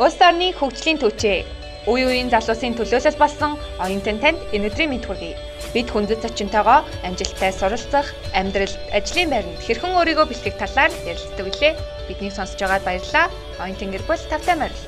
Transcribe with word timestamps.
Улс 0.00 0.16
орны 0.24 0.48
хөгжлийн 0.56 0.96
төвчээ. 0.96 1.44
Үе 1.84 2.04
үеийн 2.08 2.32
залуусын 2.32 2.72
төлөөлөл 2.72 3.20
болсон 3.20 3.60
оюутан 3.84 4.16
танд 4.16 4.40
өнөөдрийн 4.56 4.96
мэд 4.96 5.04
хүргэе. 5.04 5.36
Бид 5.76 5.92
хүндэт 5.92 6.24
зочинтойгоо 6.24 6.88
амжилттай 7.04 7.52
суралцах, 7.52 8.08
амьдралд, 8.32 8.80
ажлын 8.96 9.28
байранд 9.28 9.60
хэрхэн 9.60 9.92
өөрийгөө 9.92 10.24
бэлтгэх 10.32 10.56
талаар 10.56 10.88
ярилцдаг 11.04 11.44
билээ. 11.44 11.76
Биднийг 12.08 12.32
сонсож 12.32 12.56
байгаад 12.64 12.88
баярлалаа. 12.88 13.28
Оюутан 13.60 13.92
гэр 13.92 14.04
бүл 14.08 14.24
тавтай 14.24 14.56
морил. 14.56 14.84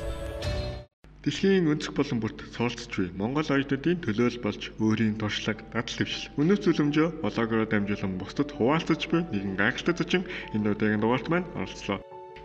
Дэлхийн 1.21 1.69
өнцөг 1.69 1.93
болон 1.93 2.17
бүрт 2.17 2.39
суралцж 2.57 2.89
буй 2.89 3.13
Монгол 3.13 3.45
оюутнуудын 3.53 4.01
төлөөлөл 4.01 4.41
болж 4.41 4.73
өөрийн 4.81 5.21
туршлага, 5.21 5.61
дадал 5.77 5.93
дэвшил, 5.93 6.33
үнэт 6.41 6.65
зөвлөмжөө 6.65 7.21
блогороо 7.21 7.69
дамжуулан 7.69 8.17
бусдад 8.17 8.49
хуваалцаж 8.49 9.07
буй 9.13 9.21
нэгэн 9.29 9.61
гайхалтай 9.61 9.93
зочин 9.93 10.25
энэ 10.57 10.73
удаагийн 10.73 11.05
дугаарт 11.05 11.29
маань 11.29 11.47
оролцлоо. 11.53 12.01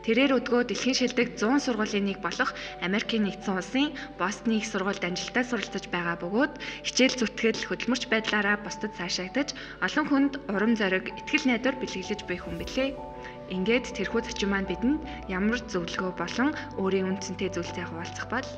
Тэрээр 0.07 0.39
өдгөө 0.39 0.63
дэлхийн 0.71 0.97
шилдэг 0.97 1.35
100 1.37 1.65
сургуулийн 1.67 2.07
нэг 2.07 2.19
болох 2.23 2.55
Америкийн 2.81 3.27
нэгдсэн 3.27 3.59
улсын 3.59 3.87
Бостны 4.21 4.63
их 4.63 4.67
сургуульд 4.71 5.03
амжилттай 5.03 5.45
суралцж 5.45 5.85
байгаа 5.91 6.17
бөгөөд 6.23 6.53
хичээл 6.87 7.19
зүтгэл 7.19 7.67
хөдөлмөрч 7.67 8.05
байдлаараа 8.09 8.57
бусдад 8.63 8.95
цаашаагдаж 8.95 9.59
олон 9.83 10.07
хүнд 10.09 10.33
урам 10.55 10.73
зориг, 10.79 11.11
ихтгэл 11.19 11.51
найдвар 11.51 11.77
бэлгэлж 11.83 12.23
буй 12.25 12.39
хүн 12.39 12.57
билээ. 12.63 12.95
Ингээд 13.51 13.97
тэрхүү 13.97 14.21
зочин 14.23 14.51
маань 14.53 14.71
бидэнд 14.71 15.01
ямар 15.33 15.61
зөвлөгөө 15.67 16.13
болон 16.21 16.51
өөрийн 16.79 17.09
үндсэнтэй 17.11 17.51
зүйлсээ 17.53 17.87
хуваалцах 17.89 18.29
бол 18.31 18.49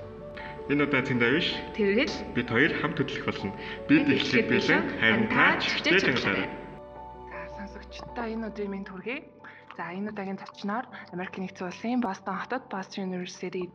Энэ 0.70 0.87
удаа 0.87 1.03
тэнд 1.03 1.23
авиш. 1.23 1.51
тэргэл 1.75 2.15
Бид 2.34 2.47
хоёр 2.47 2.73
хамт 2.79 2.98
хөдлөх 2.98 3.27
болно. 3.27 3.51
Бид 3.91 4.07
эхлээд 4.07 4.47
билэн 4.51 4.83
харин 5.03 5.27
та 5.27 5.59
чигтэж 5.59 6.05
ангалаарай. 6.07 6.47
За 7.27 7.41
сонсогчдоо 7.59 8.27
энэ 8.31 8.47
өдрийн 8.51 8.70
мэнд 8.70 8.89
хүргэе. 8.91 9.39
За 9.81 9.97
энэ 9.97 10.12
удаагийн 10.12 10.36
зочноор 10.36 10.84
Америк 11.14 11.34
нэгдсэн 11.41 11.69
улсын 11.73 12.05
Бостон 12.05 12.36
хотод 12.36 12.69
Boston 12.69 13.09
University-д 13.09 13.73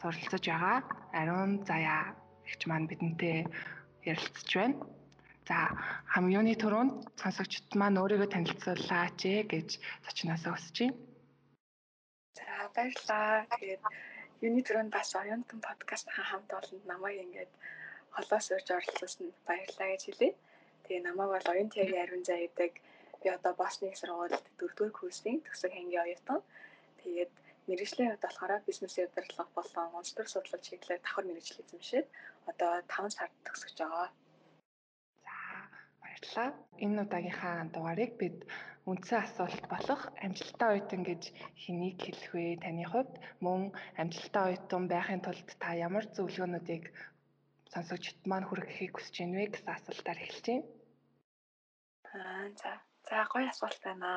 суралцж 0.00 0.44
байгаа 0.52 0.78
Ариун 1.16 1.64
Заяа 1.64 2.12
гэгч 2.44 2.62
маань 2.68 2.84
бидэнтэй 2.90 3.48
ярилцж 4.04 4.50
байна. 4.60 4.76
За 5.48 5.56
хамгийн 6.12 6.60
түрүүнд 6.60 6.94
сонсогчд 7.22 7.72
маань 7.80 7.96
өөрийгөө 8.02 8.28
танилцуулаач 8.28 9.20
гэж 9.52 9.68
зочноосоо 10.04 10.52
хүсэж 10.52 10.76
байна. 10.76 10.96
За 12.36 12.44
баярлалаа. 12.76 13.48
Тэгээд 13.56 13.82
юуны 14.44 14.60
түрүүнд 14.68 14.92
бас 14.92 15.08
оюутан 15.20 15.60
подкастын 15.64 16.20
хамт 16.20 16.50
олонд 16.58 16.84
намайг 16.84 17.16
ингээд 17.24 17.52
холоос 18.12 18.46
урьж 18.52 18.68
оролцуулсан 18.76 19.32
баярлалаа 19.48 19.88
гэж 19.88 20.02
хэлье. 20.04 20.30
Тэгээ 20.84 21.06
намайг 21.08 21.30
бол 21.32 21.50
оюун 21.52 21.72
тягийн 21.72 22.02
ариун 22.04 22.24
зай 22.28 22.44
гэдэг 22.44 22.72
би 23.22 23.28
одоо 23.36 23.52
Босны 23.60 23.88
сургуульд 23.96 24.44
4-р 24.58 24.90
курсын 24.98 25.36
төгсөг 25.44 25.70
хангийн 25.74 26.04
оюутан. 26.04 26.40
Тэгээд 27.00 27.32
мэрэгжлийн 27.68 28.10
хувьд 28.10 28.24
болохоор 28.24 28.52
бизнесийн 28.68 29.08
удирдлага 29.08 29.50
болон 29.56 29.86
онц 29.98 30.10
төр 30.16 30.28
судлал 30.30 30.64
чиглэлээр 30.66 31.00
давхар 31.02 31.24
мэрэгжил 31.26 31.62
эзэмшээд 31.62 32.06
одоо 32.50 32.72
5 32.88 33.16
сард 33.16 33.34
төгсөж 33.46 33.74
байгаа. 33.78 34.08
За 35.24 35.36
баярлалаа. 36.02 36.48
Энэ 36.84 37.02
удаагийнхаа 37.04 37.56
дугаарыг 37.74 38.12
бид 38.22 38.38
үндсэн 38.90 39.20
асуулт 39.22 39.64
болох 39.72 40.02
амжилттай 40.24 40.68
оюутан 40.72 41.02
гэж 41.10 41.22
хэнийг 41.62 41.98
хэлэх 42.02 42.32
вэ 42.34 42.44
таны 42.64 42.84
хувьд? 42.88 43.12
Мөн 43.44 43.60
амжилттай 44.00 44.44
оюутан 44.48 44.84
байхын 44.92 45.20
тулд 45.22 45.48
та 45.62 45.68
ямар 45.86 46.04
зөвлөгөөнүүдийг 46.16 46.84
сонсогчд 47.72 48.18
маань 48.30 48.48
хүргэхийг 48.48 48.92
хүсэж 48.94 49.14
байна 49.20 49.36
вэ 49.38 49.46
гэсэн 49.52 49.70
асуултаар 49.76 50.18
эхэлж 50.24 50.46
байна. 50.48 50.66
Аа 52.18 52.48
за. 52.60 52.72
За 53.10 53.26
гоё 53.32 53.46
асуулт 53.50 53.80
байна. 53.86 54.10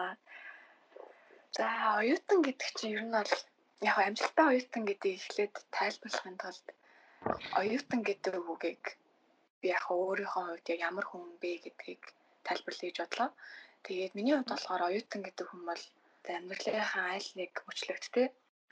За 1.57 1.65
оюутан 1.99 2.39
гэдэг 2.45 2.69
чинь 2.77 2.93
ер 2.97 3.03
нь 3.05 3.15
бол 3.17 3.33
яг 3.89 3.97
амжилттай 3.97 4.45
оюутан 4.51 4.83
гэдгийг 4.85 5.17
эхлээд 5.19 5.55
тайлбарлахын 5.77 6.37
тулд 6.41 6.65
оюутан 7.59 8.01
гэдэг 8.07 8.33
үгийг 8.53 8.83
би 9.61 9.67
яг 9.77 9.85
өөрийнхөө 9.89 10.43
хувьд 10.45 10.67
ямар 10.87 11.05
хүн 11.09 11.25
бэ 11.41 11.51
гэдгийг 11.65 12.03
тайлбарлая 12.45 12.87
гэж 12.89 12.97
бодлоо. 13.01 13.29
Тэгээд 13.85 14.15
миний 14.17 14.35
хувьд 14.35 14.51
болохоор 14.51 14.81
оюутан 14.89 15.21
гэдэг 15.25 15.45
хүн 15.49 15.63
бол 15.69 15.83
амьдралынхаа 16.35 17.07
аль 17.17 17.31
нэг 17.39 17.51
мөчлөгт 17.67 18.05
те 18.15 18.23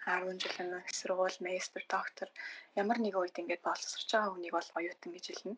10 0.06 0.38
жилийн 0.44 0.72
их 0.82 0.90
сургууль, 1.00 1.38
магистр, 1.46 1.82
доктор 1.96 2.28
ямар 2.82 2.98
нэгэн 3.02 3.22
үед 3.22 3.40
ингээд 3.42 3.66
боловсрч 3.66 4.10
байгаа 4.14 4.32
хүнийг 4.34 4.54
бол 4.58 4.70
оюутан 4.78 5.12
гэж 5.14 5.26
хэлнэ. 5.30 5.56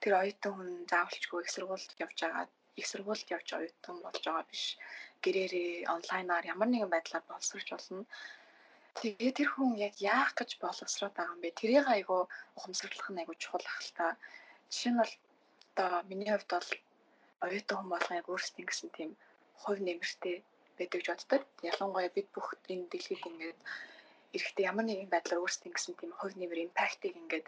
Тэр 0.00 0.12
оюутан 0.20 0.52
хүн 0.54 0.70
заавалчгүй 0.90 1.42
сургуульд 1.54 1.92
явж 2.04 2.18
байгаа 2.22 2.46
их 2.78 2.86
сургуульд 2.86 3.28
явж 3.36 3.48
оюутан 3.58 3.96
болж 4.04 4.22
байгаа 4.24 4.46
биш. 4.50 4.64
Гэрээрээ 5.24 5.88
онлайнаар 5.94 6.44
ямар 6.52 6.68
нэгэн 6.70 6.92
байдлаар 6.92 7.24
боловсрч 7.26 7.68
болно. 7.72 8.04
Тэгээ 8.96 9.32
тэр 9.36 9.48
хүн 9.52 9.72
яг 9.88 9.94
яах 10.00 10.32
гэж 10.38 10.50
боловсроод 10.64 11.14
байгаа 11.16 11.34
юм 11.36 11.40
бэ? 11.42 11.58
Тэрийг 11.60 11.86
айгу 11.88 12.28
ухамсарлах 12.56 13.08
нь 13.10 13.20
айгу 13.20 13.34
чухал 13.42 13.66
ах 13.68 13.80
л 13.84 13.92
та. 13.98 14.06
Жишээ 14.72 14.92
нь 14.92 15.00
бол 15.00 15.12
одоо 15.72 15.90
миний 16.08 16.32
хувьд 16.32 16.50
бол 16.52 16.70
оюутан 17.44 17.76
хүн 17.78 17.92
болгон 17.92 18.18
яг 18.20 18.26
өөрсдийн 18.32 18.68
гэсэн 18.68 18.88
тийм 18.96 19.10
хувь 19.62 19.80
нэмэртэй 19.84 20.36
байдаг 20.78 20.96
гэж 21.00 21.06
боддог. 21.12 21.42
Ялангуяа 21.70 22.10
бид 22.16 22.28
бүх 22.32 22.48
энэ 22.72 22.88
дэлхийд 22.92 23.24
ингээд 23.30 23.58
эрэхтэй 24.36 24.64
ямар 24.70 24.84
нэгэн 24.86 25.12
байдлаар 25.12 25.42
өөрсдийн 25.42 25.74
гэсэн 25.76 25.94
тийм 25.96 26.12
хувь 26.16 26.36
нэмэр 26.36 26.64
импактыг 26.66 27.12
ингээд 27.20 27.46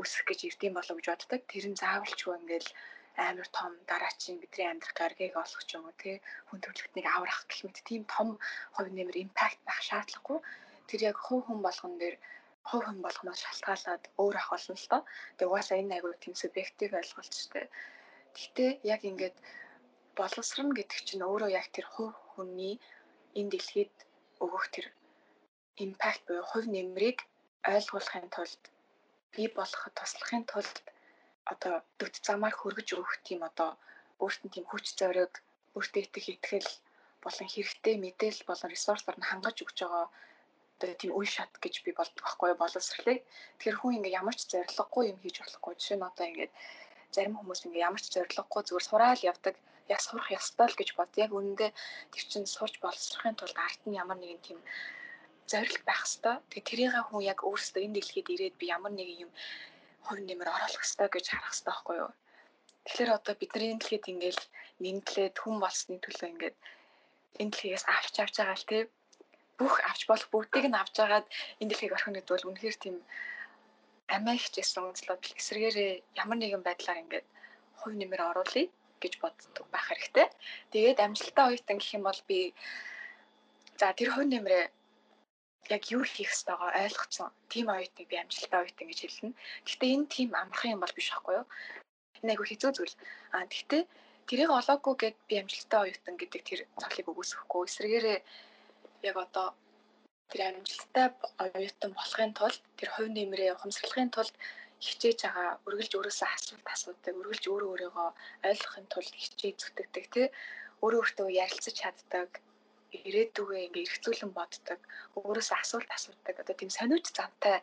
үүсгэх 0.00 0.26
гэж 0.28 0.40
ирдэм 0.48 0.72
болов 0.76 0.96
гэж 0.96 1.06
боддог. 1.08 1.40
Тэр 1.50 1.64
нь 1.68 1.80
заавалчгүй 1.80 2.34
ингээд 2.40 2.68
амар 3.26 3.48
том 3.58 3.72
дараачийн 3.90 4.38
бидний 4.40 4.68
амьдрах 4.70 4.94
гаргийг 5.00 5.34
олох 5.42 5.62
ч 5.68 5.70
юм 5.76 5.84
уу 5.86 5.96
тий. 6.02 6.16
Хүн 6.48 6.60
төрөлхтнийг 6.62 7.06
аврах 7.10 7.40
гэх 7.48 7.60
мэт 7.64 7.78
тийм 7.88 8.02
том 8.14 8.28
хувь 8.74 8.90
нэмэр 8.94 9.16
импакт 9.24 9.60
байх 9.66 9.80
шаардлагагүй 9.88 10.38
тэр 10.88 11.00
яг 11.10 11.16
хувь 11.26 11.44
хүн 11.46 11.60
болгон 11.66 11.94
дээр 12.00 12.16
хувь 12.68 12.84
хүн 12.86 12.98
болгоноос 13.06 13.40
шалтгаалаад 13.44 14.02
өөр 14.22 14.36
ах 14.40 14.48
болно 14.52 14.74
л 14.78 14.90
доо. 14.92 15.02
Тэгээ 15.36 15.50
угаасаа 15.50 15.78
энэ 15.80 15.94
аягүй 15.94 16.14
тийм 16.22 16.34
субъектив 16.38 16.90
ойлголт 17.00 17.32
шүү 17.34 17.50
дээ. 17.54 17.66
Гэхдээ 18.36 18.70
яг 18.94 19.00
ингээд 19.10 19.36
боловсрно 20.18 20.72
гэдэг 20.78 21.00
чинь 21.06 21.26
өөрөө 21.28 21.50
яг 21.60 21.66
тэр 21.74 21.86
хувь 21.94 22.16
хүний 22.32 22.74
энэ 23.38 23.50
дэлхийд 23.52 23.94
өгөх 24.44 24.64
тэр 24.74 24.86
импакт 25.84 26.22
буюу 26.26 26.44
хувь 26.50 26.68
нэмрийг 26.74 27.18
ойлгуулахын 27.74 28.28
тулд 28.34 28.62
бий 29.32 29.48
болоход 29.58 29.94
туслахын 29.98 30.44
тулд 30.50 30.76
одоо 31.52 31.74
дөт 31.98 32.14
замаар 32.26 32.54
хөргөж 32.56 32.88
өгөх 32.96 33.14
тийм 33.26 33.40
одоо 33.48 33.70
өөрт 34.22 34.40
нь 34.44 34.52
тийм 34.54 34.66
хүч 34.68 34.86
зориг, 35.00 35.32
өөртөө 35.76 36.02
итгэх 36.04 36.26
итгэл 36.34 36.70
болон 37.24 37.48
хэрэгтэй 37.50 37.94
мэдээлэл 38.04 38.48
болон 38.48 38.70
ресурсаар 38.74 39.16
нь 39.18 39.28
хангаж 39.30 39.56
өгч 39.64 39.78
байгаа 39.82 40.06
одоо 40.78 40.94
тийм 41.00 41.12
үе 41.18 41.26
шат 41.26 41.52
гэж 41.62 41.74
би 41.84 41.90
болдог 41.98 42.22
байхгүй 42.22 42.54
боловсрлыг. 42.62 43.18
Тэгэхээр 43.58 43.78
хүн 43.78 43.96
ингээ 43.98 44.18
ямар 44.20 44.36
ч 44.38 44.42
зориггүй 44.52 45.04
юм 45.10 45.18
хийж 45.20 45.36
болохгүй. 45.42 45.74
Жишээ 45.74 45.98
нь 45.98 46.08
одоо 46.10 46.26
ингээ 46.30 46.50
зарим 47.14 47.34
хүмүүс 47.36 47.60
ингээ 47.66 47.86
ямар 47.88 48.02
ч 48.02 48.06
зориггүй 48.14 48.62
зүгээр 48.62 48.86
сураал 48.86 49.22
явдаг. 49.30 49.54
Яг 49.94 50.00
сурах 50.04 50.28
ёстой 50.38 50.66
л 50.70 50.78
гэж 50.78 50.90
бод. 50.94 51.10
Яг 51.24 51.30
үнэндээ 51.34 51.70
тэр 52.12 52.24
чинь 52.30 52.46
сурч 52.46 52.74
боловсрохын 52.78 53.34
тулд 53.38 53.58
арт 53.66 53.82
нь 53.88 53.98
ямар 54.02 54.18
нэгэн 54.20 54.40
тийм 54.46 54.58
зориг 55.50 55.82
байх 55.88 56.04
хэвээр. 56.06 56.38
Тэгээ 56.50 56.68
тэрийг 56.68 56.94
хүн 57.08 57.22
яг 57.32 57.38
өөрсдөө 57.42 57.82
энэ 57.82 57.96
дэлхийд 57.96 58.28
ирээд 58.34 58.56
би 58.60 58.66
ямар 58.76 58.92
нэгэн 58.94 59.22
юм 59.26 59.32
хувь 60.04 60.22
нэмэр 60.28 60.48
оруулах 60.54 60.82
хэрэгтэй 60.82 61.08
гэж 61.12 61.24
харах 61.28 61.52
хэрэгтэй 61.52 61.66
байхгүй 61.68 61.96
юу? 62.02 62.12
Тэгэхээр 62.84 63.10
одоо 63.16 63.34
бидний 63.38 63.72
дэлхийд 63.76 64.04
ингээл 64.12 64.42
нэмтлээд 64.84 65.34
хүн 65.38 65.56
болсны 65.62 65.96
төлөө 66.00 66.28
ингээд 66.32 66.56
энэ 67.40 67.50
дэлхийгээс 67.52 67.84
авч 67.96 68.14
авч 68.22 68.34
байгаа 68.38 68.58
л 68.60 68.68
тий 68.70 68.82
бүх 69.58 69.74
авч 69.90 70.00
болох 70.10 70.28
бүгдийг 70.32 70.66
нь 70.70 70.80
авч 70.80 70.96
агаад 71.04 71.26
энэ 71.60 71.68
дэлхийг 71.70 71.92
орхино 71.94 72.16
гэдэг 72.16 72.34
бол 72.34 72.48
үнэхээр 72.48 72.76
тийм 72.80 72.96
амиа 74.14 74.36
хичээсэн 74.40 74.88
үзлүүд 74.88 75.22
эсрэгээрээ 75.40 75.92
ямар 76.22 76.38
нэгэн 76.40 76.62
байдлаар 76.64 77.02
ингээд 77.02 77.26
хувь 77.78 77.96
нэмэр 77.98 78.22
оруулъя 78.30 78.66
гэж 79.02 79.12
боддог 79.22 79.66
байх 79.70 79.86
хэрэгтэй. 79.88 80.26
Тэгээд 80.72 81.02
амжилттай 81.04 81.44
оюутан 81.46 81.78
гэх 81.78 81.96
юм 81.96 82.04
бол 82.08 82.20
би 82.28 82.38
за 83.78 83.92
тэр 83.98 84.10
хувь 84.14 84.30
нэмрээ 84.32 84.64
яг 85.74 85.82
юу 85.94 86.02
хийх 86.04 86.30
ёстойгоо 86.36 86.70
ойлгоцсон. 86.82 87.30
Тим 87.52 87.66
оюутныг 87.74 88.08
би 88.08 88.16
амжилттай 88.16 88.60
оюутан 88.62 88.86
гэж 88.88 88.98
хэлнэ. 89.02 89.36
Гэхдээ 89.66 89.90
энэ 89.94 90.10
тим 90.14 90.28
амархан 90.40 90.72
юм 90.74 90.80
бол 90.82 90.96
биш 90.96 91.08
байхгүй 91.10 91.34
юу? 91.40 91.46
Энэ 92.22 92.32
айгу 92.32 92.44
хэцүү 92.48 92.70
зүйл. 92.74 92.96
Аа 93.36 93.44
гэхдээ 93.50 93.82
тэрийг 94.28 94.50
олоогүй 94.58 94.94
гэд 95.02 95.16
би 95.28 95.34
амжилттай 95.42 95.80
оюутан 95.82 96.16
гэдэг 96.18 96.42
тэр 96.48 96.60
цолыг 96.80 97.06
өгөөсөхгүй. 97.12 97.62
Эсвэргээрээ 97.68 98.18
яг 99.08 99.16
одоо 99.24 99.46
тэр 100.30 100.40
амжилттай 100.48 101.06
оюутан 101.44 101.92
болохын 101.96 102.32
тулд 102.38 102.62
тэр 102.78 102.88
хувь 102.92 103.10
нэмрээ 103.12 103.54
ухамсарлахын 103.54 104.10
тулд 104.12 104.34
хичээж 104.84 105.18
байгаа 105.24 105.48
үргэлж 105.66 105.92
өөрөөсөө 105.98 106.28
асуулт 106.36 106.66
асуудаг, 106.74 107.14
үргэлж 107.20 107.44
өөрөө 107.50 107.70
өөрийгөө 107.72 108.08
ойлгохын 108.48 108.86
тулд 108.92 109.12
хичээж 109.22 109.56
зүтгэдэг 109.58 110.04
тий 110.14 110.26
өөрөө 110.84 111.00
өөртөө 111.02 111.28
ярилцаж 111.44 111.74
чаддаг 111.82 112.28
ирээдүгөө 112.92 113.58
ингээ 113.68 113.84
эргцүүлэн 113.86 114.32
боддог, 114.32 114.80
өөрөөсөө 115.16 115.56
асуулт 115.60 115.90
асуудаг. 115.92 116.36
Одоо 116.40 116.54
тийм 116.56 116.70
сониуч 116.72 117.06
зантай 117.12 117.60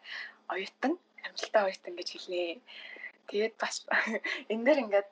оюутан, 0.54 0.94
амжилттай 1.26 1.64
оюутан 1.66 1.94
гэж 1.98 2.08
хэлнэ. 2.14 2.62
Тэгээд 3.30 3.56
бас 3.58 3.76
энэ 4.54 4.66
дээр 4.66 4.84
ингээд 4.86 5.10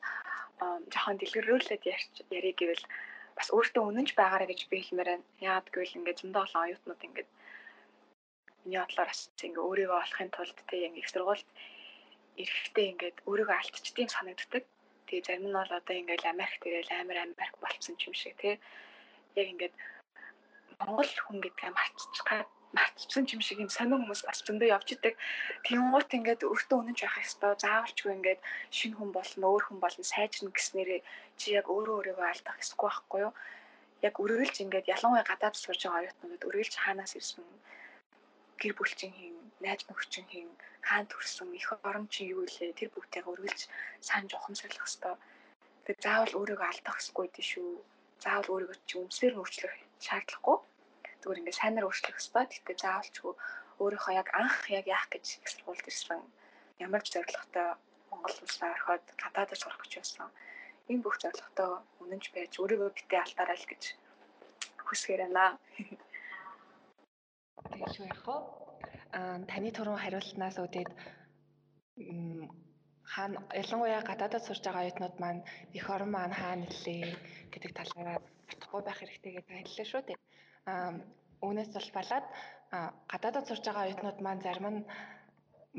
жоохон 0.93 1.17
дэлгэрүүлээд 1.17 1.83
ярих 2.29 2.55
гэвэл 2.61 2.83
бас 3.37 3.47
өөртөө 3.49 3.83
үнэнч 3.89 4.11
байгаарэ 4.13 4.45
гэж 4.49 4.61
би 4.69 4.77
хэлмээр 4.85 5.09
байна. 5.09 5.25
Яагаад 5.41 5.67
гэвэл 5.73 5.97
ингээд 5.97 6.21
зөндөө 6.21 6.43
олон 6.45 6.63
оюутнууд 6.63 7.01
ингээд 7.07 7.29
миний 8.63 8.79
бодлоор 8.79 9.09
бас 9.09 9.21
ингээ 9.41 9.67
өөрийгөө 9.67 9.99
олохын 10.03 10.29
тулд 10.31 10.57
тэг 10.69 10.79
ингээ 10.87 11.01
их 11.01 11.09
сургуульд 11.09 11.49
эрэхтэй 12.37 12.85
ингээд 12.93 13.17
өөрийгөө 13.29 13.57
алдчихдığım 13.57 14.09
санагддаг. 14.13 14.63
Тэгээ 15.07 15.25
зарим 15.25 15.45
нь 15.49 15.57
бол 15.57 15.71
одоо 15.79 15.95
ингээд 15.97 16.23
Америкт 16.33 16.63
ирээл 16.65 16.91
амар 16.93 17.17
Америк 17.25 17.55
болцсон 17.59 17.95
юм 18.07 18.13
шиг 18.13 18.37
тий. 18.37 18.55
Яг 19.35 19.47
ингээд 19.53 19.73
Монгол 20.83 21.11
хүн 21.23 21.37
гэдгээ 21.43 21.71
мартчихгаа 21.71 22.43
мартчихсан 22.77 23.25
юм 23.33 23.41
шиг 23.45 23.59
юм 23.63 23.71
сонир 23.75 23.97
хүмүүс 24.01 24.21
бас 24.27 24.39
зөндөө 24.45 24.69
явж 24.75 24.87
идэг. 24.95 25.13
Тэнгуут 25.65 26.09
ингээд 26.17 26.41
өөртөө 26.49 26.77
үнэнч 26.81 26.99
байх 27.05 27.17
ёстой. 27.23 27.53
Заавалчгүй 27.63 28.11
ингээд 28.17 28.41
шинэ 28.77 28.95
хүн 28.97 29.11
болно, 29.17 29.45
өөр 29.53 29.63
хүн 29.65 29.79
болно, 29.83 30.03
сайжрна 30.03 30.49
гэснээрээ 30.57 31.01
чи 31.39 31.47
яг 31.59 31.65
өөрөө 31.69 31.95
өөрийгөө 31.97 32.27
алдах 32.29 32.57
эсэхгүй 32.61 32.89
байхгүй 32.89 33.19
юу? 33.25 33.33
Яг 34.07 34.15
үргэлж 34.23 34.55
ингээд 34.65 34.91
ялангуяа 34.95 35.25
гадаад 35.29 35.55
сурж 35.55 35.81
байгаа 35.85 36.01
оюутнууд 36.01 36.47
үргэлж 36.49 36.73
хаанаас 36.81 37.13
ирсэн 37.19 37.45
гэр 38.61 38.73
бүлчин 38.75 39.11
хин, 39.17 39.37
найз 39.63 39.81
нөхчин 39.85 40.25
хин, 40.33 40.49
хаан 40.87 41.05
төрсөн, 41.07 41.53
их 41.53 41.69
орон 41.87 42.05
чи 42.13 42.21
юу 42.33 42.41
илээ 42.47 42.73
тэр 42.73 42.89
бүгдийг 42.91 43.25
үргэлж 43.31 43.61
санаж 44.07 44.31
ухамсарлах 44.33 44.87
хэвээр. 44.89 45.21
Тэгээд 45.85 46.03
заавал 46.05 46.33
өөрийгөө 46.39 46.67
алдах 46.69 46.97
хэрэггүй 46.97 47.27
дээ 47.31 47.47
шүү. 47.51 47.69
Заавал 48.23 48.51
өөрийгөө 48.53 48.77
чи 48.87 48.95
өмсөр 49.03 49.33
өөрчлөх 49.39 49.73
шаардлагагүй 50.05 50.57
зүгээр 51.23 51.39
ингээд 51.39 51.59
сайнаар 51.59 51.87
өөрчлөх 51.87 52.19
хэрэгтэй. 52.19 52.49
Гэхдээ 52.51 52.77
заавалчгүй 52.83 53.33
өөрийнхөө 53.81 54.13
яг 54.21 54.27
анх 54.35 54.57
яг 54.79 54.85
яах 54.95 55.07
гэж 55.09 55.25
их 55.39 55.49
сургуульд 55.49 55.87
ирсэн 55.89 56.21
ямар 56.85 57.01
ч 57.03 57.07
зорилготой 57.15 57.67
Монгол 58.11 58.37
улсаа 58.45 58.69
орхиод 58.75 59.05
гадаадд 59.23 59.57
сурах 59.57 59.79
гэж 59.81 59.93
байсан. 59.97 60.29
Энэ 60.91 61.03
бүх 61.03 61.15
зорилготой 61.23 61.71
үнэнч 62.03 62.25
байж 62.35 62.51
өөрийгөө 62.61 62.89
битээ 62.93 63.23
алдаарай 63.23 63.57
л 63.57 63.69
гэж 63.71 63.83
хүсгээр 64.85 65.21
байна. 65.25 65.57
Шүү 67.95 68.05
яах 68.11 68.23
вэ? 68.27 68.37
Аа 69.17 69.37
таны 69.49 69.69
түрүүн 69.73 70.03
хариултнаас 70.03 70.57
үүдээд 70.59 70.91
хаана 73.13 73.39
ялангуяа 73.61 74.01
гадаадд 74.09 74.45
сурж 74.45 74.61
байгаа 74.65 74.83
оюутнууд 74.83 75.15
маань 75.23 75.41
эх 75.77 75.85
орон 75.93 76.11
маань 76.13 76.35
хаана 76.41 76.65
нэлээ 76.65 77.03
гэдэг 77.53 77.71
талаараа 77.77 78.17
бодохгүй 78.49 78.81
байх 78.83 78.99
хэрэгтэй 78.99 79.31
гэдэг 79.33 79.55
хэллээ 79.57 79.87
шүү 79.89 80.01
дээ. 80.07 80.19
Үүнээс 80.65 81.71
бол 81.75 81.89
балаад 81.97 82.25
гадаадд 83.11 83.47
сурж 83.47 83.63
байгаа 83.65 83.85
оюутнууд 83.85 84.19
маань 84.21 84.45
зарим 84.45 84.67
нь 84.73 84.81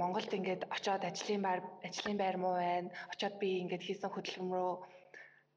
Монголд 0.00 0.30
ингээд 0.38 0.62
очиод 0.76 1.02
ажлын 1.06 1.42
байр 1.46 1.60
ажлын 1.88 2.18
байр 2.20 2.36
муу 2.42 2.54
байна. 2.58 2.90
Очиод 3.12 3.34
би 3.42 3.48
ингээд 3.62 3.86
хийсэн 3.86 4.10
хөдөлгөм 4.12 4.50
рүү 4.52 4.72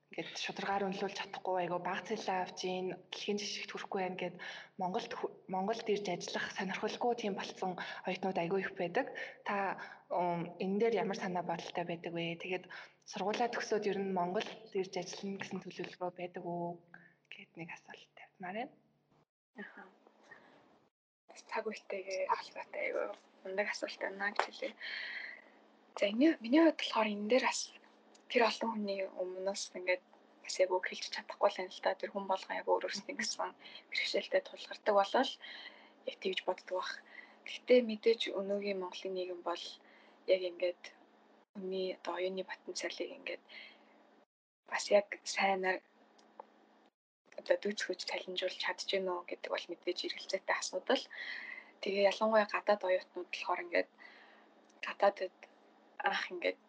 ингээд 0.07 0.29
шударгаар 0.45 0.87
өнлүүлж 0.87 1.15
чадахгүй 1.17 1.55
айгу 1.59 1.77
баг 1.83 1.99
цалин 2.07 2.41
авч 2.41 2.59
ийн 2.63 2.87
дэлхийн 3.11 3.39
жишгт 3.41 3.71
хүрэхгүй 3.73 4.01
байна 4.01 4.21
гэд 4.21 4.35
Монголд 4.81 5.11
Монголд 5.53 5.87
ирж 5.93 6.05
ажиллах 6.09 6.45
сонирхолгүй 6.55 7.13
тийм 7.17 7.33
болсон 7.35 7.71
оюутнууд 8.07 8.37
айгу 8.39 8.57
их 8.63 8.71
байдаг. 8.79 9.05
Та 9.47 9.55
энэ 10.63 10.79
дээр 10.79 10.95
ямар 11.03 11.17
санаа 11.19 11.43
бодолтой 11.43 11.85
байдаг 11.87 12.11
вэ? 12.15 12.39
Тэгээд 12.43 12.65
сургуулаа 13.11 13.49
төгсөөд 13.51 13.89
ер 13.91 13.99
нь 13.99 14.15
Монголд 14.19 14.49
ирж 14.81 14.93
ажиллана 15.01 15.41
гэсэн 15.41 15.59
төлөвлөгөө 15.61 16.11
байдаг 16.15 16.43
уу 16.47 16.79
гэд 17.33 17.51
нэг 17.59 17.69
асуулт 17.75 18.11
тавьмаар 18.15 18.57
байна. 18.63 18.86
Цаг 21.49 21.63
үетэйгээ 21.69 22.21
холбоотой 22.29 22.81
айгүй 22.85 23.05
ундаг 23.45 23.67
асуулт 23.71 24.01
байна 24.01 24.29
гэж 24.33 24.43
хэлээ. 24.45 24.73
За 25.97 26.03
энэ 26.11 26.37
миний 26.43 26.61
хувьд 26.61 26.77
болохоор 26.79 27.09
энэ 27.13 27.29
дээр 27.31 27.45
бас 27.49 27.61
тэр 28.29 28.43
олон 28.49 28.69
хүний 28.71 29.01
өмнөөс 29.21 29.63
ингээд 29.77 30.03
бас 30.43 30.55
яг 30.63 30.69
үг 30.71 30.85
хэлж 30.87 31.05
чадахгүй 31.15 31.49
л 31.51 31.61
юм 31.63 31.69
л 31.73 31.83
та 31.83 31.97
тэр 31.99 32.11
хүн 32.11 32.25
болгон 32.29 32.59
яг 32.59 32.67
өөр 32.69 32.85
өөрсдийн 32.85 33.17
гэсэн 33.19 33.51
бэрхшээлтэй 33.89 34.41
тулгардаг 34.45 34.95
болол 34.99 35.31
яг 36.09 36.17
тэгж 36.21 36.39
боддог 36.45 36.75
бах. 36.79 36.93
Гэхдээ 37.47 37.79
мэдээж 37.89 38.21
өнөөгийн 38.39 38.81
Монголын 38.81 39.13
нийгэм 39.15 39.41
бол 39.49 39.63
яг 40.33 40.41
ингээд 40.51 40.83
хүний 41.53 41.87
одоо 41.97 42.13
оюуны 42.19 42.43
потенциалыг 42.45 43.09
ингээд 43.17 43.43
бас 44.69 44.83
яг 44.91 45.07
сайнаар 45.23 45.79
одоо 47.47 47.57
дүүцгэж 47.63 48.01
талинжуулж 48.11 48.59
чадж 48.59 48.83
гэнэ 48.91 49.07
үү 49.07 49.23
гэдэг 49.31 49.51
бол 49.51 49.65
мэдээж 49.71 49.99
эргэлзээтэй 50.11 50.55
асуудал. 50.59 51.03
Тэгээ 51.81 52.09
ялангуяа 52.11 52.47
гадаад 52.51 52.81
оюутнууд 52.83 53.29
болохоор 53.31 53.63
ингээд 53.63 53.89
гадаадд 54.83 55.39
анх 56.03 56.23
ингээд 56.33 56.59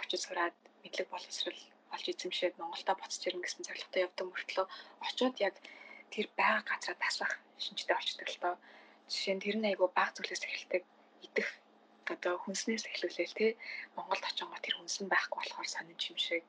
очиж 0.00 0.20
сураад 0.24 0.56
мэдлэг 0.82 1.08
боловсрал 1.12 1.60
олж 1.94 2.06
эзэмшээд 2.08 2.56
Монголда 2.56 2.92
буцаж 2.96 3.22
ирнэ 3.28 3.44
гэсэн 3.44 3.66
зорилготой 3.68 4.02
явдаг 4.06 4.26
мөртлөө 4.32 4.66
очиод 5.06 5.36
яг 5.48 5.54
тэр 6.12 6.26
байгаа 6.40 6.64
газараа 6.70 6.98
тасах 7.04 7.32
шинжтэй 7.60 7.94
болчдөг 7.96 8.28
л 8.32 8.42
доо. 8.42 8.54
Жишээ 9.12 9.34
нь 9.36 9.44
тэр 9.44 9.56
нь 9.60 9.68
айгүй 9.68 9.88
баг 9.92 10.10
зүйлээс 10.16 10.42
эхэлдэг 10.48 10.82
идэх 11.26 11.48
одоо 12.14 12.34
хүнснээс 12.40 12.84
эхлүүлээл 12.90 13.38
тий 13.38 13.50
Монголд 13.96 14.24
очингоо 14.24 14.60
тэр 14.62 14.74
хүнсэн 14.76 15.06
байхгүй 15.08 15.38
болохоор 15.40 15.68
сонин 15.68 15.98
юм 16.10 16.18
шиг 16.26 16.44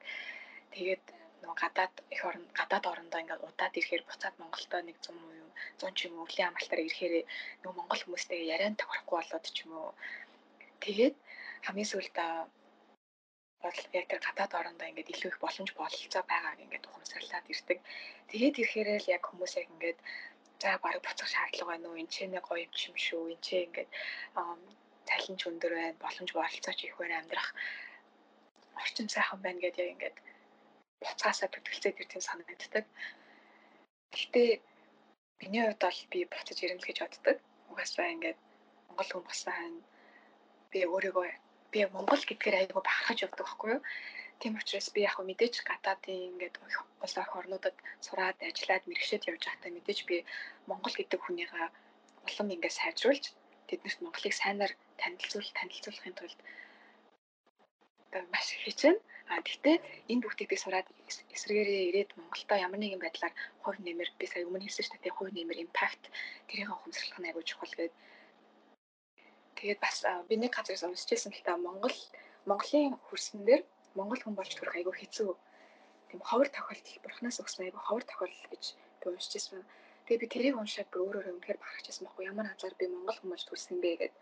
тэгээд 0.74 1.06
нөгөө 1.46 1.62
гадаад 1.62 1.94
их 2.16 2.22
орн 2.26 2.44
гадаад 2.60 2.86
орондоо 2.92 3.20
ингээд 3.22 3.46
удаад 3.48 3.78
ирэхээр 3.78 4.04
буцаад 4.10 4.36
Монголдо 4.42 4.78
нэг 4.82 4.98
100 4.98 5.14
уу 5.14 5.54
100 5.78 5.98
ч 5.98 6.00
юм 6.10 6.16
өвлийн 6.26 6.50
амралтаар 6.50 6.82
ирэхээр 6.82 7.16
нөгөө 7.62 7.78
монгол 7.78 8.02
хүмүүстэй 8.04 8.50
яриан 8.54 8.76
тохирохгүй 8.82 9.16
болоод 9.22 9.46
ч 9.56 9.58
юм 9.64 9.72
уу 9.78 9.90
тэгээд 10.84 11.16
хамгийн 11.66 11.92
сүүлд 11.92 12.18
бол 13.64 13.80
яг 13.98 14.06
тэр 14.10 14.22
гадаад 14.26 14.54
орондоо 14.60 14.88
ингээд 14.90 15.14
илүү 15.14 15.30
их 15.32 15.40
боломж 15.44 15.70
бололцоо 15.74 16.24
байгааг 16.30 16.60
ингээд 16.62 16.88
ухамсарлаад 16.90 17.46
ирдэг. 17.54 17.80
Тэгээд 18.30 18.60
ирэхээр 18.62 18.90
л 19.02 19.12
яг 19.16 19.24
хүмүүс 19.26 19.54
яг 19.62 19.68
ингээд 19.74 20.00
за 20.62 20.70
бараг 20.84 21.02
буцах 21.06 21.30
шаардлага 21.34 21.70
байна 21.72 21.88
уу? 21.90 22.00
Энд 22.02 22.12
ч 22.14 22.18
нэг 22.30 22.46
гоё 22.46 22.66
юм 22.90 22.98
шүү. 23.06 23.24
Энд 23.34 23.44
ч 23.46 23.50
ингээд 23.66 23.90
цалинч 25.10 25.42
өндөр 25.50 25.74
байна, 25.78 26.04
боломж 26.06 26.32
бололцооч 26.34 26.80
их 26.86 26.96
байна 26.98 27.16
амьдрах 27.22 27.50
орчин 28.82 29.08
сайхан 29.10 29.40
байна 29.42 29.60
гэдээ 29.64 29.86
яг 29.86 29.94
ингээд 29.96 30.18
буцаасаа 31.06 31.50
төтөлцөөд 31.54 32.00
ирэх 32.02 32.18
юм 32.18 32.24
санагддаг. 32.26 32.86
Гэхдээ 34.14 34.50
миний 35.42 35.64
хувьд 35.66 35.82
бол 35.86 36.02
би 36.12 36.20
буцаж 36.34 36.58
ирнэ 36.62 36.84
гэж 36.86 36.98
боддог. 37.02 37.38
Угаасаа 37.72 38.14
ингээд 38.16 38.40
Монгол 38.88 39.10
хүн 39.12 39.26
болсон 39.28 39.74
би 40.72 40.80
өөрийгөө 40.94 41.30
би 41.72 41.80
Монгол 41.96 42.24
гэдгээр 42.26 42.60
айгүй 42.60 42.82
бахархаж 42.84 43.20
явдаг 43.26 43.46
байхгүй 43.46 43.70
юу? 43.76 43.82
Тийм 44.40 44.54
учраас 44.60 44.88
би 44.96 45.02
яг 45.08 45.18
мэдээж 45.20 45.56
гадаадын 45.70 46.28
ингээд 46.36 46.56
улс 47.04 47.16
орх 47.22 47.34
орнуудад 47.40 47.76
сураад 48.06 48.38
ажиллаад 48.50 48.84
мэрэгшээд 48.88 49.28
явж 49.32 49.42
байхдаа 49.46 49.72
мэдээж 49.76 50.00
би 50.10 50.16
Монгол 50.70 50.96
гэдэг 50.98 51.20
хүнийгаа 51.24 51.68
улам 52.28 52.48
ингээд 52.56 52.78
сайжруулж 52.80 53.26
тэднэрт 53.68 54.00
Монголыг 54.02 54.34
сайнаар 54.36 54.74
танилцуул 55.02 55.50
танилцуулахын 55.58 56.16
тулд 56.18 56.40
маш 58.32 58.48
их 58.56 58.64
хичээнэ. 58.66 59.00
А 59.32 59.42
тэгтээ 59.42 59.78
энэ 60.12 60.22
бүгдийг 60.22 60.52
сураад 60.62 60.88
эсрэгээрээ 61.36 61.82
ирээд 61.90 62.12
Монголдо 62.14 62.56
ямар 62.66 62.80
нэгэн 62.82 63.02
байдлаар 63.02 63.34
хувь 63.64 63.80
нэмэр 63.82 64.10
би 64.20 64.26
сая 64.30 64.46
өмнө 64.46 64.66
хэлсэн 64.66 64.86
шүү 64.86 65.02
дээ 65.02 65.18
хувь 65.18 65.34
нэмэр 65.34 65.58
импакт 65.66 66.04
тэрийг 66.48 66.70
ухамсарлах 66.70 67.20
нь 67.20 67.28
аягүй 67.28 67.44
чухал 67.50 67.74
гэдэг. 67.74 67.94
Тэгээд 69.58 69.80
бас 69.82 69.98
би 70.30 70.36
нэг 70.38 70.52
газраас 70.54 70.86
уншижсэн 70.86 71.34
л 71.34 71.46
та 71.46 71.58
Монгол 71.58 71.98
Монголын 72.46 72.94
хөрсөн 73.08 73.42
дээр 73.50 73.62
Монгол 73.98 74.22
хүн 74.22 74.38
болж 74.38 74.52
төрөх 74.54 74.78
аягүй 74.78 74.94
хэцүү. 74.94 75.32
Тийм 76.10 76.22
ховор 76.30 76.48
тохиолдол 76.54 77.02
бурхнаас 77.02 77.42
өгсөн 77.42 77.66
аягүй 77.66 77.82
ховор 77.82 78.06
тохиолдол 78.06 78.50
гэж 78.54 78.64
би 79.02 79.06
уншижсэн. 79.10 79.66
Тэгээд 80.06 80.22
би 80.22 80.28
тэрийг 80.34 80.56
уншаад 80.62 80.90
бүр 80.94 81.02
өөрөөрөө 81.02 81.34
үнэхээр 81.34 81.62
бахархажсэн 81.62 82.06
байхгүй 82.06 82.30
ямар 82.30 82.48
хазаар 82.54 82.76
би 82.78 82.86
Монгол 82.94 83.18
хүн 83.18 83.32
болж 83.34 83.44
төрсөн 83.50 83.82
бэ 83.82 83.90
гэдэг 83.98 84.14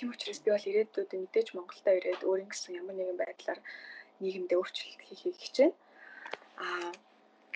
Тийм 0.00 0.16
учраас 0.16 0.40
би 0.40 0.48
бол 0.48 0.68
ирээдүйд 0.70 1.12
мэдээж 1.12 1.48
Монголда 1.52 1.92
ирээд 1.92 2.24
өөрийн 2.24 2.48
гэсэн 2.48 2.80
ямар 2.80 2.96
нэгэн 2.96 3.20
байдлаар 3.20 3.60
нийгэмдээ 4.24 4.56
өөрчлөлт 4.56 5.00
хийхийг 5.04 5.36
хичээнэ. 5.36 5.76
Аа 6.64 6.90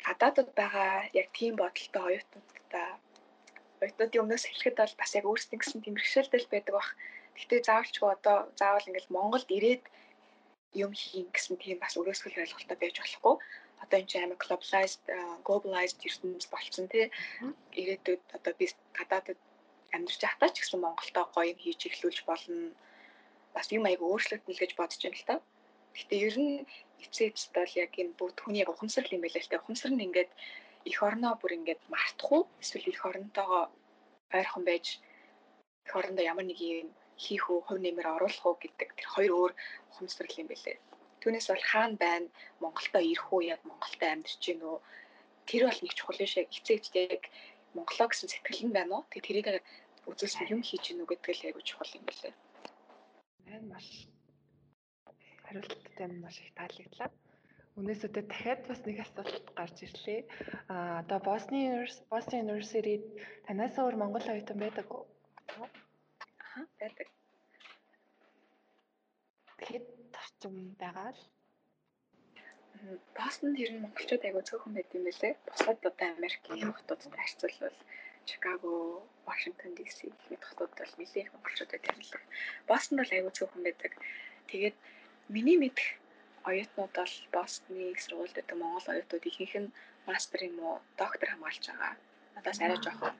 гадаадд 0.04 0.50
байгаа 0.60 1.08
яг 1.20 1.28
тийм 1.32 1.56
бодолтой 1.56 2.04
оюутнуудтай 2.04 2.88
оюутнуудын 3.80 4.22
өмнөөс 4.22 4.44
хэлэхэд 4.44 4.76
бол 4.76 4.94
бас 5.00 5.10
яг 5.16 5.24
өөрсдийн 5.24 5.60
гэсэн 5.60 5.80
тийм 5.80 5.96
бэрхшээлтэй 5.96 6.40
байдаг 6.52 6.74
бах. 6.76 6.90
Гэхдээ 7.32 7.60
заавалчгүй 7.64 8.10
одоо 8.12 8.36
заавал 8.60 8.88
ингээл 8.92 9.14
Монголд 9.16 9.48
ирээд 9.56 9.84
юм 10.84 10.92
хийн 10.92 11.28
гэсэн 11.32 11.56
тийм 11.64 11.78
бас 11.80 11.96
өрөөсгөл 11.96 12.44
ойлголттой 12.44 12.76
байж 12.80 12.96
болохгүй. 13.00 13.34
Одоо 13.82 13.96
энэ 14.00 14.10
чинь 14.10 14.24
амар 14.28 14.40
globalized 14.44 15.02
globalized 15.48 15.98
ертөнц 16.04 16.44
болцсон 16.52 16.86
тий. 16.92 17.08
Ирээдүйд 17.80 18.22
одоо 18.36 18.52
би 18.60 18.68
гадаадд 18.98 19.40
амьдарч 19.94 20.20
байхдаа 20.22 20.50
ч 20.50 20.56
гэсэн 20.60 20.80
Монголтой 20.82 21.24
гоё 21.34 21.50
юм 21.52 21.58
хийж 21.62 21.80
эхлүүлж 21.88 22.18
болно. 22.28 22.74
Бас 23.54 23.66
юм 23.76 23.84
айгу 23.86 24.04
өөрчлөлт 24.10 24.44
нэл 24.46 24.62
гэж 24.62 24.72
бодож 24.76 25.00
байна 25.02 25.18
л 25.20 25.28
та. 25.28 25.34
Гэхдээ 25.94 26.20
ер 26.26 26.36
нь 26.42 26.54
эцээ 27.04 27.30
эцэд 27.30 27.54
бол 27.54 27.74
яг 27.84 27.92
энэ 28.02 28.16
бүгд 28.18 28.38
хүний 28.42 28.60
яг 28.62 28.70
ухамсарл 28.74 29.14
юм 29.14 29.22
байл 29.22 29.38
л 29.38 29.50
та. 29.50 29.62
Ухамсар 29.62 29.92
нь 29.94 30.04
ингээд 30.06 30.30
эх 30.90 30.98
орноо 31.08 31.34
бүр 31.38 31.56
ингээд 31.58 31.82
мартах 31.92 32.30
уу? 32.34 32.42
Эсвэл 32.62 32.90
эх 32.90 33.02
орнотойгоо 33.08 33.64
ойрхон 34.34 34.64
байж 34.66 34.86
эх 35.86 35.94
орондоо 35.98 36.24
ямар 36.32 36.46
нэг 36.48 36.58
юм 36.58 36.90
хийх 37.16 37.44
үү, 37.50 37.60
хувь 37.64 37.82
нэмэр 37.82 38.06
оруулах 38.14 38.44
уу 38.46 38.56
гэдэг 38.58 38.88
тэр 38.98 39.08
хоёр 39.14 39.32
өөр 39.38 39.52
ухамсарл 39.90 40.40
юм 40.40 40.48
байлээ. 40.50 40.76
Түүнээс 41.22 41.48
бол 41.50 41.64
хаана 41.70 41.96
байна? 42.04 42.28
Монголдо 42.60 42.98
ирэх 43.00 43.28
үү? 43.32 43.42
Яг 43.54 43.60
Монголдо 43.64 44.04
амьдарч 44.10 44.40
гин 44.42 44.60
үү? 44.60 44.78
Тэр 45.48 45.62
бол 45.68 45.80
нэг 45.80 45.92
чухал 45.94 46.18
биш 46.20 46.34
яг 46.42 46.48
эцээ 46.50 46.76
эцэд 46.78 46.96
яг 47.16 47.24
Монголоо 47.74 48.08
гэсэн 48.10 48.28
сэтгэл 48.28 48.62
нь 48.66 48.76
байна 48.76 48.92
уу? 48.98 49.06
Тэгээ 49.10 49.26
тэрийг 49.26 49.46
үзүүлсэн 50.11 50.52
юм 50.54 50.62
хийж 50.68 50.84
гинүү 50.88 51.06
гэдэг 51.08 51.32
л 51.34 51.46
айгүй 51.49 51.64
чухал 51.66 51.96
юм 51.99 52.04
билээ. 52.08 52.34
Энэ 53.54 53.68
маш 53.73 53.88
хариулттай 55.44 56.08
маш 56.25 56.37
их 56.40 56.50
таалагдлаа. 56.58 57.11
Үнээс 57.78 58.06
өдөө 58.06 58.25
дахиад 58.26 58.61
бас 58.70 58.80
нэг 58.87 58.99
асуулт 59.02 59.46
гарч 59.58 59.76
ирлээ. 59.82 60.20
А 60.73 61.02
одоо 61.02 61.18
Boston 61.26 61.58
Boston 62.12 62.38
University 62.46 62.96
танаас 63.46 63.75
өөр 63.80 63.96
Монгол 63.99 64.26
оюутан 64.32 64.58
байдаг 64.62 64.87
уу? 64.94 65.04
Аа 66.54 66.64
байдаг. 66.80 67.08
Хэд 69.66 69.87
орчим 70.20 70.54
байгаа 70.82 71.11
л 71.16 71.23
Бостонд 73.16 73.56
ер 73.64 73.70
нь 73.73 73.82
монголчууд 73.82 74.26
айгүй 74.26 74.44
цөөхөн 74.49 74.75
байд 74.76 74.90
юм 74.96 75.04
байлээ. 75.06 75.34
Бусад 75.49 75.78
одоо 75.90 76.08
Америкийн 76.14 76.73
хотуудтай 76.76 77.20
харьцуулбал 77.23 77.78
Чикаго, 78.28 79.02
Вашингтон 79.26 79.74
ДС 79.76 79.98
гэх 80.02 80.28
мэт 80.30 80.42
хотууд 80.44 80.72
бол 80.78 80.92
нэлээд 80.98 81.24
их 81.24 81.32
монголчууд 81.32 81.70
байдаг 81.72 81.92
юм 81.92 82.00
лээ. 82.02 82.22
Бостонд 82.68 83.00
бол 83.00 83.14
айгүй 83.14 83.32
цөөхөн 83.36 83.62
байдаг. 83.64 83.92
Тэгээд 84.50 84.76
миний 85.34 85.58
мэдх 85.60 85.84
оюутнууд 86.48 86.92
бол 86.98 87.14
Бостны 87.34 87.80
их 87.92 88.00
сургуульд 88.00 88.36
байдаг 88.36 88.56
монгол 88.58 88.86
оюутнууд 88.92 89.24
ихэнх 89.28 89.54
нь 89.62 89.74
мастер 90.08 90.40
юм 90.48 90.56
уу, 90.60 90.76
доктор 91.00 91.28
хамгаалж 91.30 91.64
байгаа. 91.68 91.92
Надаас 92.34 92.60
арай 92.60 92.78
жоохон 92.84 93.14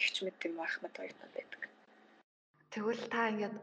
ихч 0.00 0.16
мэд 0.22 0.38
юм 0.48 0.56
ахмад 0.66 0.94
оюутнууд 0.98 1.34
байдаг. 1.34 1.62
Тэгвэл 2.70 3.02
та 3.12 3.30
ингээд 3.30 3.56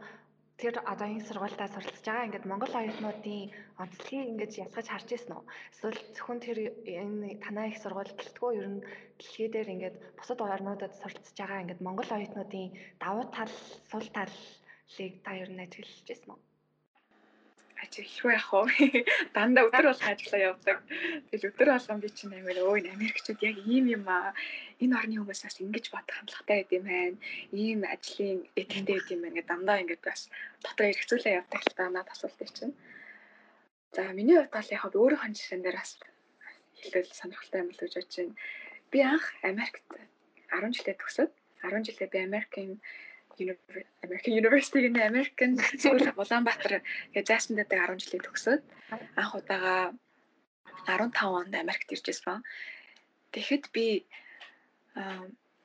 тэр 0.61 0.75
одоо 0.91 1.07
энэ 1.11 1.27
сургуультаа 1.27 1.67
суралцж 1.71 2.05
байгаа 2.07 2.25
ингээд 2.27 2.49
монгол 2.51 2.73
оюутнуудын 2.79 3.51
онцлогийг 3.81 4.29
ингээд 4.31 4.53
ялгаж 4.63 4.87
харж 4.89 5.09
ирсэн 5.15 5.33
үү? 5.35 5.43
Эсвэл 5.73 5.99
зөвхөн 6.15 6.39
тэр 6.45 6.57
энэ 7.01 7.27
танаа 7.43 7.65
их 7.71 7.77
сургууль 7.83 8.17
гэлтгөө 8.19 8.51
ер 8.59 8.67
нь 8.73 8.85
дэлхий 9.19 9.49
дээр 9.51 9.67
ингээд 9.75 9.95
бусад 10.17 10.39
орнуудад 10.55 10.93
суралцж 10.95 11.35
байгаа 11.37 11.63
ингээд 11.63 11.85
монгол 11.85 12.09
оюутнуудын 12.17 12.67
давуу 13.03 13.25
тал, 13.35 13.53
сул 13.91 14.07
талыг 14.15 15.13
та 15.25 15.31
ер 15.43 15.49
нь 15.51 15.63
ажиглаж 15.65 16.07
ирсэн 16.13 16.31
үү? 16.33 16.39
Ажиглахгүй 17.83 18.31
яах 18.35 18.49
вэ? 18.53 19.05
Дандаа 19.35 19.67
өдөр 19.67 19.85
болго 19.91 20.07
ажиллаа 20.07 20.41
явдаг. 20.49 20.77
Тэгэл 21.29 21.49
өдөр 21.51 21.69
болгон 21.75 21.99
би 22.03 22.09
чинь 22.09 22.35
амар 22.35 22.57
өө 22.63 22.87
Америкчууд 22.95 23.39
яг 23.43 23.57
ийм 23.67 23.85
юм 23.95 24.05
аа. 24.07 24.31
Энэ 24.83 24.95
орны 24.99 25.15
хүмүүс 25.19 25.41
бас 25.43 25.59
ингэж 25.63 25.85
бодох 25.91 26.15
хандлагатай 26.15 26.55
байд 26.63 26.71
юм 26.77 26.85
байна. 26.87 27.17
Ийм 27.51 27.79
ажлын 27.83 28.39
этиктэй 28.59 28.95
байд 28.95 29.07
юм 29.13 29.21
байна 29.23 29.35
гэдэг 29.35 29.51
дандаа 29.51 29.81
ингэж 29.83 30.01
бас 30.07 30.21
дотоо 30.63 30.85
эргцүүлээ 30.91 31.37
явдаг 31.39 31.61
л 31.63 31.75
та 31.77 31.83
надад 31.91 32.13
асуултыг 32.15 32.49
чинь. 32.55 32.75
За 33.95 34.01
миний 34.17 34.35
хувьд 34.39 34.55
бол 34.55 34.73
яг 34.75 34.83
өөрийнхөө 34.95 35.31
жишээн 35.35 35.63
дээр 35.63 35.77
бас 35.79 35.91
хэлбэл 36.79 37.11
сонирхолтой 37.19 37.59
юм 37.63 37.69
л 37.71 37.79
гэж 37.79 37.93
бодож 37.95 38.15
байна. 38.19 38.35
Би 38.91 38.99
анх 39.03 39.25
Америкт 39.43 39.83
10 40.51 40.75
жилээ 40.75 40.95
төгсөөд 40.99 41.31
10 41.63 41.87
жилээ 41.87 42.09
би 42.13 42.19
Америкийн 42.27 42.71
American 44.05 44.33
University 44.41 44.79
гэнэ 44.85 45.01
American 45.11 45.51
School 45.81 45.99
Улаанбаатар 46.21 46.81
гэж 47.13 47.25
заасан 47.27 47.55
дэдэг 47.59 47.79
10 47.79 48.01
жилийн 48.03 48.23
төгсөөд 48.25 48.61
анх 49.19 49.31
удаага 49.35 49.75
15 50.87 51.39
онд 51.39 51.53
Америкт 51.55 51.89
ирж 51.91 52.05
ирсэн. 52.11 52.39
Тэгэхэд 53.33 53.63
би 53.75 54.05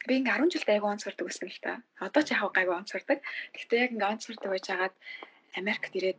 би 0.08 0.12
ингээ 0.16 0.36
10 0.40 0.52
жилд 0.52 0.68
айгүй 0.72 0.90
онцордог 0.90 1.26
байсан 1.28 1.48
л 1.48 1.60
та. 1.60 1.72
Одоо 2.00 2.22
ч 2.24 2.32
яг 2.32 2.50
гайгүй 2.56 2.76
онцордог. 2.80 3.18
Гэхдээ 3.54 3.84
яг 3.84 3.92
ингээ 3.94 4.12
онцордог 4.14 4.50
байж 4.50 4.66
хагаад 4.66 4.94
Америкт 5.60 5.92
ирээд 5.98 6.18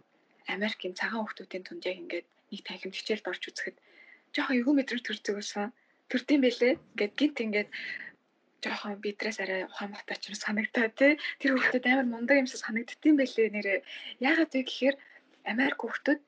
Америкийн 0.55 0.93
цагаан 0.93 1.25
хүмүүсийн 1.25 1.65
тунд 1.65 1.83
яг 1.89 1.97
ингээд 1.97 2.27
нэг 2.51 2.61
танхим 2.67 2.91
хичээлд 2.93 3.29
орж 3.31 3.43
үзэхэд 3.49 3.77
жоохон 4.35 4.57
эвгүй 4.59 4.75
мэдрэмж 4.77 5.03
төрдөг 5.05 5.35
байсан. 5.39 5.73
Төрдөм 6.11 6.39
байлээ. 6.43 6.73
Ингээд 6.93 7.13
гинт 7.19 7.37
ингээд 7.45 7.69
жоохон 8.63 9.01
бидрээс 9.03 9.37
арай 9.41 9.61
ухаан 9.65 9.91
муутай 9.91 10.17
ч 10.21 10.29
юм 10.29 10.37
санагдаа 10.37 10.87
тий. 10.99 11.13
Тэр 11.39 11.51
хүүхдүүд 11.53 11.85
амар 11.89 12.07
мундаг 12.09 12.37
юмсаа 12.41 12.59
санагддсан 12.61 13.15
байлээ 13.17 13.49
нэрээ. 13.51 13.79
Яагаад 14.27 14.51
вэ 14.53 14.61
гэхээр 14.65 14.95
Америк 15.51 15.79
хүүхдүүд 15.81 16.21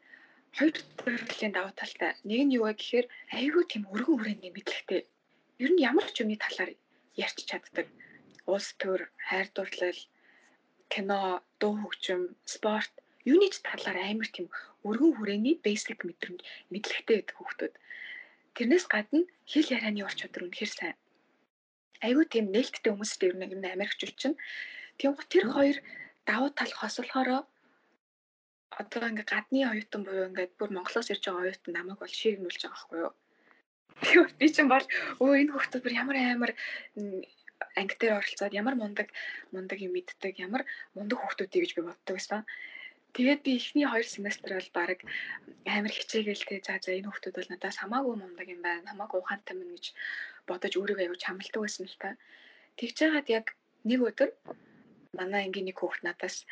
хоёр 0.58 0.76
төрлийн 0.98 1.54
давуу 1.54 1.74
талтай. 1.78 2.12
Нэг 2.30 2.42
нь 2.46 2.56
юу 2.58 2.66
вэ 2.66 2.74
гэхээр 2.78 3.06
айгүй 3.38 3.64
тийм 3.70 3.84
өргөн 3.94 4.18
хүрээний 4.18 4.52
мэдлэгтэй. 4.54 5.02
Ер 5.64 5.72
нь 5.74 5.84
ямар 5.90 6.08
ч 6.14 6.16
юмны 6.22 6.38
талаар 6.42 6.72
ярьж 7.26 7.38
чаддаг. 7.50 7.88
Улс 8.50 8.70
төр, 8.82 9.02
хайр 9.28 9.48
дурлал, 9.56 10.02
кино, 10.92 11.42
дуу 11.62 11.74
хөгжим, 11.82 12.22
спорт 12.54 12.94
юуны 13.32 13.48
ч 13.54 13.62
талаар 13.68 13.98
амар 14.02 14.30
тийм 14.34 14.48
өргөн 14.88 15.14
хүрээний 15.16 15.56
basic 15.66 16.00
мэдрэмж 16.04 16.42
мэдлэгтэй 16.74 17.16
байдаг 17.18 17.38
хүүхдүүд. 17.38 17.74
Тэрнээс 18.56 18.86
гадна 18.94 19.22
хэл 19.52 19.74
ярианы 19.76 20.02
ур 20.04 20.14
чадвар 20.20 20.46
үнэхээр 20.46 20.72
сайн 20.74 20.98
айгүй 22.02 22.26
тийм 22.30 22.46
нээлттэй 22.50 22.92
хүмүүстэй 22.92 23.30
ер 23.30 23.36
нь 23.38 23.74
Америкчууд 23.76 24.16
чинь. 24.18 24.38
Тийм 24.98 25.14
тэр 25.30 25.46
хоёр 25.54 25.78
давуу 26.26 26.50
тал 26.58 26.74
хослохороо 26.74 27.42
одоо 28.82 29.10
ингээ 29.10 29.28
гадны 29.34 29.60
оюутан 29.70 30.02
буюу 30.04 30.28
ингээд 30.30 30.54
бүр 30.58 30.70
Монголоос 30.74 31.12
ирж 31.14 31.24
байгаа 31.26 31.46
оюутан 31.46 31.74
намайг 31.76 32.00
бол 32.02 32.20
шийгнүүлж 32.20 32.62
байгаа 32.62 32.74
байхгүй 32.74 33.00
юу. 33.06 33.14
Тэгэхээр 34.02 34.30
би 34.40 34.48
чинь 34.50 34.72
бол 34.74 34.86
өө 35.22 35.34
энэ 35.42 35.52
хүмүүс 35.54 35.70
бүр 35.84 35.94
ямар 36.02 36.18
амар 36.18 36.52
анги 37.80 37.96
дээр 38.00 38.18
оролцоод 38.20 38.54
ямар 38.62 38.76
мундаг 38.82 39.08
мундаг 39.54 39.78
юм 39.86 39.94
мэддэг 39.94 40.34
ямар 40.46 40.62
мундаг 40.96 41.18
хүмүүстэй 41.22 41.62
гэж 41.62 41.72
би 41.78 41.82
боддог 41.86 42.16
байсан. 42.18 42.42
Тэгээд 43.14 43.42
би 43.46 43.52
эхний 43.62 43.86
2 43.86 44.02
семестр 44.14 44.58
бол 44.58 44.70
баг 44.74 45.00
амар 45.70 45.94
хичээгээл 45.94 46.48
те 46.50 46.56
за 46.66 46.82
за 46.82 46.98
энэ 46.98 47.08
хүмүүс 47.08 47.34
бол 47.38 47.52
надаас 47.54 47.78
хамаагүй 47.78 48.16
мундаг 48.18 48.48
юм 48.50 48.62
байна. 48.66 48.90
Хамаагүй 48.90 49.20
ухаантай 49.22 49.54
мэн 49.56 49.78
гэж 49.78 49.86
бодож 50.48 50.74
өөрийгөө 50.78 51.04
аягүй 51.04 51.20
чамлдаг 51.24 51.62
байсан 51.64 51.86
л 51.88 51.98
та. 52.02 52.10
Тэгж 52.78 52.96
жагаад 53.00 53.28
яг 53.30 53.46
нэг 53.88 54.00
өдөр 54.10 54.30
манай 55.18 55.46
ангийн 55.46 55.68
нэг 55.70 55.78
хүүхд 55.80 56.04
надаас 56.04 56.46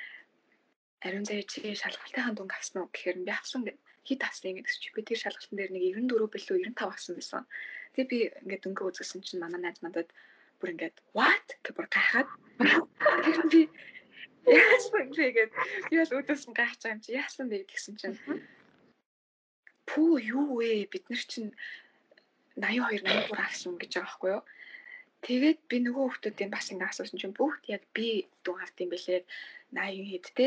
ариун 1.05 1.25
заяа 1.25 1.45
чи 1.51 1.73
шалгалтынхаа 1.81 2.33
дүнг 2.37 2.53
авсан 2.53 2.77
уу? 2.85 2.89
гэхээр 2.93 3.17
би 3.25 3.31
авсан 3.33 3.61
хит 4.05 4.21
авсан 4.23 4.53
гэдэг 4.55 4.73
чи 4.81 4.89
би 4.95 5.01
тэр 5.01 5.19
шалгалтын 5.21 5.57
дээр 5.57 5.71
нэг 5.73 5.83
94 5.97 6.33
билүү 6.33 6.57
95 6.73 6.93
авсан 6.93 7.13
байсан. 7.17 7.43
Тэгээ 7.93 8.09
би 8.11 8.19
ингээд 8.45 8.63
дөнгө 8.65 8.83
үзсэн 8.89 9.21
чинь 9.25 9.41
манай 9.41 9.61
найз 9.61 9.81
надад 9.81 10.09
бүр 10.61 10.73
ингээд 10.73 10.97
what? 11.17 11.47
гэх 11.65 11.73
бүр 11.77 11.87
гайхаад. 11.89 12.29
Тэр 13.25 13.37
би 13.49 13.61
яасан 14.45 14.91
бэ 14.93 15.29
гэдэг 15.37 15.49
би 15.89 15.95
бол 16.01 16.15
үүдсэн 16.17 16.53
гайхаж 16.53 16.79
байгаа 16.81 16.95
юм 16.97 17.01
чи 17.05 17.11
яасан 17.17 17.45
бэ 17.49 17.57
гэсэн 17.69 17.93
чинь 17.97 18.17
пүү 19.89 20.11
юу 20.21 20.61
вэ? 20.61 20.89
Бид 20.89 21.05
нар 21.09 21.23
чинь 21.25 21.51
82 22.57 23.05
83 23.05 23.47
авсан 23.47 23.73
гэж 23.79 23.91
байгаа 23.95 24.07
байхгүй 24.07 24.31
юу. 24.35 24.43
Тэгээд 25.25 25.59
би 25.69 25.77
нөгөө 25.85 26.05
хүмүүсийн 26.09 26.51
бас 26.51 26.67
ингэ 26.73 26.89
асуусан 26.89 27.19
чинь 27.21 27.37
бүгд 27.37 27.63
яг 27.75 27.83
би 27.95 28.07
дүн 28.43 28.59
юм 28.81 28.89
бэлээ 28.91 29.21
80 29.71 30.11
хэд 30.11 30.25
те 30.37 30.45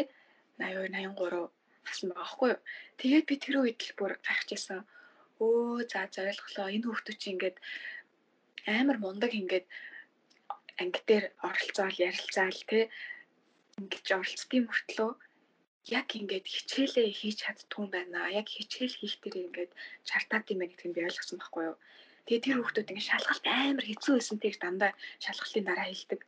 82 0.59 0.91
83 0.91 1.49
авсан 1.89 2.09
байгаа 2.11 2.25
байхгүй 2.25 2.49
юу. 2.53 2.61
Тэгээд 2.99 3.29
би 3.29 3.35
тэр 3.39 3.57
үед 3.63 3.81
л 3.87 3.97
бүр 3.99 4.13
гайхажсэн. 4.27 4.81
Өө 5.45 5.87
за 5.91 6.07
ойлголоо 6.11 6.69
энэ 6.75 6.87
хүмүүс 6.87 7.19
чинь 7.19 7.35
ингээд 7.35 7.57
амар 8.67 8.99
мундаг 9.01 9.33
ингээд 9.35 9.67
анги 10.81 11.01
дээр 11.09 11.25
оролцоол 11.49 11.97
ярилцаал 12.09 12.61
те 12.71 12.81
ингэж 13.81 14.07
оролцдгийн 14.17 14.67
мөртлөө 14.67 15.11
яг 15.93 16.09
ингээд 16.17 16.47
хичээлээ 16.49 17.09
хийж 17.13 17.45
чаддгүй 17.45 17.87
байна. 17.93 18.33
Яг 18.33 18.49
хичээл 18.49 18.97
хийх 18.97 19.21
дээр 19.21 19.37
ингээд 19.49 19.73
чартаад 20.09 20.49
юм 20.49 20.59
байна 20.65 20.73
гэдгийг 20.73 20.95
би 20.97 21.05
ойлгосон 21.05 21.39
байхгүй 21.39 21.65
юу. 21.69 21.77
Тэгээ 22.25 22.45
тэр 22.45 22.57
хүүхдүүд 22.65 22.91
ингээд 22.91 23.11
шалгалт 23.13 23.45
амар 23.45 23.85
хэцүү 23.85 24.13
байсан 24.17 24.39
тийж 24.41 24.57
дандаа 24.61 24.93
шалгалтын 25.21 25.65
дараа 25.69 25.87
хэлдэг. 25.93 26.21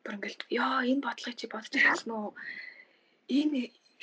Бүр 0.00 0.16
ингээд 0.16 0.40
ёо 0.48 0.80
энэ 0.80 1.04
бодлогыг 1.04 1.36
чи 1.36 1.46
бодож 1.52 1.74
байсан 1.76 2.10
уу? 2.16 2.32
Энэ 3.28 3.60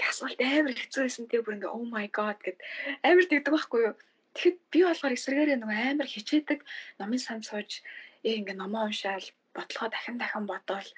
асуулт 0.10 0.40
амар 0.42 0.78
хэцүү 0.78 1.02
байсан 1.06 1.26
тэгээ 1.26 1.46
бүр 1.46 1.56
ингээд 1.58 1.76
oh 1.78 1.86
my 1.90 2.08
god 2.14 2.38
гэд 2.46 2.58
амар 3.02 3.26
тэгдэг 3.26 3.54
байхгүй 3.54 3.82
юу. 3.90 3.96
Тэгэхэд 4.38 4.58
би 4.72 4.80
болохоор 4.86 5.18
эсрэгээрээ 5.18 5.58
нөгөө 5.58 5.80
амар 5.90 6.08
хичээдэг 6.14 6.60
номын 7.02 7.22
сан 7.26 7.40
сууж 7.42 7.82
яг 8.22 8.36
ингээд 8.38 8.62
номоо 8.62 8.86
уншаал 8.88 9.26
бодлогоо 9.58 9.90
дахин 9.92 10.18
дахин 10.22 10.46
бодоол 10.46 10.90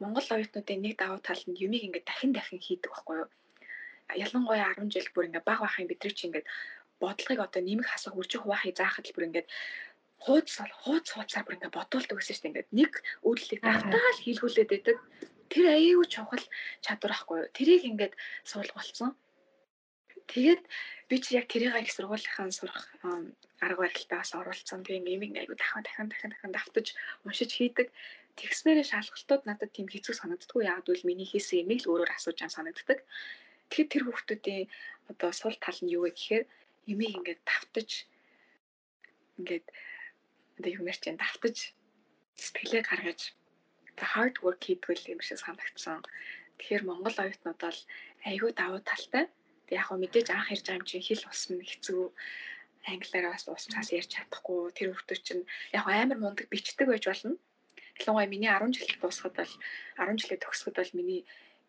Монгол 0.00 0.28
оюутнуудын 0.34 0.80
нэг 0.82 0.94
давуу 0.96 1.20
тал 1.20 1.42
нь 1.48 1.60
юмыг 1.66 1.82
ингээд 1.86 2.08
дахин 2.08 2.32
дахин 2.32 2.60
хийдэг 2.64 2.90
байхгүй 2.90 3.16
юу? 3.20 3.28
Ялангуяа 4.24 4.72
10 4.80 4.88
жил 4.94 5.08
бүр 5.14 5.28
ингээд 5.28 5.48
баг 5.48 5.60
бахын 5.60 5.88
бидний 5.88 6.12
чи 6.16 6.26
ингээд 6.26 6.46
бодлогыг 7.00 7.40
одоо 7.44 7.60
нэмэх 7.62 7.88
хасах 7.90 8.16
үржих 8.16 8.42
хуваахыг 8.42 8.76
заахад 8.76 9.06
л 9.06 9.14
бүр 9.14 9.28
ингээд 9.28 9.48
хууц 10.24 10.48
хууц 10.84 11.06
хууцаар 11.12 11.44
бүр 11.44 11.56
ингээд 11.56 11.76
бодуулдаг 11.76 12.16
гэсэн 12.16 12.36
чинь 12.36 12.48
ингээд 12.52 12.68
нэг 12.78 12.92
үйлдэлийг 13.28 13.60
давтаал 13.64 14.18
хийлгүүлээд 14.24 14.70
байдаг. 14.72 14.96
Тэр 15.52 15.66
аюу 15.76 16.04
чухал 16.14 16.44
чадвар 16.84 17.12
ахгүй 17.16 17.36
юу? 17.40 17.52
Тэрийг 17.56 17.82
ингээд 17.90 18.14
суулгуулсан. 18.50 19.10
Тэгээд 20.32 20.62
би 21.08 21.16
чи 21.24 21.30
яг 21.40 21.46
тэрийг 21.48 21.74
их 21.74 21.92
сургуулийнхаа 21.96 22.52
сурах 22.52 22.86
арга 23.64 23.82
барилтаас 23.82 24.30
оруулсан. 24.36 24.84
Би 24.84 25.00
ингээд 25.00 25.48
аюу 25.48 25.56
дахин 25.56 25.82
дахин 25.84 26.08
дахин 26.12 26.30
дахин 26.30 26.52
давтаж 26.52 26.86
уншиж 27.24 27.50
хийдэг. 27.56 27.88
Тэгснээрээ 28.38 28.86
шалгалтууд 28.90 29.42
надад 29.46 29.70
тийм 29.74 29.88
хэцүү 29.90 30.14
санагддаггүй 30.16 30.64
яагаад 30.68 30.86
гэвэл 30.86 31.08
миний 31.08 31.28
хийсэн 31.28 31.62
юмыг 31.62 31.80
л 31.82 31.90
өөрөөр 31.90 32.14
асууж 32.14 32.38
ан 32.42 32.52
санагддаг. 32.54 32.98
Тэгэхээр 33.68 33.90
тэр 33.90 34.02
хүмүүсийн 34.06 34.66
одоо 35.10 35.30
сул 35.34 35.56
тал 35.60 35.78
нь 35.82 35.92
юу 35.96 36.06
вэ 36.06 36.10
гэхээр 36.14 36.44
юмыг 36.92 37.10
ингээд 37.16 37.40
давтаж 37.46 37.90
ингээд 39.38 39.66
одоо 40.58 40.70
юмэр 40.78 40.96
чинь 41.02 41.20
давтаж 41.20 41.56
сэтгэлээ 42.42 42.82
гаргаж 42.86 43.20
hard 44.12 44.36
work 44.44 44.60
хийдгүүл 44.64 45.12
юм 45.12 45.20
шиг 45.20 45.38
санагдсан. 45.40 46.00
Тэгэхээр 46.58 46.88
Монгол 46.88 47.16
оюутнууд 47.20 47.60
бол 47.60 47.80
айгүй 48.28 48.50
давуу 48.56 48.80
талтай. 48.80 49.24
Тэг 49.66 49.76
яг 49.80 49.86
хөө 49.88 49.98
мэдээж 50.00 50.28
анх 50.32 50.52
ирж 50.52 50.64
байгаа 50.64 50.80
юм 50.80 50.88
чинь 50.88 51.04
хэл 51.04 51.28
ус 51.30 51.42
нь 51.52 51.60
хэцүү 51.60 52.02
англиараа 52.92 53.32
бас 53.36 53.44
ууцаас 53.48 53.88
ярьж 53.92 54.10
чадахгүй 54.16 54.72
тэр 54.76 54.88
хүмүүс 54.96 55.20
чинь 55.26 55.44
яг 55.76 55.84
амар 55.84 56.18
мундаг 56.20 56.46
бичдэг 56.48 56.88
байж 56.88 57.04
болно. 57.06 57.36
Ялангуяа 58.00 58.32
миний 58.32 58.48
10 58.48 58.72
жил 58.72 58.88
дуусахад 59.00 59.34
бол 59.36 59.52
10 60.00 60.20
жилээ 60.20 60.40
төгсөхөд 60.40 60.76
бол 60.80 60.96
миний 60.98 61.20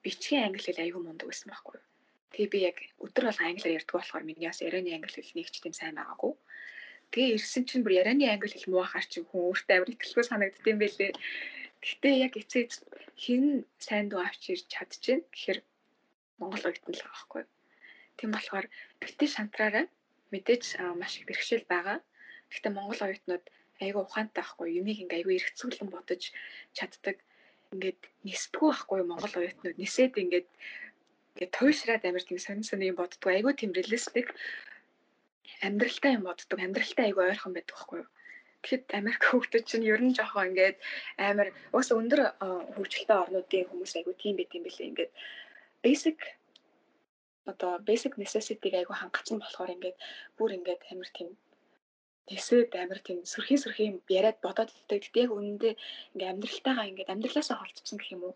бичгийн 0.04 0.46
англи 0.48 0.64
хэл 0.64 0.84
айгүй 0.84 1.02
мундаг 1.04 1.28
байсан 1.28 1.52
байхгүй 1.52 1.76
юу. 1.78 1.86
Тэгээ 2.32 2.54
би 2.54 2.60
яг 2.70 2.78
өдөр 3.04 3.24
бол 3.28 3.40
англиар 3.44 3.78
ярьдаг 3.78 3.96
болохоор 4.00 4.24
миний 4.24 4.48
бас 4.48 4.64
ярианы 4.64 4.96
англи 4.96 5.12
хэл 5.12 5.36
нэг 5.36 5.48
ч 5.52 5.60
тийм 5.60 5.76
сайн 5.76 6.00
байгаагүй. 6.00 6.34
Тэгээ 7.12 7.36
ирсэн 7.36 7.64
чинь 7.68 7.84
бүр 7.84 8.00
ярианы 8.02 8.26
англи 8.32 8.56
хэл 8.56 8.72
муухаар 8.72 9.06
чи 9.12 9.20
хүн 9.20 9.42
өөртөө 9.52 9.76
амар 9.76 9.92
ихтэлгүй 9.92 10.26
санагддсан 10.26 10.78
байлээ. 10.80 11.12
Гэхдээ 11.84 12.16
яг 12.26 12.34
эцээ 12.40 12.64
хэн 13.24 13.46
сайн 13.86 14.08
дуу 14.08 14.22
авч 14.24 14.42
ирж 14.54 14.66
чадчихэв 14.74 15.28
гэхээр 15.34 15.60
Монгол 16.40 16.64
оюутан 16.66 16.94
л 16.96 17.04
байгаа 17.04 17.12
байхгүй. 17.12 17.44
Тийм 18.18 18.30
болохоор 18.32 18.66
битээ 19.02 19.30
шантраараа 19.36 19.86
мэдээж 20.32 20.64
маш 21.00 21.14
их 21.20 21.28
бэрхшээл 21.28 21.68
байгаа. 21.68 22.00
Гэхдээ 22.50 22.74
Монгол 22.74 23.02
оюутнууд 23.06 23.46
айгүй 23.86 24.04
ухаантай 24.04 24.44
байхгүй 24.44 24.68
юмыг 24.80 24.98
ингээ 25.02 25.20
айгүй 25.20 25.36
эргэцүүлэн 25.38 25.90
бодож 25.92 26.22
чаддаг. 26.78 27.18
Ингээд 27.74 28.02
нисдэггүй 28.28 28.70
байхгүй 28.70 28.98
Монгол 29.08 29.36
оюутнууд 29.40 29.78
нисээд 29.80 30.14
ингээд 30.24 30.48
ингээд 31.34 31.56
туйшраад 31.58 32.04
амар 32.06 32.24
тийм 32.26 32.40
сонин 32.42 32.66
сонин 32.68 32.92
юм 32.92 32.98
боддог. 33.00 33.30
Айгүй 33.32 33.54
тийм 33.56 33.72
реалистик 33.74 34.28
амьдралтай 35.66 36.12
юм 36.18 36.26
боддог. 36.28 36.58
Амьдралтай 36.60 37.06
айгүй 37.10 37.24
ойрхон 37.32 37.54
байдаг 37.56 37.76
байхгүй 37.76 37.98
юу? 38.02 38.10
Тэгэхэд 38.62 38.86
Америк 39.00 39.24
хүүхдүүд 39.26 39.66
чинь 39.70 39.90
ер 39.90 40.02
нь 40.06 40.14
жоохон 40.18 40.54
ингээд 40.54 40.78
амар 41.18 41.50
уус 41.74 41.90
өндөр 41.90 42.22
хөгжилтэй 42.76 43.18
орнуудын 43.24 43.68
хүмүүс 43.70 43.94
айгүй 43.98 44.16
тийм 44.22 44.36
байт 44.38 44.54
юм 44.58 44.64
билээ. 44.66 44.90
Ингээд 44.92 45.12
basic 45.86 46.18
одоо 47.52 47.72
basic 47.90 48.14
necessity-г 48.22 48.74
айгүй 48.78 48.96
хангацсан 48.98 49.38
болохоор 49.42 49.74
ингээд 49.76 49.98
бүр 50.38 50.52
ингээд 50.58 50.82
амар 50.94 51.10
тийм 51.18 51.30
тэсээд 52.28 52.72
амар 52.84 53.00
тийм 53.06 53.20
сөрхий 53.32 53.60
сөрхий 53.62 53.90
яриад 54.18 54.38
бодоод 54.46 54.70
илдэг. 54.72 55.02
Гэтэ 55.06 55.20
яг 55.26 55.32
үнэндээ 55.38 55.74
ингээд 56.14 56.32
амьдралтайгаа 56.34 56.90
ингээд 56.90 57.14
амьдралаасаа 57.14 57.58
холцсон 57.60 57.98
гэх 58.00 58.14
юм 58.16 58.24
уу? 58.28 58.36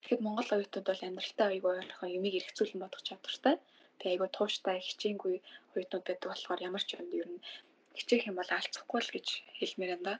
Тэгэхэд 0.00 0.24
Монгол 0.24 0.50
оюутнууд 0.54 0.86
бол 0.88 1.06
амьдралтай 1.06 1.46
айгүй 1.48 1.72
ойрхон 1.80 2.14
юмыг 2.18 2.34
эргцүүлэн 2.38 2.80
бодох 2.82 3.02
чадвартай. 3.08 3.54
Тэгээ 3.98 4.12
айгүй 4.14 4.28
тууштай 4.32 4.76
хичээнгүй 4.84 5.34
оюутнууд 5.74 6.04
байдаг 6.06 6.28
болохоор 6.30 6.60
ямар 6.68 6.84
ч 6.84 6.90
юмд 7.00 7.12
ер 7.20 7.28
нь 7.32 7.44
хичээх 7.98 8.28
юм 8.28 8.36
бол 8.38 8.50
алцахгүй 8.52 9.00
л 9.02 9.14
гэж 9.14 9.26
хэлмээр 9.58 9.94
юм 9.96 10.02
да. 10.08 10.14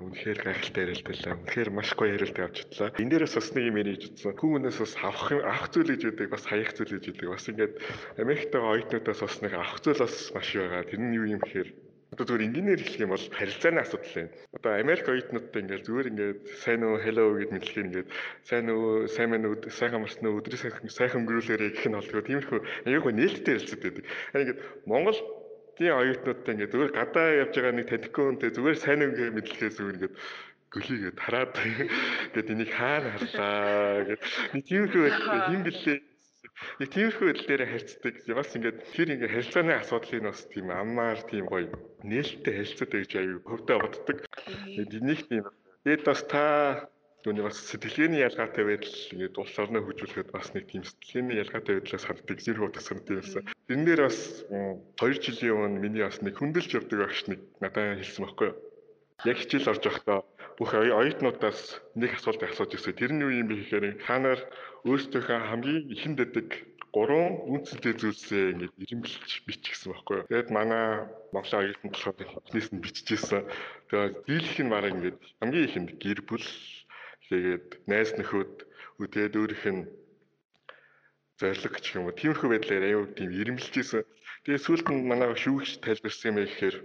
Үнэхээр 0.00 0.38
гайхалтай 0.42 0.82
ярилт 0.84 1.06
байлаа. 1.06 1.34
Үнэхээр 1.38 1.70
маш 1.70 1.90
гоё 1.94 2.14
ярилт 2.16 2.38
явж 2.38 2.56
чадлаа. 2.64 2.90
Энэ 2.98 3.10
дээрээс 3.10 3.34
бас 3.38 3.48
нэг 3.54 3.64
юм 3.70 3.80
ярьж 3.82 4.02
утсан. 4.08 4.32
Хүмүүнээс 4.34 4.78
бас 4.82 4.94
авах 5.02 5.28
авах 5.32 5.68
зүйл 5.70 5.90
гэж 5.94 6.02
үүдэг, 6.08 6.28
бас 6.34 6.44
хаях 6.48 6.70
зүйл 6.74 6.92
гэж 6.98 7.04
үүдэг. 7.14 7.28
Бас 7.30 7.46
ингээд 7.50 7.74
Америктайгаа 8.18 8.72
оюутнуудаас 8.74 9.20
бас 9.22 9.36
нэг 9.42 9.52
авах 9.54 9.78
зүйл 9.84 10.02
бас 10.02 10.16
маш 10.34 10.48
байгаа. 10.54 10.82
Тэр 10.88 11.00
нь 11.02 11.14
юу 11.14 11.26
юм 11.30 11.42
гэхээр 11.42 11.70
Одоо 12.14 12.30
зүгээр 12.30 12.46
инженеэр 12.46 12.78
хэлэх 12.78 13.02
юм 13.02 13.10
бол 13.10 13.26
харилцааны 13.26 13.80
асуудал 13.82 14.14
байна. 14.14 14.30
Одоо 14.54 14.72
Америк 14.78 15.06
оюутнуудтай 15.10 15.60
ингээд 15.66 15.82
зүгээр 15.82 16.10
ингээд 16.14 16.38
сайн 16.62 16.80
уу, 16.86 17.02
hello 17.02 17.34
гэд 17.34 17.50
мэдлэхээр 17.50 17.88
ингээд 17.90 18.08
сайн 18.46 18.66
уу, 18.70 19.10
сайн 19.10 19.28
мэн 19.34 19.50
үү, 19.50 19.66
сайхан 19.66 19.98
марсан 19.98 20.30
уу, 20.30 20.38
өдрийн 20.38 20.62
сайхан 20.62 20.86
сайхан 20.94 21.26
өнгөрүүлээрэй 21.26 21.74
гэх 21.74 21.90
нь 21.90 21.98
болдгоо. 21.98 22.22
Тиймэрхүү 22.22 22.60
аюулгүй 22.86 23.12
нээлттэй. 23.18 23.58
Харин 24.30 24.42
ингээд 24.46 24.60
Монгол 24.86 25.18
тийм 25.76 25.92
оюутнуудтай 26.00 26.52
ингээд 26.54 26.72
зүгээр 26.72 26.92
гадаа 26.94 27.28
явж 27.42 27.54
байгаа 27.54 27.74
нэг 27.74 27.88
танихгүй 27.90 28.24
хүнтэй 28.24 28.50
зүгээр 28.54 28.78
сайн 28.78 29.06
үгээ 29.08 29.30
мэдлэхээ 29.34 29.70
зүгээр 29.74 29.96
ингээд 29.98 30.16
гөлийгээд 30.74 31.18
хараад 31.22 31.54
ингээд 32.34 32.52
энийг 32.52 32.70
хаана 32.74 33.08
харлаа 33.14 34.04
гэд. 34.08 34.22
Нэг 34.54 34.62
тиймэрхүү 34.66 35.04
юм 35.54 35.62
бэлээ 35.66 35.98
Нэг 36.78 36.88
тиймэрхүү 36.94 37.30
дээр 37.50 37.62
харьцдаг. 37.66 38.14
Бас 38.30 38.50
ингээд 38.54 38.78
тэр 38.94 39.08
ингээд 39.14 39.34
харилцааны 39.34 39.74
асуудлыг 39.74 40.22
бас 40.22 40.40
тийм 40.52 40.70
аммаар 40.70 41.18
тийм 41.26 41.50
гоё 41.50 41.66
нээлттэй 42.06 42.54
харилцаатай 42.54 43.00
гэж 43.02 43.12
аюу 43.18 43.38
хөвдөө 43.42 43.78
боддог. 43.82 44.18
Энийг 44.70 45.20
тийм. 45.26 45.44
Тэгээд 45.82 46.02
бас 46.06 46.20
та 46.30 46.44
түүний 47.24 47.40
бас 47.40 47.56
сэтгэлгээний 47.72 48.20
ялгаатай 48.20 48.64
байдал 48.68 48.96
ингээд 49.16 49.40
улс 49.40 49.56
орноо 49.56 49.80
хөгжүүлэхэд 49.80 50.28
бас 50.28 50.52
нэг 50.52 50.68
тийм 50.68 50.84
сэтгэлгээний 50.84 51.40
ялгаатай 51.40 51.80
байдлаас 51.80 52.04
ханддаг 52.04 52.38
зэрэг 52.44 52.64
утга 52.68 52.84
санагдсан 52.84 53.16
юмсан. 53.16 53.44
Тэрэн 53.64 53.84
дээр 53.88 54.02
бас 54.04 54.18
2 54.52 55.24
жилийн 55.24 55.56
өмнө 55.56 55.80
миний 55.80 56.04
бас 56.04 56.20
нэг 56.20 56.36
хүндэлж 56.36 56.70
явдаг 56.76 57.00
багш 57.00 57.24
нэг 57.32 57.40
надад 57.64 57.96
хэлсэн 57.96 58.22
байхгүй 58.28 58.48
юу? 58.52 58.56
Яг 59.24 59.36
хичээл 59.40 59.72
орж 59.72 59.82
байхдаа 59.88 60.18
бүх 60.60 60.70
оюутнуудаас 60.76 61.80
нэг 61.96 62.12
асуултыг 62.12 62.52
асууж 62.52 62.76
ирсэн. 62.76 62.92
Тэр 62.92 63.12
нь 63.16 63.24
юу 63.24 63.32
юм 63.32 63.48
бэ 63.48 63.56
гэхээр 63.56 64.04
та 64.04 64.20
нар 64.20 64.40
өөрсдийнхөө 64.84 65.38
хамгийн 65.48 65.88
ихэнд 65.96 66.18
дэдэг 66.20 66.48
гурван 66.94 67.42
үнцэнтэй 67.50 67.94
зүйлсээ 67.98 68.54
ингээд 68.54 68.74
ирэмбэлж 68.84 69.32
бичихсэн 69.48 69.90
байхгүй 69.90 70.14
юу. 70.14 70.28
Тэгэд 70.30 70.48
манай 70.54 71.08
Монголын 71.34 71.62
оюутан 71.72 71.90
болохоор 71.90 72.16
эхнээс 72.22 72.68
нь 72.70 72.84
биччихсэн. 72.84 73.42
Тэгээд 73.90 74.14
дийлэх 74.30 74.58
нь 74.62 74.70
мараа 74.70 74.94
ингээд 74.94 75.18
хамгийн 75.42 75.66
ихэнд 75.66 75.90
гэр 75.98 76.20
бүл 76.22 76.46
тэгээд 77.34 77.66
найз 77.90 78.10
нөхөд 78.14 78.52
тэгээд 79.10 79.34
өөрийнх 79.34 79.66
нь 79.74 79.82
зориг 81.38 81.74
гэх 81.74 81.94
юм 81.98 82.06
уу. 82.06 82.14
Тиймэрхүү 82.14 82.48
байдлаар 82.50 82.84
аюу 82.86 83.04
тийм 83.10 83.30
ирэмбэлжсэн. 83.34 84.06
Тэгээд 84.46 84.64
сүүлд 84.64 84.86
нь 84.94 85.08
манай 85.10 85.34
шүүгч 85.34 85.82
тайлбарсан 85.82 86.30
юм 86.30 86.38
гэхээр 86.46 86.76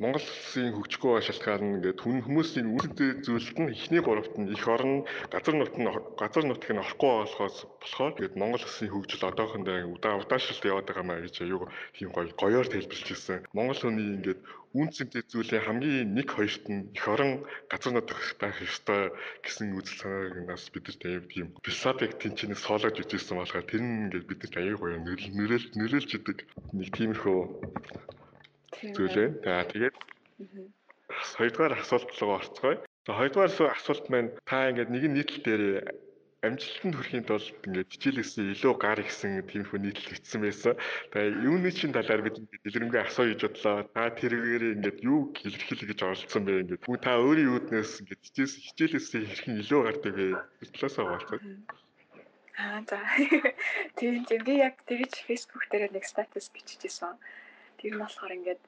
Монгол 0.00 0.24
улсын 0.24 0.72
хөгжихгүй 0.72 1.10
байх 1.12 1.26
шалтгаан 1.28 1.60
нь 1.60 1.72
ингээд 1.76 2.00
хүн 2.00 2.24
хүмүүсийн 2.24 2.72
үүсэлтэй 2.72 3.10
зүйлд 3.20 3.56
нь 3.60 3.72
эхний 3.76 4.00
гуравт 4.00 4.32
нь 4.40 4.48
их 4.56 4.64
орон 4.74 5.04
газар 5.28 5.54
нут 5.60 5.76
нь 5.76 5.88
газар 6.16 6.44
нутг 6.48 6.72
нь 6.72 6.80
орохгүй 6.80 7.12
болохоос 7.20 7.56
болохоор 7.84 8.12
ингээд 8.16 8.40
Монгол 8.40 8.64
улсын 8.64 8.88
хөгжил 8.88 9.28
одоохондоо 9.28 9.76
удаа 9.92 10.14
удаашралт 10.24 10.64
яваад 10.72 10.88
байгаа 10.88 11.04
маа 11.04 11.20
гэж 11.20 11.36
аюу 11.44 11.68
тийм 11.92 12.08
гоё 12.16 12.32
гоёор 12.32 12.66
тайлбарлаж 12.72 13.08
ирсэн. 13.12 13.44
Монгол 13.52 13.80
хүний 13.82 14.08
ингээд 14.16 14.40
үнцэнтэй 14.80 15.22
зүйлийн 15.28 15.66
хамгийн 15.68 16.14
нэг 16.16 16.28
хоёрт 16.32 16.64
нь 16.72 16.88
их 16.96 17.04
орон 17.12 17.32
газар 17.68 17.92
нутг 17.92 18.16
байх 18.40 18.56
ёстой 18.56 19.12
гэсэн 19.44 19.76
үзэл 19.76 20.00
санааг 20.00 20.34
нас 20.48 20.62
бид 20.72 20.86
нар 20.88 21.28
тийм 21.28 21.46
философик 21.60 22.12
тэнцэнээс 22.16 22.62
соолож 22.64 22.96
үзсэн 22.96 23.36
болохоор 23.36 23.68
тэр 23.68 23.82
нь 23.84 24.08
ингээд 24.08 24.28
бид 24.30 24.40
нар 24.48 24.56
аюу 24.64 24.80
гоё 24.80 24.96
нэрэл 25.04 25.66
нэрэлж 25.76 26.10
идэг 26.16 26.38
нэг 26.72 26.88
тиймэрхүү 26.96 27.40
зүйлээ. 28.96 29.28
За 29.44 29.64
тэгээд 29.70 29.96
хоёрдугаар 31.38 31.74
асуулт 31.82 32.10
руу 32.20 32.32
орцгоё. 32.38 32.76
За 33.06 33.12
хоёрдугаар 33.18 33.74
асуулт 33.76 34.06
маань 34.10 34.30
та 34.48 34.70
ингээд 34.70 34.92
нэгэн 34.94 35.14
нийтлэл 35.14 35.44
дээр 35.46 35.64
амжилтанд 36.40 36.96
хүрэхийн 36.96 37.26
тулд 37.28 37.52
ингээд 37.68 37.92
хичээлээсээ 37.92 38.52
илүү 38.56 38.74
гар 38.80 39.00
ихсэн 39.04 39.44
тиймэрхүү 39.44 39.78
нийтлэл 39.80 40.12
бичсэн 40.16 40.40
байсан. 40.40 40.74
Тэгээ 41.12 41.44
юуны 41.48 41.70
чин 41.76 41.92
талаар 41.92 42.24
бид 42.24 42.40
дэлгэрэнгүй 42.64 43.00
асууя 43.04 43.36
гэж 43.36 43.40
бодлоо. 43.44 43.76
Та 43.92 44.08
тэргээр 44.16 44.64
ингээд 44.80 44.98
юу 45.04 45.20
илэрхийлэх 45.36 45.88
гэж 45.92 46.00
оролцсон 46.00 46.42
бэ 46.48 46.52
ингээд. 46.64 46.84
Бүгд 46.88 47.04
та 47.04 47.20
өөрийн 47.20 47.52
үүднээс 47.52 47.92
ингээд 48.00 48.24
хичээлээсээ 48.24 49.20
хэрхэн 49.28 49.60
илүү 49.60 49.80
гардаг 49.84 50.12
вэ? 50.16 50.26
Талаасаа 50.72 51.04
хуваалцах. 51.04 51.42
Аа 52.56 52.80
за. 52.88 52.98
Тийм 54.00 54.24
би 54.24 54.54
яг 54.64 54.80
тэгж 54.88 55.12
фэйсбүүк 55.28 55.64
дээр 55.68 55.92
нэг 55.92 56.04
статус 56.08 56.48
биччихсэн. 56.48 57.20
Тэр 57.80 57.92
нь 57.96 58.02
болохоор 58.04 58.36
ингээд 58.36 58.62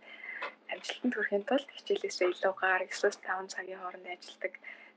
амжилтанд 0.73 1.15
хүрэхийн 1.15 1.45
тулд 1.49 1.69
хичээлээсээ 1.77 2.29
илүү 2.33 2.55
гар 2.63 2.81
9-5 2.89 3.53
цагийн 3.55 3.81
хооронд 3.81 4.09
ажилладаг 4.09 4.55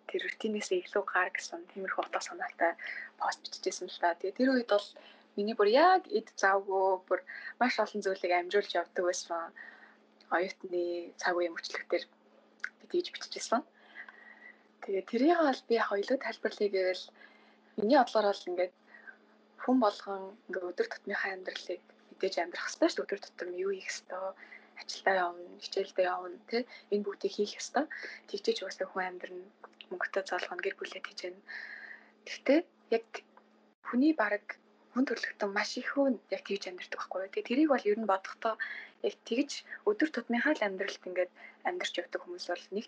тэр 0.08 0.22
рутинээсээ 0.24 0.80
илүү 0.88 1.04
гар 1.14 1.30
гэсэн 1.36 1.62
тиймэрхүү 1.72 2.04
утга 2.04 2.22
санаатай 2.24 2.72
пост 3.20 3.40
бичижсэн 3.44 3.90
л 3.92 4.00
та. 4.02 4.16
Тэгээ 4.16 4.38
тэр 4.40 4.50
үед 4.56 4.70
бол 4.72 4.88
миний 5.36 5.56
бүр 5.58 5.70
яг 5.70 6.04
эд 6.18 6.28
завгүй 6.42 7.04
бүр 7.08 7.20
маш 7.60 7.76
олон 7.84 8.02
зүйлийг 8.02 8.34
амжуулж 8.40 8.72
явдаг 8.80 9.04
байсан. 9.06 9.52
Оюутны 10.36 11.12
цаг 11.22 11.34
үеийн 11.36 11.56
мөчлөгтөр 11.56 12.04
би 12.90 12.98
тэгж 13.04 13.08
бичижсэн. 13.12 13.62
Тэгээ 14.82 15.04
тэрийг 15.12 15.40
бол 15.44 15.62
би 15.68 15.74
яг 15.82 15.92
илүү 15.92 16.18
тайлбарлая 16.24 16.70
гэвэл 16.72 17.04
миний 17.78 18.00
бодлоор 18.00 18.28
бол 18.32 18.48
ингээд 18.50 18.74
хүн 19.64 19.78
болгон 19.84 20.22
ингээд 20.48 20.70
өдөр 20.70 20.88
тутмынхаа 20.90 21.32
амьдралыг 21.34 21.84
мэдээж 22.26 22.42
амьдрах 22.42 22.66
хэрэгтэй 22.66 22.90
шүү 22.90 23.04
өдөр 23.06 23.22
тутам 23.22 23.50
юу 23.54 23.72
хийх 23.78 23.94
ёстой 23.94 24.34
ажилдаа 24.82 25.16
явна, 25.30 25.46
хичээлдээ 25.62 26.06
явна 26.10 26.38
тий 26.50 26.64
энэ 26.92 27.06
бүгдийг 27.06 27.34
хийх 27.38 27.54
ёстой. 27.62 27.86
Тэгчээж 28.28 28.58
угаасаа 28.66 28.88
хүн 28.90 29.06
амьдрын 29.10 29.40
мөнгөтэй 29.90 30.24
залгана 30.26 30.64
гэр 30.66 30.76
бүлээ 30.78 31.02
тийжэн. 31.06 31.38
Гэхдээ 32.26 32.60
яг 32.98 33.08
хүний 33.88 34.14
бараг 34.18 34.46
хүн 34.92 35.06
төрлөختөн 35.06 35.52
маш 35.54 35.72
их 35.80 35.94
хүн 35.94 36.18
яг 36.34 36.42
тэгж 36.44 36.64
амьдэрдэг 36.66 36.98
байхгүй 36.98 37.20
юу. 37.22 37.32
Тэгээ 37.32 37.50
тэрийг 37.50 37.70
бол 37.72 37.90
ер 37.90 37.98
нь 38.02 38.10
бодохдоо 38.10 38.56
яг 39.08 39.16
тэгж 39.30 39.52
өдөр 39.90 40.10
тутмынхаа 40.12 40.54
л 40.58 40.66
амьдралд 40.66 41.08
ингээд 41.08 41.32
амьдарч 41.68 41.94
явдаг 42.02 42.22
хүмүүс 42.26 42.46
бол 42.50 42.66
нэг 42.76 42.86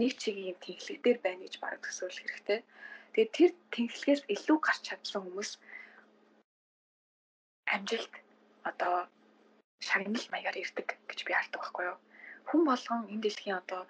нэг 0.00 0.12
чигийн 0.22 0.56
тэнхлэг 0.64 0.98
дээр 1.04 1.18
байна 1.22 1.42
гэж 1.44 1.54
бараг 1.60 1.82
төсөөлөх 1.84 2.24
хэрэгтэй. 2.24 2.60
Тэгээ 3.12 3.28
тэр 3.36 3.50
тэнхлэгээс 3.74 4.22
илүү 4.34 4.58
гарч 4.62 4.82
чадсан 4.88 5.22
хүмүүс 5.22 5.50
амжилт 7.74 8.14
одоо 8.70 9.06
шагнал 9.80 10.26
маягаар 10.32 10.58
ирдэг 10.62 10.88
гэж 11.08 11.18
би 11.26 11.32
хардаг 11.34 11.60
байхгүй 11.62 11.84
юу. 11.90 11.98
Хүн 12.48 12.62
болгон 12.66 13.00
энэ 13.12 13.22
дэлхийн 13.22 13.60
одоо 13.62 13.82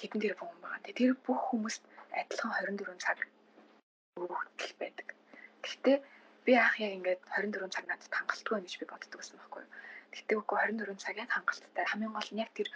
хэдэн 0.00 0.20
тэр 0.22 0.34
хүн 0.36 0.58
байгаа. 0.62 0.80
Тэгээ 0.84 0.98
тэр 1.00 1.12
бүх 1.26 1.40
хүмүүст 1.48 1.82
адилхан 2.20 2.52
24 2.52 3.04
цаг 3.04 3.18
өгөх 4.20 4.42
байдаг. 4.80 5.08
Гэхдээ 5.64 5.96
би 6.44 6.52
анх 6.56 6.76
яг 6.84 6.92
ингээд 6.98 7.22
24 7.36 7.74
цаг 7.74 7.84
надад 7.88 8.12
хангалтгүй 8.16 8.52
байна 8.54 8.66
гэж 8.66 8.76
би 8.80 8.86
боддог 8.90 9.18
байсан 9.20 9.36
байхгүй 9.38 9.62
юу. 9.64 9.72
Гэхдээ 10.12 10.36
үгүй 10.40 10.58
24 10.58 11.04
цаг 11.04 11.14
яг 11.22 11.30
хангалттай. 11.32 11.84
Хамгийн 11.88 12.14
гол 12.16 12.30
нь 12.32 12.42
яг 12.44 12.50
тэр 12.56 12.68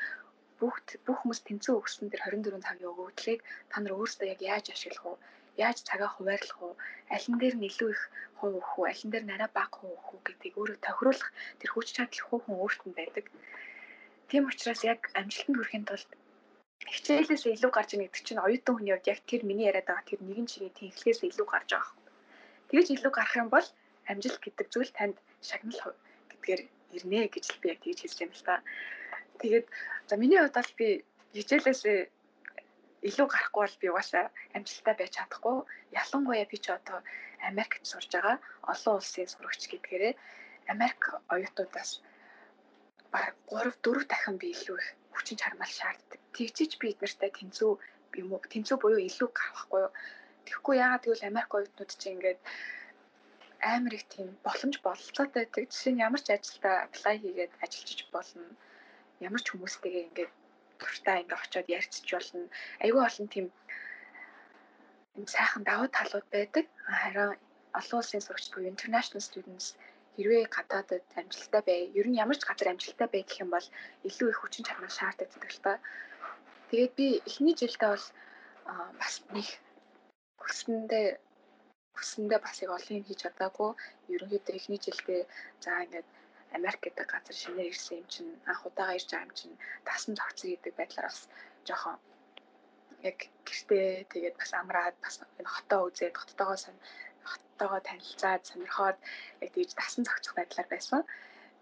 бүх 0.60 0.76
бүх 1.06 1.18
хүмүүс 1.20 1.40
тэнцэн 1.44 1.74
өгсөн 1.80 2.12
тэр 2.12 2.22
24 2.24 2.62
цагийн 2.66 2.90
өгөгдлийг 2.92 3.40
та 3.70 3.76
нар 3.80 3.96
өөрсдөө 3.98 4.26
яг 4.32 4.40
яаж 4.40 4.66
ашиглах 4.70 5.04
вэ? 5.04 5.22
Яаж 5.56 5.78
цагаа 5.88 6.10
хуваарлах 6.12 6.58
вэ? 6.60 6.70
Аль 7.14 7.28
нь 7.30 7.38
дээр 7.40 7.54
нь 7.56 7.68
илүү 7.70 7.90
их 7.94 8.02
хувь 8.38 8.56
өгөх 8.58 8.72
үү? 8.78 8.86
Аль 8.90 9.04
нь 9.06 9.12
дээр 9.12 9.26
нарай 9.28 9.50
бага 9.54 9.76
хувь 9.78 9.94
өгөх 9.94 10.08
үү 10.14 10.20
гэдгийг 10.26 10.54
өөрөө 10.58 10.78
тохируулах 10.82 11.30
тэр 11.58 11.70
хүч 11.72 11.86
чадал 11.94 12.22
хүн 12.26 12.42
өөрт 12.58 12.82
нь 12.86 12.96
байдаг. 12.98 13.26
Тийм 14.28 14.42
учраас 14.50 14.82
яг 14.82 15.00
амжилтанд 15.18 15.56
хүрэхин 15.58 15.84
тулд 15.86 16.10
хичээлээс 16.92 17.44
илүү 17.54 17.72
гарч 17.74 17.90
ийн 17.92 18.02
гэдэг 18.04 18.22
чинь 18.26 18.44
оюутан 18.44 18.74
хүний 18.74 18.92
хувьд 18.92 19.10
яг 19.12 19.20
тэр 19.30 19.42
миний 19.48 19.68
яриад 19.70 19.88
байгаа 19.88 20.08
тэр 20.08 20.20
нэгэн 20.26 20.46
чигийн 20.50 20.74
тэнхлээс 20.76 21.20
илүү 21.28 21.46
гарч 21.50 21.68
байгаа 21.72 21.92
юм. 21.94 22.02
Тэгэж 22.68 22.86
илүү 22.94 23.12
гарах 23.14 23.34
юм 23.42 23.48
бол 23.54 23.66
амжилт 24.10 24.40
гэдэг 24.42 24.66
зүйл 24.72 24.92
танд 24.98 25.16
шагнал 25.48 25.94
гэдгээр 26.30 26.60
ирнэ 26.96 27.20
гэж 27.34 27.44
би 27.60 27.66
яг 27.72 27.78
тэгж 27.82 27.98
хэлж 28.02 28.18
байна 28.20 28.36
л 28.36 28.46
та. 28.48 28.54
Тэгээд 29.40 29.66
за 30.08 30.14
миний 30.20 30.38
хувьд 30.40 30.56
бол 30.58 30.72
би 30.78 30.88
хичээлээс 31.36 31.82
илүү 33.08 33.26
гарахгүй 33.30 33.62
бол 33.64 33.80
би 33.80 33.86
угаасаа 33.92 34.24
амжилттай 34.56 34.94
байж 34.96 35.12
чадахгүй. 35.16 35.56
Ялангуяа 36.00 36.46
би 36.52 36.58
ч 36.64 36.66
одоо 36.78 36.98
Америкт 37.50 37.84
сурж 37.90 38.08
байгаа 38.14 38.36
олон 38.72 38.94
улсын 38.98 39.28
сурагч 39.28 39.62
гэдгээрээ 39.68 40.14
Америк 40.72 41.00
оюутнуудаас 41.32 41.90
баг 43.12 43.34
3 43.52 43.76
4 43.84 44.10
дахин 44.12 44.36
би 44.40 44.48
илүү 44.56 44.76
их 44.80 44.88
хүчин 45.14 45.36
чармаал 45.42 45.72
шаарддаг. 45.78 46.20
Тэгжиж 46.36 46.72
би 46.80 46.86
эднэртэй 46.92 47.30
тэнцүү 47.38 47.70
юм 48.20 48.28
уу? 48.32 48.40
Тэнцүү 48.52 48.76
буюу 48.80 49.00
илүү 49.08 49.28
гарахгүй 49.38 49.80
юу? 49.86 49.92
Тэгэхгүй 50.46 50.74
яагаад 50.84 51.04
гэвэл 51.04 51.28
Америк 51.28 51.50
оюутнууд 51.54 51.90
чинь 52.00 52.14
ингээд 52.16 52.40
амар 53.72 53.94
их 53.98 54.04
тийм 54.12 54.28
боломж 54.46 54.76
бололцоотой 54.80 55.44
байдаг. 55.44 55.68
Жишээ 55.72 55.92
нь 55.92 56.04
ямар 56.06 56.20
ч 56.24 56.28
ажилдаа 56.32 56.76
apply 56.86 57.14
хийгээд 57.20 57.52
ажиллаж 57.64 58.00
болно. 58.14 58.44
Ямар 59.26 59.40
ч 59.44 59.46
хүмүүстэйгээ 59.52 60.06
ингээд 60.08 60.32
дуртай 60.84 61.16
ингээд 61.24 61.44
очиод 61.44 61.68
ярьцж 61.78 62.08
болно. 62.12 62.46
Айгүй 62.84 63.02
олон 63.08 63.26
тийм 63.32 63.46
сайхан 65.34 65.62
давуу 65.64 65.88
талууд 65.88 66.26
байдаг. 66.36 66.66
Харин 67.00 67.40
олон 67.78 67.98
улсын 68.00 68.22
сурагч 68.24 68.46
буюу 68.52 68.72
international 68.74 69.22
students 69.28 69.66
хэрвээ 70.14 70.46
гадаадд 70.56 71.06
амжилттай 71.18 71.62
бай, 71.68 71.80
ер 71.98 72.06
нь 72.08 72.20
ямар 72.24 72.38
ч 72.38 72.42
газар 72.46 72.70
амжилттай 72.70 73.08
бай 73.10 73.22
гэх 73.26 73.42
юм 73.42 73.50
бол 73.54 73.66
илүү 74.06 74.28
их 74.30 74.38
хүчин 74.40 74.66
чармай 74.66 74.90
шаарддаг 74.94 75.42
л 75.50 75.62
та. 75.64 75.72
Тэгээд 76.70 76.92
би 76.98 77.06
эхний 77.28 77.54
жилдээ 77.58 77.90
бол 77.94 78.06
бас 79.00 79.14
нэг 79.34 79.48
хүсэндээ 80.42 81.06
хүсэндээ 81.98 82.40
бас 82.46 82.56
яг 82.62 82.70
олон 82.78 82.96
юм 82.98 83.04
хийж 83.06 83.20
чадаагүй. 83.22 83.70
Ерөнхийдөө 84.14 84.54
эхний 84.58 84.80
жилдээ 84.86 85.22
за 85.62 85.70
ингээд 85.82 86.08
Америк 86.56 86.80
гэдэг 86.82 87.06
газар 87.12 87.36
шинээр 87.42 87.70
ирсэн 87.72 87.98
юм 88.00 88.06
чинь 88.14 88.32
анх 88.50 88.62
удаага 88.68 88.96
ирж 88.98 89.08
байгаа 89.10 89.26
юм 89.26 89.34
чинь 89.38 89.56
тасан 89.88 90.12
зогцсон 90.18 90.48
гэдэг 90.50 90.72
байдлаар 90.78 91.06
бас 91.08 91.20
жоохон 91.66 91.96
яг 93.10 93.18
гэртээ 93.46 93.88
тэгээд 94.12 94.36
бас 94.40 94.50
амраад 94.60 94.96
бас 95.04 95.14
энэ 95.40 95.52
хотоо 95.54 95.80
үзээд 95.88 96.14
хоттойгоо 96.20 96.58
сан 96.64 96.76
оттойгоо 97.32 97.80
танилцаад 97.88 98.42
сонирхоод 98.48 98.98
яг 99.42 99.50
тэгж 99.54 99.70
дасан 99.76 100.02
зохицох 100.06 100.34
байдлаар 100.36 100.68
байсан. 100.70 101.00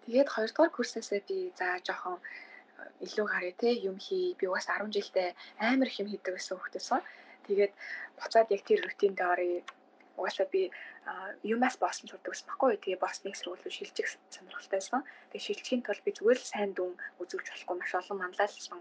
Тэгээд 0.05 0.29
хоёрдугаар 0.35 0.73
курсээсээ 0.75 1.21
би 1.29 1.39
за 1.59 1.69
жоохон 1.87 2.19
илүү 3.05 3.27
гарыг 3.33 3.57
те 3.63 3.71
юм 3.89 3.97
хий. 4.07 4.27
Би 4.39 4.47
бас 4.55 4.67
10 4.67 4.95
жилдээ 4.97 5.29
амар 5.71 5.89
их 5.91 6.01
юм 6.03 6.09
хийдэг 6.11 6.35
гэсэн 6.35 6.57
хүүхдээсэн. 6.59 7.01
Тэгээд 7.47 7.73
буцаад 8.19 8.49
яг 8.55 8.63
тэр 8.67 8.81
рутиндээ 8.87 9.29
оръё. 9.35 9.61
Угаасаа 10.19 10.47
би 10.55 10.71
юмас 11.43 11.77
боссон 11.83 12.09
сурдаг 12.09 12.33
гэсэн 12.33 12.49
баггүй. 12.49 12.77
Тэгээ 12.77 13.03
босныг 13.05 13.35
сургууль 13.37 13.65
руу 13.65 13.73
шилжих 13.73 14.09
сонирхолтойсэн. 14.35 15.03
Тэгээ 15.31 15.47
шилжихийн 15.47 15.83
тулд 15.83 16.03
би 16.05 16.11
зүгээр 16.13 16.39
л 16.41 16.51
сайн 16.53 16.71
дүн 16.77 16.93
үзүүлж 17.23 17.47
болохгүй 17.49 17.77
маш 17.79 17.93
олон 18.01 18.19
манлайлсан 18.21 18.81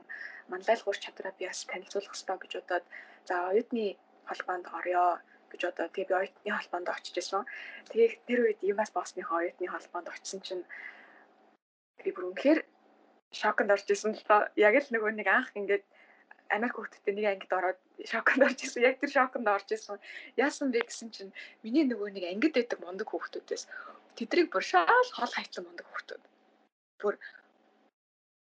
манлайлгуур 0.51 0.97
чадвараа 0.99 1.33
би 1.39 1.45
бас 1.47 1.63
танилцуулах 1.71 2.11
хэрэгтэй 2.11 2.37
гэж 2.41 2.51
бодоод 2.59 2.85
за 3.27 3.35
оюутны 3.51 3.85
холбоонд 4.29 4.65
орё 4.77 5.05
гэж 5.51 5.61
одоо 5.71 5.87
тэгээ 5.91 6.09
би 6.09 6.15
оюутны 6.19 6.51
холбоонд 6.51 6.87
очиж 6.91 7.15
исэн. 7.17 7.43
Тэгээ 7.91 8.09
тэр 8.27 8.39
үед 8.43 8.59
юмас 8.71 8.91
боссныхоо 8.95 9.37
оюутны 9.41 9.67
холбоонд 9.71 10.07
очисон 10.11 10.41
чинь 10.43 10.63
би 12.03 12.09
бүр 12.11 12.31
үнэхээр 12.31 12.59
шоконд 13.31 13.71
орж 13.71 13.87
исэн 13.87 14.11
л 14.15 14.27
тоо. 14.27 14.41
Яг 14.55 14.75
л 14.75 14.91
нөгөө 14.91 15.11
нэг 15.15 15.27
анх 15.27 15.51
ингээд 15.55 15.83
Америк 16.51 16.75
хүүхдтэй 16.75 17.13
нэг 17.15 17.27
ангид 17.31 17.53
ороод 17.55 17.79
шоконд 18.11 18.41
орж 18.47 18.59
исэн. 18.67 18.83
Яг 18.83 18.99
тэр 18.99 19.11
шоконд 19.15 19.47
орж 19.47 19.67
исэн. 19.71 19.97
Яасан 20.35 20.71
бэ 20.71 20.83
гэсэн 20.83 21.09
чинь 21.15 21.31
миний 21.63 21.87
нөгөө 21.87 22.11
нэг 22.11 22.25
ангид 22.27 22.53
байдаг 22.55 22.79
мундаг 22.83 23.07
хүүхдүүдээс 23.07 23.63
тэдрийг 24.17 24.51
бүр 24.51 24.63
шаал 24.63 25.07
хол 25.15 25.31
хайтлан 25.31 25.65
мундаг 25.65 25.87
хүүхдүүд. 25.87 26.23
Бүр 26.99 27.15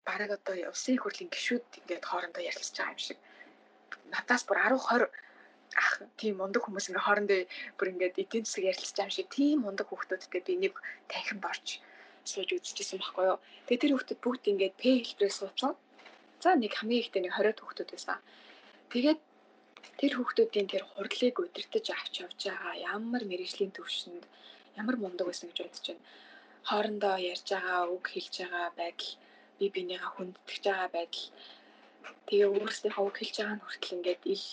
бараг 0.04 0.30
одоо 0.36 0.54
усын 0.74 1.00
хурлийн 1.00 1.32
гişүүд 1.32 1.64
ингээд 1.80 2.04
хоорондоо 2.04 2.42
ярилцж 2.44 2.76
байгаа 2.76 2.94
юм 2.94 3.00
шиг. 3.00 3.18
Надаас 4.12 4.42
бүр 4.44 4.58
10 4.60 4.76
20 4.76 5.08
ах 5.80 5.90
тийм 6.20 6.34
мундаг 6.38 6.62
хүмүүс 6.62 6.88
ингээ 6.88 7.06
хоорондоо 7.06 7.40
бүр 7.78 7.90
ингээд 7.92 8.20
эдийн 8.22 8.44
засаг 8.44 8.64
ярилцж 8.70 8.94
байгаа 8.94 9.08
юм 9.08 9.16
шиг 9.16 9.28
тийм 9.32 9.56
мундаг 9.64 9.86
хүүхдүүдтэй 9.88 10.42
би 10.46 10.54
нэг 10.64 10.74
танхимд 11.10 11.44
орж 11.50 11.66
сууж 12.30 12.50
үзчихсэн 12.56 13.00
байхгүй 13.00 13.24
юу. 13.32 13.38
Тэгээ 13.66 13.82
тэр 13.82 13.92
хүүхдүүд 13.96 14.20
бүгд 14.24 14.44
ингээд 14.52 14.74
П 14.80 14.82
хэлбэрээр 15.00 15.34
суудсан. 15.36 15.72
За 16.44 16.52
нэг 16.60 16.76
хамгийн 16.76 17.00
ихтэй 17.00 17.22
нэг 17.24 17.32
20 17.40 17.56
хүүхдүүд 17.64 17.90
байсан. 17.96 18.20
Тэгээд 18.92 19.20
тэр 19.96 20.12
хүүхдүүдийн 20.20 20.68
тэр 20.68 20.84
хурдлыг 20.92 21.36
удирдах 21.40 21.88
авч 21.96 22.14
явж 22.20 22.40
байгаа 22.44 22.74
ямар 22.94 23.22
мэрэгжлийн 23.24 23.72
төвшөнд 23.72 24.24
ямар 24.76 24.96
мундаг 25.00 25.24
байсан 25.28 25.48
гэж 25.48 25.58
бодож 25.64 25.84
байна. 25.88 26.04
Хоорондоо 26.68 27.16
ярьж 27.32 27.46
байгаа, 27.48 27.80
үг 27.96 28.04
хэлж 28.12 28.34
байгаа 28.44 28.66
байдал, 28.76 29.12
би 29.58 29.64
бинийгаа 29.72 30.10
хүндэтгэж 30.12 30.62
байгаа 30.68 30.88
байдал 30.92 31.26
тэгээ 32.28 32.48
өөрсдийнхөө 32.52 33.04
үг 33.08 33.16
хэлж 33.18 33.36
байгаа 33.40 33.56
нь 33.56 33.64
хүртэл 33.64 33.96
ингээд 33.96 34.22
ил 34.34 34.44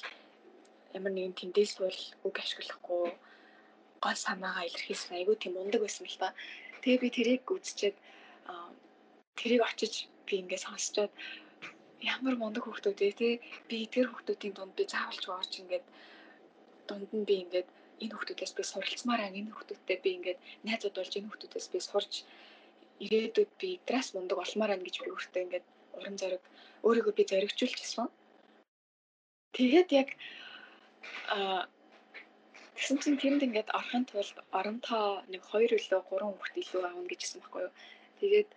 ямар 0.97 1.11
нэгэн 1.13 1.35
тэндээс 1.39 1.73
бол 1.83 1.99
үг 2.27 2.35
ашиглахгүй 2.39 3.03
гол 4.03 4.19
санаагаа 4.25 4.67
илэрхийлсэн 4.67 5.15
айгүй 5.19 5.35
тийм 5.39 5.59
ундаг 5.59 5.81
байсан 5.83 6.07
л 6.07 6.19
та. 6.23 6.31
Тэгээ 6.81 7.03
би 7.03 7.09
тэрийг 7.15 7.43
үзчихэд 7.51 7.97
тэрийг 9.39 9.61
очиж 9.67 9.93
би 10.27 10.33
ингээд 10.41 10.65
сонсчоод 10.65 11.11
ямар 12.01 12.35
мундаг 12.37 12.63
хүүхдүүд 12.65 12.99
ээ 13.05 13.13
тий 13.19 13.33
би 13.69 13.77
тэр 13.93 14.07
хүүхдүүдийн 14.09 14.53
дунд 14.55 14.73
би 14.77 14.83
заавалч 14.93 15.23
орж 15.29 15.51
ингээд 15.61 15.85
дунд 16.87 17.09
нь 17.17 17.27
би 17.29 17.35
ингээд 17.43 17.69
энэ 18.03 18.13
хүүхдүүдээс 18.13 18.53
би 18.57 18.63
суралцмаар 18.65 19.21
аа 19.21 19.31
энэ 19.39 19.53
хүүхдүүдтэй 19.53 19.97
би 20.03 20.09
ингээд 20.17 20.39
найзууд 20.65 20.95
болж 20.97 21.13
энэ 21.17 21.29
хүүхдүүдээс 21.29 21.67
би 21.73 21.79
сурч 21.79 22.13
ирээдүйд 23.05 23.51
би 23.61 23.69
эдрас 23.77 24.07
мундаг 24.13 24.37
болмоор 24.39 24.71
аа 24.73 24.81
гэж 24.85 24.95
би 25.01 25.09
өөртөө 25.13 25.41
ингээд 25.45 25.65
урам 25.97 26.15
зориг 26.21 26.43
өөрийгөө 26.85 27.13
би 27.17 27.23
зоригжуулж 27.29 27.77
ирсэн. 27.81 28.07
Тэгээд 29.55 29.89
яг 30.01 30.09
Аа 31.35 31.61
тэгсэн 32.75 32.97
чинь 33.01 33.21
тэнд 33.21 33.41
ингээд 33.47 33.69
орохын 33.77 34.05
тулд 34.09 34.37
оронтоо 34.59 35.05
нэг 35.31 35.41
2 35.49 35.75
үлээ 35.77 36.01
3 36.09 36.27
хүүхд 36.27 36.55
илүү 36.61 36.81
аавна 36.85 37.09
гэжсэн 37.09 37.39
байхгүй 37.41 37.61
юу. 37.65 37.73
Тэгээд 38.19 38.49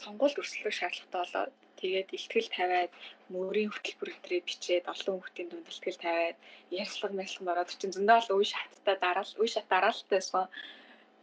сонгуульд 0.00 0.40
өрсөлдөх 0.40 0.74
шаардлагатай 0.76 1.20
болоод 1.22 1.52
тэгээд 1.80 2.08
ихтгэл 2.16 2.48
тавиад 2.56 2.92
мөрийн 3.32 3.70
хөтөлбөр 3.72 4.10
өдрөө 4.14 4.40
бичээд 4.48 4.84
олон 4.92 5.14
хүүхдийн 5.16 5.48
дунд 5.50 5.66
ихтгэл 5.72 6.02
тавиад 6.04 6.38
ярьцлага 6.82 7.14
мэдлэг 7.16 7.50
ороод 7.52 7.70
чинь 7.80 7.94
зөндөө 7.94 8.18
л 8.22 8.34
үе 8.36 8.46
шаттай 8.52 8.96
дараал 9.04 9.32
үе 9.40 9.48
шат 9.54 9.66
дараалтайсэн. 9.72 10.46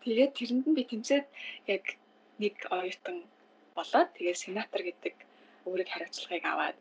Тэгээд 0.03 0.31
тэрэнд 0.37 0.65
нь 0.67 0.77
би 0.77 0.83
тэмцээд 0.89 1.25
яг 1.75 1.85
нэг 2.41 2.55
оюутан 2.77 3.17
болоод 3.77 4.09
тэгээд 4.17 4.41
сенатор 4.43 4.81
гэдэг 4.85 5.15
өөрийг 5.67 5.89
хариуцлагыг 5.91 6.45
аваад 6.47 6.77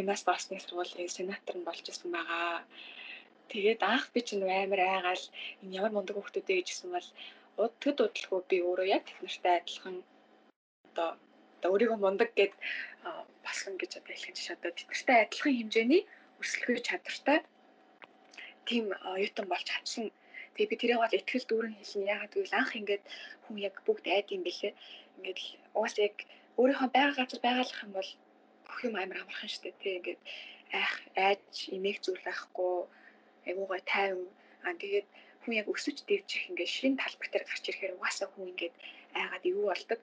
Юмас 0.00 0.22
басны 0.28 0.58
сургуулийн 0.60 1.08
сенатор 1.16 1.54
нь 1.56 1.66
болж 1.66 1.84
исэн 1.88 2.10
байгаа. 2.12 2.66
Тэгээд 3.50 3.80
анх 3.92 4.04
би 4.12 4.20
чинь 4.26 4.42
амар 4.62 4.80
айгаал 4.82 5.24
энэ 5.62 5.74
ямар 5.78 5.92
мундаг 5.94 6.14
хүмүүс 6.16 6.34
ээ 6.36 6.66
гэжсэн 6.66 6.90
бол 6.94 7.08
төд 7.82 7.98
удалгүй 8.04 8.40
би 8.50 8.56
өөрөө 8.68 8.86
яг 8.96 9.02
тех 9.06 9.18
нартай 9.22 9.54
адилхан 9.56 9.96
одоо 10.88 11.08
одоо 11.56 11.68
өөрийгөө 11.72 11.98
мундаг 12.00 12.30
гэд 12.38 12.54
басган 13.44 13.74
гэж 13.80 13.90
одоо 13.98 14.14
хэлэх 14.14 14.34
чинь 14.36 14.54
одоо 14.56 14.70
нартай 14.72 15.18
адилхан 15.24 15.54
хэмжээний 15.56 16.02
өрсөлдөх 16.40 16.80
чадвартай 16.88 17.38
тийм 18.68 18.84
оюутан 19.14 19.46
болж 19.48 19.66
чадсан. 19.70 20.10
Тэгээ 20.54 20.70
би 20.70 20.76
тэрийг 20.80 21.00
бол 21.00 21.16
ихтгэл 21.18 21.48
дүүрэн 21.48 21.74
хэлнэ. 21.76 22.10
Ягаад 22.14 22.32
гэвэл 22.34 22.58
анх 22.60 22.72
ингээд 22.80 23.04
хүн 23.44 23.56
яг 23.68 23.74
бүгд 23.86 24.04
айд 24.10 24.28
юм 24.34 24.42
бэлээ. 24.44 24.72
Ингээд 25.16 25.38
уус 25.78 25.94
яг 26.06 26.16
өөрийнхөө 26.58 26.88
байгаль 26.92 27.18
газар 27.20 27.40
байгалах 27.46 27.80
юм 27.86 27.92
бол 27.98 28.10
бүх 28.66 28.78
юм 28.88 28.94
амар 28.96 29.18
амархан 29.22 29.50
штэ 29.52 29.70
тий 29.80 29.92
ингээд 29.98 30.20
айх 30.78 30.92
айж 31.28 31.54
имийг 31.76 31.96
зүйлэхгүй 32.04 32.74
айгуугай 33.48 33.80
тайван 33.92 34.28
аа 34.66 34.74
тэгээд 34.82 35.06
хүн 35.42 35.54
яг 35.60 35.66
өсөж 35.74 35.96
дэвжих 36.08 36.42
ингээд 36.50 36.74
шинэ 36.76 37.00
талбар 37.02 37.28
дээр 37.30 37.44
гарч 37.46 37.64
ирэхээр 37.68 37.96
угаасаа 37.96 38.28
хүн 38.30 38.50
ингээд 38.52 38.74
айгаад 39.18 39.44
юу 39.52 39.62
болдог. 39.70 39.98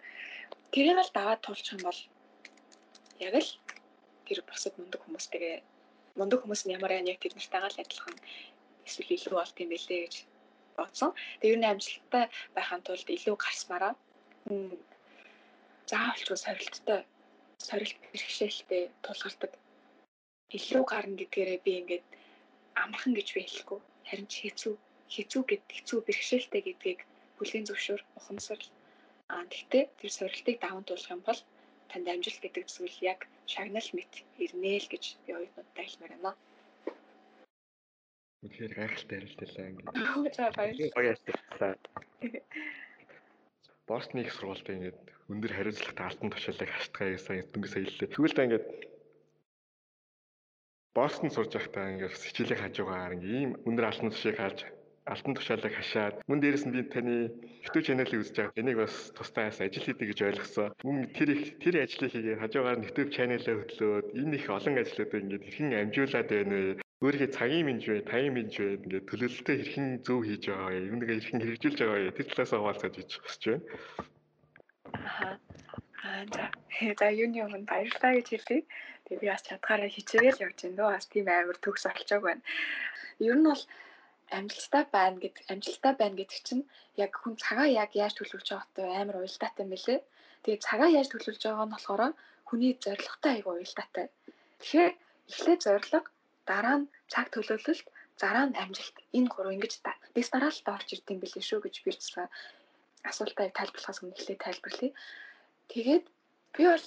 Тэрийг 0.73 0.99
л 0.99 1.15
даваад 1.17 1.41
тулчих 1.43 1.73
юм 1.76 1.82
бол 1.88 1.99
яг 3.28 3.34
л 3.38 3.52
тэр 4.26 4.39
бусад 4.49 4.73
мундаг 4.78 5.02
хүмүүстэйгээ 5.04 5.56
мундаг 6.17 6.39
хүмүүс 6.41 6.62
нь 6.65 6.73
ямар 6.76 6.91
яг 6.97 7.19
тэр 7.21 7.34
нартайгаа 7.36 7.71
л 7.71 7.82
адилхан 7.84 8.15
эсвэл 8.88 9.15
илүү 9.15 9.34
болт 9.38 9.58
юм 9.63 9.69
бэлээ 9.71 9.99
гэж 10.04 10.15
бодсон. 10.78 11.12
Тэгээ 11.39 11.54
ер 11.54 11.60
нь 11.60 11.69
амжилттай 11.71 12.26
байхын 12.56 12.82
тулд 12.84 13.08
илүү 13.15 13.36
гарсмаараа. 13.39 13.93
Заавалчгүй 15.89 16.38
сорилттой 16.41 16.99
сорилт 17.67 17.99
бэрхшээлтэй 18.12 18.84
тулгардаг. 19.06 19.52
Илүү 20.58 20.84
гарна 20.91 21.15
гэдгээрээ 21.19 21.60
би 21.65 21.71
ингээд 21.82 22.06
амархан 22.82 23.13
гэж 23.15 23.28
би 23.34 23.41
хэлэхгүй. 23.45 23.80
Харин 24.10 24.28
ч 24.32 24.34
хэцүү 24.43 24.73
хэцүү 25.13 25.41
гэд 25.49 25.63
хэцүү 25.76 25.99
бэрхшээлтэй 26.06 26.62
гэдгийг 26.65 26.99
бүлгийн 27.38 27.67
зөвшөөр 27.67 28.02
ухамсарл 28.17 28.67
аа 29.31 29.43
гэхдээ 29.51 29.83
тэр 29.99 30.12
сорилтыг 30.12 30.57
даван 30.59 30.83
туулах 30.83 31.13
юм 31.15 31.21
бол 31.27 31.39
танд 31.89 32.07
амжилт 32.09 32.41
гэдэг 32.41 32.65
зүйл 32.67 32.97
яг 33.13 33.19
шагнал 33.47 33.89
мэт 33.93 34.13
ирнэ 34.43 34.71
л 34.83 34.91
гэж 34.91 35.03
би 35.25 35.31
оюутнуудтай 35.38 35.86
хэлмээр 35.86 36.13
байна. 36.17 36.33
Үнэхээр 38.43 38.73
гайхалтай 38.75 39.17
ярилцлаа 39.19 39.67
ингээд. 39.71 40.36
За 40.36 40.51
баярлалаа. 40.57 40.95
Гоё 40.95 41.09
ярилцлаа. 41.13 41.73
Босны 43.88 44.19
их 44.23 44.31
сургуульд 44.36 44.67
ингээд 44.67 44.99
өндөр 45.31 45.51
хариуцлагатай 45.55 46.05
алтан 46.07 46.29
тушаалыг 46.31 46.71
хаштгаа 46.71 47.07
гэсэн 47.15 47.47
дөнгөс 47.51 47.73
аяллаа. 47.79 48.12
Тэгвэл 48.12 48.36
та 48.36 48.45
ингээд 48.47 48.67
Бостон 50.93 51.31
сурж 51.33 51.51
байхдаа 51.55 51.89
ингээд 51.89 52.13
хичээлийн 52.13 52.62
хажуугаар 52.62 53.15
ингээд 53.15 53.36
ийм 53.39 53.51
өндөр 53.67 53.86
алтан 53.88 54.12
тушаалыг 54.12 54.39
хааж 54.39 54.59
алтан 55.05 55.35
тушаалыг 55.35 55.73
хашаад 55.75 56.15
мөн 56.27 56.39
дээрэс 56.39 56.63
нь 56.65 56.75
би 56.75 56.81
таны 56.87 57.15
YouTube 57.63 57.85
channel-ыг 57.87 58.21
үзэж 58.23 58.35
байгаа. 58.39 58.61
Энийг 58.61 58.77
бас 58.79 58.95
тусдаас 59.17 59.59
ажил 59.59 59.83
хийдэг 59.83 60.07
гэж 60.15 60.19
ойлгосон. 60.23 60.71
Мөн 60.87 61.11
тэр 61.11 61.29
их 61.35 61.59
тэр 61.59 61.75
ажлыг 61.83 62.11
хийгээд 62.11 62.39
хажуугаар 62.39 62.79
нь 62.79 62.87
YouTube 62.87 63.11
channel-аа 63.11 63.55
хөтлөөд 63.59 64.07
энэ 64.15 64.35
их 64.39 64.47
олон 64.47 64.79
ажлуудыг 64.79 65.19
ингээд 65.19 65.43
хэрхэн 65.43 65.75
амжуулаад 65.75 66.29
байна 66.31 66.55
вэ? 66.55 66.83
өөрийнхөө 67.03 67.35
цагийн 67.35 67.65
минж 67.67 67.83
бай, 67.83 68.01
тайм 68.07 68.31
минж 68.39 68.53
бай 68.55 68.79
ингээд 68.79 69.07
төлөвлөлтөө 69.11 69.55
хэрхэн 69.59 69.87
зөв 70.07 70.19
хийж 70.23 70.43
байгаа 70.47 70.71
вэ? 70.71 70.87
Юуныг 70.87 71.09
хэрхэн 71.11 71.41
хэрэгжүүлж 71.43 71.77
байгаа 71.83 71.99
вэ? 71.99 72.15
Тэр 72.15 72.27
талаас 72.31 72.51
хаваалцаж 72.55 72.93
ич 73.03 73.11
хүсэж 73.19 73.43
байна. 73.51 73.65
Аа 76.07 76.23
за. 76.31 76.45
За 76.99 77.07
юуны 77.11 77.43
өмнө 77.43 77.67
баярлалаа 77.67 78.13
гэж 78.15 78.27
хэлье. 78.31 78.63
Тэгээ 79.03 79.19
би 79.19 79.27
бас 79.27 79.43
чадхаараа 79.43 79.91
хичээгээл 79.91 80.43
явж 80.47 80.57
байна 80.63 80.77
дөө. 80.79 80.89
Бас 80.95 81.05
тийм 81.11 81.27
амар 81.27 81.57
төгс 81.59 81.83
олчоог 81.91 82.23
байна. 82.23 82.43
Ер 83.19 83.35
нь 83.35 83.47
бол 83.51 83.63
амжилттай 84.39 84.83
байна 84.95 85.17
гэдэг 85.23 85.43
амжилттай 85.53 85.93
байна 85.97 86.15
гэдэг 86.19 86.39
чинь 86.47 86.63
яг 87.03 87.11
хүн 87.21 87.35
цагаа 87.43 87.67
яг 87.83 87.91
яаж 88.03 88.13
төлөвлөж 88.17 88.49
байгаатай 88.51 88.85
амар 89.01 89.17
уялдаатай 89.19 89.65
мэлээ. 89.69 89.99
Тэгээ 90.43 90.65
цагаа 90.67 90.89
яаж 90.97 91.07
төлөвлөж 91.09 91.43
байгаа 91.45 91.67
нь 91.67 91.73
болохоор 91.75 92.01
хүний 92.47 92.71
зорилготой 92.83 93.31
айгүй 93.33 93.53
уялдаатай. 93.55 94.05
Тэгэхээр 94.61 94.91
эхлээд 95.31 95.61
зорилго 95.65 95.99
дараа 96.49 96.77
нь 96.79 96.89
цаг 97.13 97.27
төлөвлөлт, 97.31 97.87
дараа 98.21 98.45
нь 98.47 98.59
амжилт. 98.63 98.97
Энэ 99.17 99.31
гурав 99.33 99.55
ингэж 99.55 99.73
бис 100.15 100.27
дараалтаа 100.31 100.73
орж 100.77 100.89
ирдэм 100.93 101.17
билээ 101.21 101.43
шүү 101.49 101.59
гэж 101.63 101.75
би 101.83 101.91
зөвхөн 101.93 102.29
асуултаа 103.09 103.45
тайлбарлахаас 103.57 103.99
өмнө 104.01 104.15
эхлээд 104.17 104.43
тайлбарлая. 104.45 104.91
Тэгээд 105.71 106.05
би 106.55 106.61
бол 106.71 106.85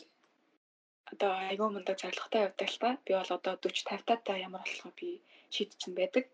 одоо 1.13 1.33
айгүй 1.51 1.69
мундаг 1.73 1.97
зорилготой 2.01 2.41
явдаг 2.47 2.69
л 2.71 2.81
та. 2.83 2.91
Би 3.05 3.13
бол 3.19 3.31
одоо 3.37 3.55
40 3.63 3.85
50 3.91 4.27
таа 4.27 4.37
ямар 4.47 4.63
болохоо 4.65 4.93
би 5.01 5.09
шийдсэн 5.55 5.93
байдаг. 5.99 6.25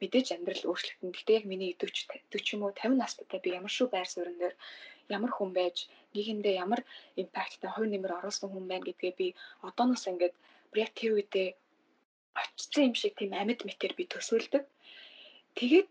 Мэдээж 0.00 0.26
амьдрал 0.34 0.64
өөрчлөгдөн. 0.70 1.12
Гэхдээ 1.14 1.38
яг 1.38 1.46
миний 1.52 1.72
40 1.76 2.08
40 2.32 2.54
юм 2.54 2.62
уу 2.64 2.72
50 2.72 2.96
настайтай 3.02 3.40
би 3.44 3.50
ямар 3.58 3.72
шүү 3.72 3.88
байр 3.92 4.08
суурин 4.10 4.38
дээр 4.40 4.54
ямар 5.16 5.32
хүн 5.34 5.50
байж 5.58 5.76
нийгэмдээ 6.14 6.54
ямар 6.64 6.80
импакттай 7.22 7.70
хувь 7.72 7.90
нэмэр 7.90 8.16
оруулсан 8.18 8.48
хүн 8.50 8.66
байна 8.70 8.86
гэдгээ 8.88 9.12
би 9.20 9.26
одооноос 9.68 10.04
ингээд 10.10 10.34
яг 10.82 10.90
тэр 10.98 11.12
үедээ 11.14 11.48
очсон 12.40 12.82
юм 12.88 12.94
шиг 13.00 13.12
тийм 13.18 13.32
амьд 13.40 13.60
мэтэр 13.68 13.92
би 13.98 14.04
төсөөлдөг. 14.12 14.64
Тэгээд 15.58 15.90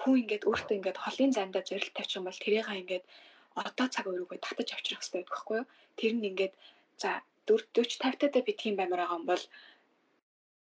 хүн 0.00 0.14
ингээд 0.22 0.46
өөртөө 0.48 0.76
ингээд 0.76 1.02
холын 1.04 1.32
займдаа 1.36 1.62
зорилт 1.68 1.94
тавьчих 1.96 2.18
юм 2.18 2.26
бол 2.26 2.42
тэрийг 2.44 2.68
ингээд 2.82 3.04
одоо 3.62 3.86
цаг 3.94 4.04
өрөөгөө 4.10 4.38
татаж 4.42 4.68
авчрах 4.72 5.00
хэрэгтэй 5.00 5.20
байдаг 5.20 5.32
байхгүй 5.32 5.56
юу? 5.60 5.66
Тэр 5.98 6.12
нь 6.16 6.28
ингээд 6.30 6.54
за 7.02 7.10
40 7.46 8.00
50 8.02 8.32
таа 8.32 8.42
би 8.46 8.52
тийм 8.62 8.74
баймаар 8.76 9.02
байгаа 9.02 9.18
юм 9.20 9.26
бол 9.30 9.42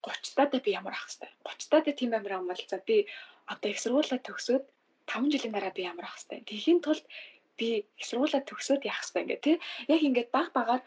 30 0.08 0.36
таа 0.38 0.60
би 0.66 0.72
ямар 0.80 0.96
ах 0.96 1.06
хэвээр 1.08 1.34
30 1.44 1.72
таа 1.72 1.82
тийм 2.00 2.10
баймаар 2.12 2.34
байгаа 2.34 2.42
юм 2.44 2.52
бол 2.52 2.64
за 2.72 2.78
би 2.90 2.98
одоо 3.54 3.70
их 3.72 3.80
сургуулаа 3.84 4.20
төгсөөд 4.28 4.66
5 5.12 5.34
жилийн 5.34 5.54
дараа 5.56 5.74
би 5.78 5.84
ямар 5.92 6.06
ах 6.08 6.18
хэвээр 6.20 6.44
тэхийн 6.50 6.80
тулд 6.86 7.06
би 7.60 7.70
их 8.00 8.06
сургуулаа 8.10 8.42
төгсөөд 8.50 8.82
яах 8.92 9.02
хэвээр 9.04 9.24
ингээд 9.26 9.44
тий 9.46 9.56
яг 9.94 10.02
ингээд 10.08 10.30
баг 10.38 10.48
багаар 10.58 10.82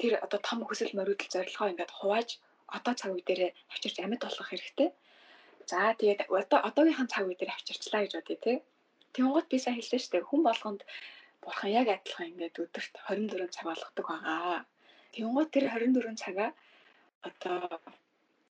тэр 0.00 0.12
одоо 0.24 0.40
том 0.48 0.60
хүсэл 0.64 0.96
мөрөөдөл 0.96 1.32
зорилгоо 1.34 1.68
ингээд 1.70 1.96
хувааж 1.98 2.30
одоо 2.76 2.94
цаг 3.00 3.10
үе 3.14 3.24
дээр 3.28 3.42
авчирч 3.72 3.96
амьд 4.00 4.22
болох 4.24 4.48
хэрэгтэй. 4.48 4.88
За 5.70 5.94
тэгээд 5.98 6.20
одоо 6.30 6.58
одоогийнхан 6.68 7.08
цаг 7.12 7.24
үе 7.26 7.36
дээр 7.38 7.52
авчирчлаа 7.52 8.02
гэж 8.02 8.12
бодъё 8.16 8.38
тий. 8.44 8.56
Тэнгуут 9.14 9.46
би 9.50 9.58
сайн 9.58 9.76
хэлсэн 9.76 10.00
шүү 10.00 10.12
дээ. 10.12 10.28
Хүн 10.30 10.42
болгонд 10.48 10.82
бурхан 11.42 11.70
яг 11.80 11.86
адилхан 11.90 12.30
ингээд 12.30 12.56
өдөрт 12.62 12.94
24 13.10 13.54
цаг 13.54 13.66
болгодог 13.70 14.06
байгаа. 14.08 14.58
Тэнгуут 15.14 15.50
тэр 15.54 15.64
24 15.68 16.22
цагаа 16.22 16.50
одоо 17.28 17.60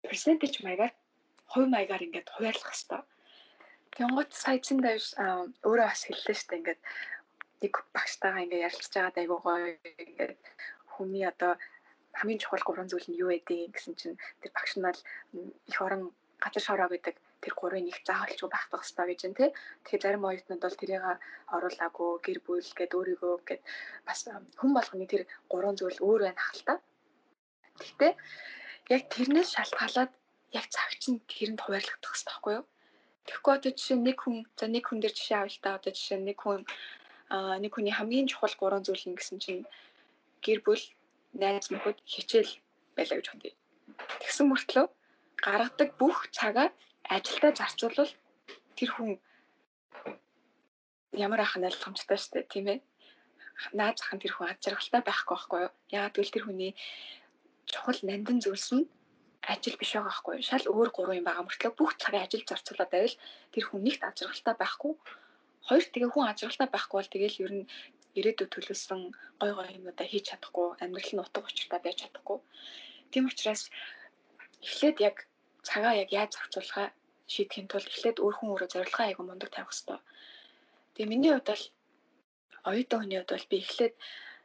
percentage 0.06 0.58
маягаар 0.64 0.92
хувь 1.52 1.68
маягаар 1.74 2.06
ингээд 2.06 2.32
хуваарлах 2.34 2.70
хэрэгтэй. 2.70 3.02
Тэнгуут 3.94 4.30
саяцсан 4.44 4.78
дэвш 4.82 5.06
өөрөө 5.66 5.86
бас 5.90 6.02
хэллээ 6.04 6.36
шүү 6.36 6.48
дээ. 6.50 6.60
Ингээд 6.60 6.80
нэг 7.62 7.74
багштайгаа 7.94 8.44
ингээд 8.44 8.66
ярилцж 8.68 8.92
байгаа 8.94 9.22
айгуу 9.22 9.40
гоё 9.44 9.66
ингээд 10.02 10.40
хүний 10.92 11.24
одоо 11.32 11.52
хамгийн 12.18 12.42
чухал 12.42 12.66
гурван 12.66 12.88
зүйл 12.90 13.08
нь 13.10 13.20
юу 13.22 13.30
вэ 13.30 13.38
гэсэн 13.74 13.94
чинь 14.00 14.16
тэр 14.40 14.50
багш 14.54 14.72
нь 14.76 14.86
л 14.86 15.00
их 15.70 15.78
орон 15.86 16.02
газар 16.42 16.62
шороо 16.64 16.88
гэдэг 16.90 17.16
тэр 17.42 17.54
гурвын 17.60 17.84
нэг 17.86 17.96
заавалчгүй 18.08 18.48
байх 18.50 18.64
хэрэгтэй 18.70 19.06
гэж 19.08 19.20
байна 19.22 19.38
тий. 19.38 19.50
Тэгэхээр 19.84 20.04
зарим 20.04 20.28
оюутнууд 20.28 20.62
бол 20.64 20.80
тэрийг 20.80 21.04
оруулаагүй 21.56 22.10
гэр 22.24 22.38
бүл 22.46 22.70
гэд 22.78 22.92
өөрийгөө 22.98 23.34
гэд 23.48 23.60
бас 24.08 24.18
хүн 24.60 24.72
болгоны 24.74 25.06
тэр 25.12 25.22
гурван 25.52 25.76
зүйл 25.76 25.98
өөр 26.08 26.20
байна 26.24 26.42
хальтаа. 26.46 26.78
Гэхдээ 27.80 28.12
яг 28.92 29.02
тэрнээс 29.12 29.50
шалтгаалаад 29.56 30.12
яг 30.58 30.66
цагч 30.74 31.02
нь 31.10 31.24
тэрэнд 31.30 31.60
хуваарлагдах 31.62 32.12
хэрэгтэй 32.12 32.28
байхгүй 32.32 32.52
юу? 32.58 32.66
Тэгэхгүй 33.24 33.52
одоо 33.56 33.72
жишээ 33.72 33.98
нэг 34.04 34.18
хүн 34.20 34.36
за 34.58 34.66
нэг 34.68 34.84
хүн 34.84 34.98
дээр 35.00 35.14
жишээ 35.16 35.38
авъя 35.40 35.52
л 35.56 35.62
та 35.64 35.70
одоо 35.78 35.92
жишээ 35.96 36.18
нэг 36.20 36.38
хүн 36.40 36.60
аа 37.32 37.56
нэг 37.62 37.72
хүний 37.72 37.94
хамгийн 37.96 38.28
чухал 38.28 38.54
гурван 38.60 38.84
зүйл 38.84 39.04
нь 39.08 39.16
гэсэн 39.16 39.38
чинь 39.40 39.64
гэр 40.44 40.60
бүл 40.66 40.84
найз 41.40 41.66
нөхөд 41.72 41.98
хичээл 42.04 42.52
байлаа 42.96 43.16
гэж 43.18 43.26
бодъё. 43.32 43.52
Тэгсэн 44.20 44.46
мөртлөө 44.52 44.86
гаргадаг 45.44 45.90
бүх 46.00 46.28
цагаа 46.36 46.68
ажилдаа 47.16 47.52
зарцуулбал 47.56 48.12
тэр 48.76 48.90
хүн 48.92 49.10
ямар 51.24 51.40
ах 51.42 51.56
найлгамжтай 51.56 52.18
шүү 52.20 52.32
дээ 52.34 52.52
тийм 52.52 52.66
ээ. 52.72 52.78
Наад 53.78 53.96
зах 53.98 54.12
нь 54.14 54.22
тэр 54.22 54.32
хүн 54.34 54.50
ад 54.52 54.60
жаргалтай 54.60 55.02
байхгүй 55.04 55.34
байхгүй 55.36 55.60
юу? 55.64 55.72
Яагаад 55.96 56.14
гэвэл 56.14 56.34
тэр 56.34 56.44
хүний 56.46 56.72
чухал 57.74 57.98
нандин 58.06 58.38
зүйлс 58.44 58.68
нь 58.78 58.86
ажил 59.52 59.76
биш 59.80 59.90
байгаа 59.92 60.08
байхгүй? 60.10 60.36
Шал 60.48 60.70
өөр 60.70 60.90
гурван 60.94 61.18
юм 61.20 61.26
байгаа 61.26 61.44
мөртлөө 61.44 61.72
бүх 61.76 61.92
цагаа 62.02 62.22
ажил 62.24 62.46
зарцуулаад 62.46 62.90
байвал 62.94 63.16
тэр 63.52 63.64
хүн 63.66 63.82
нэгт 63.84 64.02
ад 64.06 64.18
жаргалтай 64.18 64.54
байхгүй. 64.62 64.92
Хоёр 65.66 65.84
тэгээ 65.90 66.10
хүн 66.12 66.28
ад 66.30 66.38
жаргалтай 66.40 66.68
байхгүй 66.72 66.96
бол 66.98 67.12
тэгэл 67.12 67.42
ер 67.44 67.52
нь 67.58 67.64
ирээдүйд 68.18 68.50
төлөвлөсөн 68.52 69.00
гой 69.40 69.50
гой 69.58 69.68
юмудаа 69.78 70.06
хийж 70.06 70.24
чадахгүй, 70.30 70.66
амьдрал 70.82 71.12
нь 71.14 71.22
утга 71.22 71.40
учиртай 71.42 71.80
байж 71.82 71.96
чадахгүй. 72.00 72.38
Тийм 73.10 73.24
учраас 73.26 73.62
эхлээд 74.66 74.96
яг 75.08 75.16
цагаа 75.66 75.94
яг 76.02 76.08
яаж 76.18 76.30
зарцуулахаа 76.38 76.88
шийдэхин 77.32 77.66
тулд 77.68 77.90
эхлээд 77.90 78.22
өөр 78.22 78.34
хүн 78.36 78.50
өөрөө 78.52 78.70
зорилгоо 78.70 79.04
айгу 79.06 79.22
мундаг 79.26 79.50
тавих 79.50 79.72
хэрэгтэй. 79.74 79.98
Тэгээ 80.94 81.10
миний 81.12 81.32
хувьд 81.32 81.48
бол 81.50 81.64
оюутан 82.70 83.00
хүний 83.00 83.18
хувьд 83.18 83.32
бол 83.34 83.50
би 83.50 83.56
эхлээд 83.64 83.94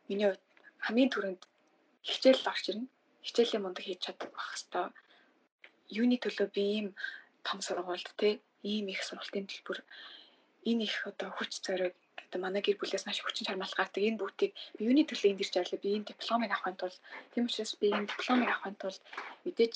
миний 0.10 0.28
хувьд 0.28 0.44
хамгийн 0.86 1.12
түрүүнд 1.14 1.42
хичээл 2.10 2.50
орч 2.52 2.66
ирнэ. 2.72 2.88
Хичээлийн 3.30 3.64
мундаг 3.64 3.86
хийж 3.86 4.02
чадах 4.02 4.34
байх 4.34 4.50
хэрэгтэй. 4.50 4.88
Юуны 6.02 6.18
төлөө 6.18 6.48
би 6.56 6.64
ийм 6.78 6.88
том 7.46 7.62
сургуульд 7.62 8.10
те 8.18 8.42
ийм 8.66 8.86
их 8.90 9.02
сургалтын 9.06 9.46
төлбөр 9.50 9.80
энэ 10.70 10.84
их 10.90 10.96
одоо 11.10 11.30
хүч 11.38 11.52
зориг 11.66 11.94
одоо 12.26 12.40
манай 12.42 12.62
гэр 12.66 12.78
бүлээс 12.80 13.06
маш 13.06 13.20
хүчин 13.22 13.46
чармаал 13.48 13.78
гардаг 13.78 14.04
энэ 14.04 14.20
бүгдийг 14.22 14.52
би 14.78 14.82
юуны 14.90 15.04
төлөө 15.06 15.30
энд 15.32 15.42
ирж 15.44 15.54
байлаа 15.56 15.80
би 15.84 15.90
энэ 15.96 16.10
дипломыг 16.12 16.52
авахын 16.52 16.78
тулд 16.82 16.98
тийм 17.32 17.44
учраас 17.48 17.74
би 17.82 17.88
энэ 17.98 18.12
дипломыг 18.12 18.50
авахын 18.50 18.78
тулд 18.82 19.02
мэдээж 19.46 19.76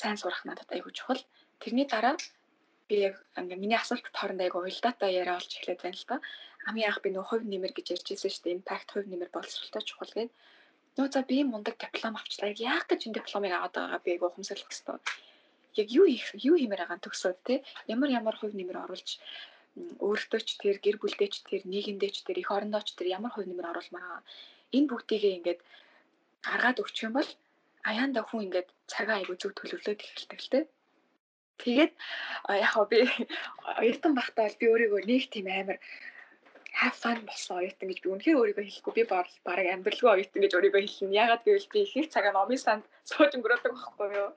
сайн 0.00 0.16
сурах 0.18 0.42
надад 0.44 0.68
айгүй 0.74 0.92
чухал. 0.98 1.22
Тэрний 1.62 1.86
дараа 1.88 2.14
би 2.88 2.96
яг 3.08 3.16
ингээ 3.40 3.62
миний 3.62 3.78
асуулт 3.80 4.04
хооронд 4.18 4.44
айгүй 4.44 4.60
уялдаатай 4.62 5.10
яриа 5.20 5.38
олж 5.38 5.50
эхлэв 5.56 5.78
байна 5.82 5.98
л 6.00 6.08
да. 6.10 6.16
Хамгийн 6.64 6.88
анх 6.88 7.00
би 7.02 7.08
нөө 7.10 7.24
хувь 7.28 7.46
нэмэр 7.48 7.72
гэж 7.74 7.86
ярьж 7.94 8.06
ирсэн 8.12 8.30
шүү 8.32 8.44
дээ. 8.44 8.56
Impact 8.58 8.88
хувь 8.92 9.08
нэмэр 9.10 9.30
боловсролтой 9.32 9.82
чухал 9.88 10.12
гэдэг. 10.12 10.32
Нөө 10.96 11.08
за 11.10 11.20
би 11.26 11.42
мундаг 11.42 11.74
диплом 11.82 12.14
авчлаа. 12.16 12.54
Яах 12.54 12.86
гэж 12.86 13.00
энэ 13.06 13.18
дипломыг 13.18 13.52
аваад 13.54 13.74
байгаа 13.74 14.00
би 14.04 14.10
айгүй 14.14 14.28
ухамсарлах 14.30 14.70
хэрэгтэй. 14.70 14.98
Яг 15.80 15.88
юу 15.98 16.06
их 16.06 16.26
юу 16.48 16.54
хиймээр 16.58 16.82
байгаа 16.86 17.02
төгсөөд 17.02 17.38
те 17.46 17.54
ямар 17.94 18.10
ямар 18.20 18.36
хувь 18.38 18.54
нэмэр 18.54 18.78
оруулж 18.84 19.08
өөртөө 20.06 20.40
ч 20.46 20.50
тэр 20.62 20.76
гэр 20.84 20.96
бүлдээ 21.02 21.28
ч 21.34 21.36
тэр 21.42 21.62
нийгэмдээ 21.66 22.10
ч 22.14 22.22
тэр 22.22 22.38
их 22.42 22.50
орондоо 22.54 22.82
ч 22.86 22.94
тэр 22.94 23.10
ямар 23.18 23.32
хувь 23.34 23.50
нэмэр 23.50 23.70
оруулмаар 23.74 24.06
байгаа. 24.06 24.22
Энэ 24.76 24.90
бүгдийг 24.90 25.22
ингээд 25.38 25.60
гаргаад 26.46 26.82
өгчих 26.82 27.06
юм 27.10 27.14
бол 27.18 27.30
аяанда 27.90 28.20
хүн 28.22 28.44
ингээд 28.46 28.68
цагаа 28.92 29.16
айгу 29.18 29.34
зүг 29.34 29.52
төлөвлөөд 29.58 29.98
эхэлдэг 29.98 30.40
л 30.42 30.50
дээ. 30.52 30.64
Тэгээд 31.62 31.92
яг 32.62 32.74
би 32.90 32.98
оюутан 33.82 34.12
багтаа 34.14 34.46
би 34.60 34.66
өөрийгөө 34.70 35.02
нэг 35.10 35.22
тийм 35.34 35.46
амар 35.50 35.78
have 36.84 36.96
fun 37.02 37.18
болсон 37.28 37.56
оюутан 37.60 37.88
гэж 37.88 37.98
би 38.02 38.08
үнэхээр 38.12 38.38
өөрийгөө 38.40 38.64
хэлэхгүй 38.66 38.94
би 38.96 39.04
бараг 39.48 39.66
амьдралгүй 39.72 40.10
оюутан 40.12 40.40
гэж 40.42 40.52
өөрийгөө 40.54 40.82
хэлнэ. 40.84 41.18
Ягаад 41.24 41.42
гэвэл 41.44 41.72
би 41.72 41.78
их 41.84 41.92
их 41.96 42.08
цагаа 42.14 42.32
номын 42.36 42.60
санд 42.60 42.84
сууж 43.08 43.32
өнгөрөөдөг 43.36 43.72
байхгүй 43.72 44.08
юу. 44.22 44.30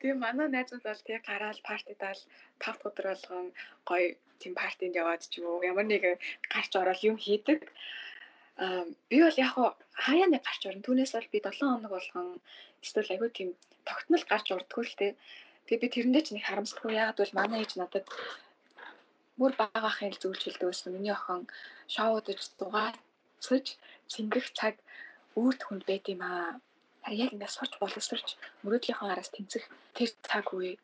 Тэгээ 0.00 0.18
манай 0.24 0.48
найзууд 0.50 0.82
бол 0.82 1.04
тэгээ 1.06 1.28
гараал 1.28 1.60
партидаал 1.68 2.20
5 2.58 2.88
өдөр 2.88 3.06
болгон 3.10 3.46
гоё 3.88 4.06
тийм 4.40 4.52
партинд 4.62 4.98
яваад 5.02 5.22
ч 5.30 5.38
юм 5.38 5.46
уу 5.46 5.62
ямар 5.70 5.86
нэг 5.86 6.02
гарч 6.54 6.72
ороод 6.80 7.00
юм 7.08 7.16
хийдэг. 7.24 7.60
Аа 8.62 8.84
би 9.10 9.16
бол 9.24 9.38
яг 9.46 9.52
хаяа 10.04 10.26
нэг 10.30 10.42
гарч 10.48 10.62
орно. 10.66 10.82
Түүнээс 10.86 11.12
бол 11.14 11.28
би 11.32 11.38
7 11.38 11.54
хоног 11.60 11.92
болгон 11.94 12.28
эсвэл 12.82 13.12
айгүй 13.14 13.30
тийм 13.30 13.48
тогтмол 13.88 14.24
гарч 14.32 14.46
урдггүй 14.50 14.84
л 14.86 14.98
тээ. 14.98 15.12
Тэгээ 15.66 15.82
би 15.82 15.88
тэрэндээ 15.94 16.22
ч 16.26 16.28
нэг 16.34 16.44
харамсалгүй. 16.46 16.98
Ягаад 16.98 17.18
бол 17.22 17.38
манай 17.38 17.58
ээж 17.62 17.72
надад 17.78 18.06
бүр 19.42 19.54
бага 19.58 19.88
ахын 19.90 20.14
зүйлж 20.22 20.42
хэлдэг 20.44 20.68
байсан. 20.70 20.94
Миний 20.94 21.14
охин 21.18 21.42
шоудаж 21.94 22.40
дугаацж 22.58 23.66
цэнгэх 24.12 24.46
цаг 24.58 24.74
үүрт 25.40 25.60
хүнд 25.64 25.82
байт 25.90 26.06
юм 26.14 26.22
аа. 26.22 26.60
Яг 27.22 27.30
ингээд 27.34 27.56
сурч 27.56 27.72
боловсрч 27.82 28.28
мөрөөдлийнхөө 28.62 29.08
араас 29.10 29.30
тэнцэх 29.34 29.64
тэр 29.96 30.10
цаг 30.28 30.46
үе 30.54 30.78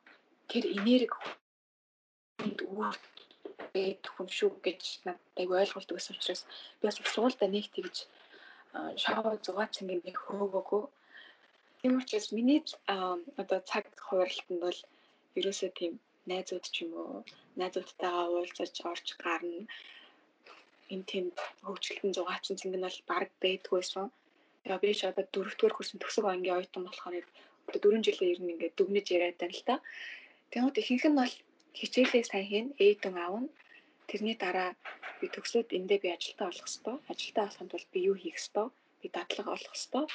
тэр 0.50 0.64
энерги 0.76 1.14
хүнд 1.14 2.58
үүрт 2.74 3.04
байт 3.74 4.02
хүн 4.14 4.28
шүү 4.38 4.50
гэж 4.66 4.82
надад 5.06 5.38
ойлголт 5.62 5.94
өгсөн 5.94 6.18
учраас 6.18 6.42
би 6.78 6.84
бас 6.88 6.98
суулдаа 7.14 7.48
нэг 7.50 7.66
тэгж 7.70 7.96
шоу 9.02 9.38
зугаацсан 9.46 9.92
юм 9.94 10.00
би 10.02 10.10
хөөгөөгүй. 10.18 10.82
Тийм 11.78 11.92
учраас 12.00 12.28
миний 12.36 12.60
одоо 13.42 13.58
цаг 13.70 13.84
хуваарлтанд 14.06 14.60
бол 14.66 14.78
ерөөсөө 15.38 15.70
тийм 15.78 15.92
найзууд 16.32 16.64
ч 16.74 16.76
юм 16.84 16.92
уу 17.00 17.16
найзуудтайгаа 17.60 18.26
уулзаж 18.30 18.74
орж 18.92 19.06
гарна 19.24 19.66
энэ 20.92 21.08
тийм 21.10 21.26
хөгжилтөн 21.66 22.12
зугаацсан 22.16 22.56
цэнг 22.58 22.74
нь 22.76 22.84
бол 22.86 23.00
баг 23.10 23.28
байдгүйсэн. 23.42 24.06
Тэгээ 24.62 24.82
би 24.82 24.90
ч 24.98 25.00
одоо 25.10 25.24
дөрөвдүгээр 25.34 25.76
курсын 25.76 26.00
төгсөг 26.00 26.24
ангийн 26.28 26.56
оюутан 26.56 26.84
болохоор 26.86 27.26
одоо 27.68 27.80
4 27.84 28.06
жилийн 28.06 28.32
ер 28.32 28.40
нь 28.42 28.52
ингээд 28.52 28.76
дүгнэж 28.76 29.06
яриад 29.16 29.36
байна 29.40 29.56
л 29.58 29.68
та. 29.68 29.74
Тэгмээд 30.50 30.80
ихэнх 30.80 31.04
нь 31.08 31.18
бол 31.20 31.34
хичээлээ 31.78 32.24
сайн 32.26 32.46
хийн, 32.50 32.68
ээдэн 32.86 33.16
аавна. 33.24 33.48
Тэрний 34.08 34.36
дараа 34.44 34.70
би 35.20 35.26
төгсөөд 35.34 35.68
эндээ 35.78 35.98
би 36.04 36.08
ажилтаа 36.16 36.48
олох 36.52 36.68
хэвээр. 36.68 36.98
Ажилтаа 37.12 37.44
олохын 37.48 37.68
тулд 37.70 37.88
би 37.92 37.98
юу 38.08 38.16
хийх 38.22 38.38
хэвээр? 38.40 38.70
Би 39.00 39.06
дадлага 39.16 39.50
олох 39.56 39.74
хэвээр. 39.76 40.08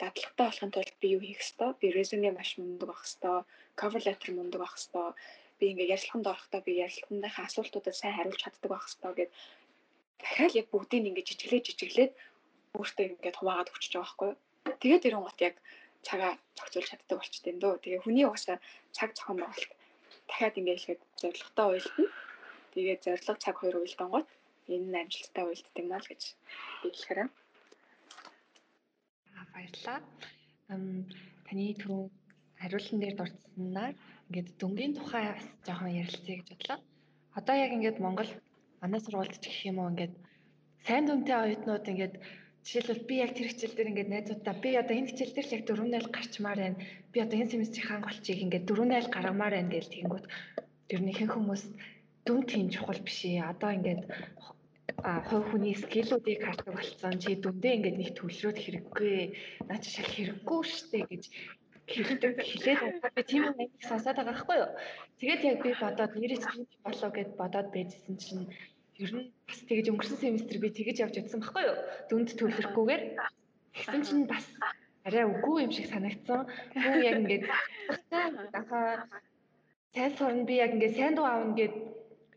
Дадлагтаа 0.00 0.46
олохын 0.50 0.72
тулд 0.72 0.94
би 1.00 1.06
юу 1.16 1.22
хийх 1.26 1.42
хэвээр? 1.44 1.74
Би 1.80 1.86
резюме 1.96 2.30
маш 2.32 2.50
мундаг 2.56 2.88
авах 2.88 3.04
хэвээр. 3.04 3.44
Cover 3.80 4.02
letter 4.06 4.30
мундаг 4.32 4.60
авах 4.64 4.76
хэвээр 4.80 5.12
би 5.58 5.64
ингээ 5.72 5.92
ярилцлаганд 5.94 6.30
орохдоо 6.32 6.60
би 6.66 6.72
ярилцлагынхаа 6.84 7.44
асуултуудад 7.46 7.96
сайн 7.96 8.16
хариулж 8.16 8.40
чаддаг 8.42 8.70
байх 8.70 8.84
хэрэгтэй 8.84 9.14
гэд 9.16 9.30
дахиад 10.20 10.52
яг 10.60 10.66
бүгдийг 10.70 11.08
ингээ 11.08 11.28
жижиглээ 11.28 11.62
жижиглээд 11.66 12.12
өөртөө 12.76 13.04
ингээд 13.06 13.38
хуваагаад 13.38 13.72
өчөж 13.72 13.92
байгаа 13.96 14.04
байхгүй. 14.04 14.30
Тэгээд 14.82 15.04
тэрэн 15.04 15.24
гот 15.24 15.38
яг 15.48 15.56
цагаа 16.06 16.32
зохицуулж 16.56 16.88
чаддаг 16.90 17.16
болчтой 17.18 17.50
юм 17.52 17.58
дөө. 17.60 17.74
Тэгээ 17.82 18.04
хүний 18.04 18.26
угаасаа 18.26 18.58
цаг 18.96 19.10
зохион 19.16 19.38
байгуулалт 19.40 19.72
дахиад 20.28 20.58
ингээ 20.60 20.76
хэлэхэд 20.76 21.02
зоригтой 21.20 21.66
уйлдана. 21.72 22.08
Тэгээд 22.74 23.00
зориг 23.04 23.40
цаг 23.44 23.56
хоёр 23.58 23.76
уйлдан 23.80 24.08
гот 24.12 24.28
энэ 24.68 24.86
нь 24.90 25.00
амжилттай 25.00 25.44
уйлддаг 25.46 25.84
маа 25.88 26.00
л 26.02 26.10
гэж 26.10 26.22
би 26.82 26.88
хэлэхээр. 26.90 27.20
Баярлалаа. 29.54 29.98
Таны 31.46 31.64
түрүү 31.80 32.02
хариултан 32.60 32.98
дээр 33.00 33.14
дурдсанаар 33.16 33.94
ингээд 34.26 34.48
дүнгийн 34.60 34.94
тухай 34.98 35.24
бас 35.30 35.46
жоохон 35.66 35.92
ярилцъя 36.02 36.36
гэж 36.38 36.48
бодлоо. 36.50 36.78
Одоо 37.38 37.54
яг 37.64 37.70
ингээд 37.76 38.02
Монгол 38.04 38.30
манай 38.80 39.00
сургуульд 39.00 39.38
ч 39.42 39.44
гэх 39.46 39.60
юм 39.70 39.78
уу 39.78 39.90
ингээд 39.92 40.14
сайн 40.86 41.04
дүнтэй 41.06 41.36
оюутнууд 41.44 41.84
ингээд 41.92 42.14
жишээлбэл 42.66 43.08
би 43.08 43.14
яг 43.24 43.30
тэр 43.34 43.48
хичээл 43.48 43.76
дээр 43.76 43.90
ингээд 43.90 44.12
найзуудаа 44.12 44.54
би 44.62 44.70
одоо 44.82 44.94
энэ 44.98 45.10
хичээл 45.10 45.34
дээр 45.34 45.46
л 45.46 45.56
яг 45.56 45.62
4.0 45.70 46.14
гарчмаар 46.16 46.58
байна. 46.62 46.82
Би 47.12 47.18
одоо 47.24 47.36
энэ 47.38 47.52
семестрийн 47.54 47.86
хаан 47.86 48.02
голчийг 48.02 48.38
ингээд 48.42 48.66
4.0 48.66 49.14
гаргамаар 49.14 49.54
байна 49.54 49.70
гэж 49.70 49.86
тэгэнгүүт 49.94 50.26
тэр 50.90 51.00
нэг 51.06 51.16
хэн 51.18 51.30
хүмүүс 51.30 51.62
дүн 52.26 52.40
тийм 52.50 52.66
чухал 52.74 53.00
биш 53.06 53.18
ээ. 53.22 53.46
Одоо 53.52 53.70
ингээд 53.78 54.02
а 55.08 55.22
хувь 55.28 55.46
хүний 55.50 55.74
скиллүүдийг 55.78 56.40
хардаг 56.42 56.74
болсон. 56.74 57.14
Чи 57.22 57.30
дүндээ 57.38 57.76
ингээд 57.78 57.96
нэг 57.98 58.10
төлрөөд 58.18 58.58
хэрэггүй. 58.58 59.14
Наа 59.68 59.78
чи 59.78 59.88
шал 59.94 60.10
хэрэггүй 60.10 60.60
штэ 60.66 60.98
гэж 61.10 61.22
хэлдэг 61.86 62.34
хэлээд 62.42 62.80
би 63.14 63.22
тийм 63.22 63.42
юм 63.46 63.56
сонсоод 63.88 64.18
байгаа 64.18 64.34
байхгүй 64.34 64.56
юу. 64.58 64.70
Тэгээд 65.22 65.42
яг 65.50 65.58
би 65.62 65.70
бодоод 65.78 66.12
нэрээ 66.18 66.40
чинь 66.42 66.66
болоо 66.82 67.10
гэд 67.14 67.30
бодоод 67.40 67.68
байжсэн 67.70 68.16
чинь 68.18 68.44
ер 68.98 69.10
нь 69.14 69.30
бас 69.46 69.60
тэгэж 69.68 69.86
өнгөрсөн 69.94 70.18
семестр 70.18 70.58
би 70.58 70.68
тэгэж 70.74 70.96
явж 71.04 71.14
ядсан 71.20 71.40
байхгүй 71.40 71.62
юу. 71.70 71.78
Дүнд 72.10 72.28
төвлөрөхгүйгээр 72.34 73.02
тэгсэн 73.74 74.02
чинь 74.02 74.24
бас 74.26 74.46
арай 75.06 75.24
үгүй 75.30 75.56
юм 75.62 75.72
шиг 75.72 75.86
санагдсан. 75.86 76.40
Бүү 76.74 76.98
яг 77.06 77.16
ингээд 77.22 77.44
дахаа 78.50 79.06
сайн 79.94 80.12
сурна 80.18 80.42
би 80.42 80.54
яг 80.58 80.74
ингээд 80.74 80.98
сайн 80.98 81.14
дуу 81.14 81.26
аавна 81.30 81.54
гэд 81.54 81.74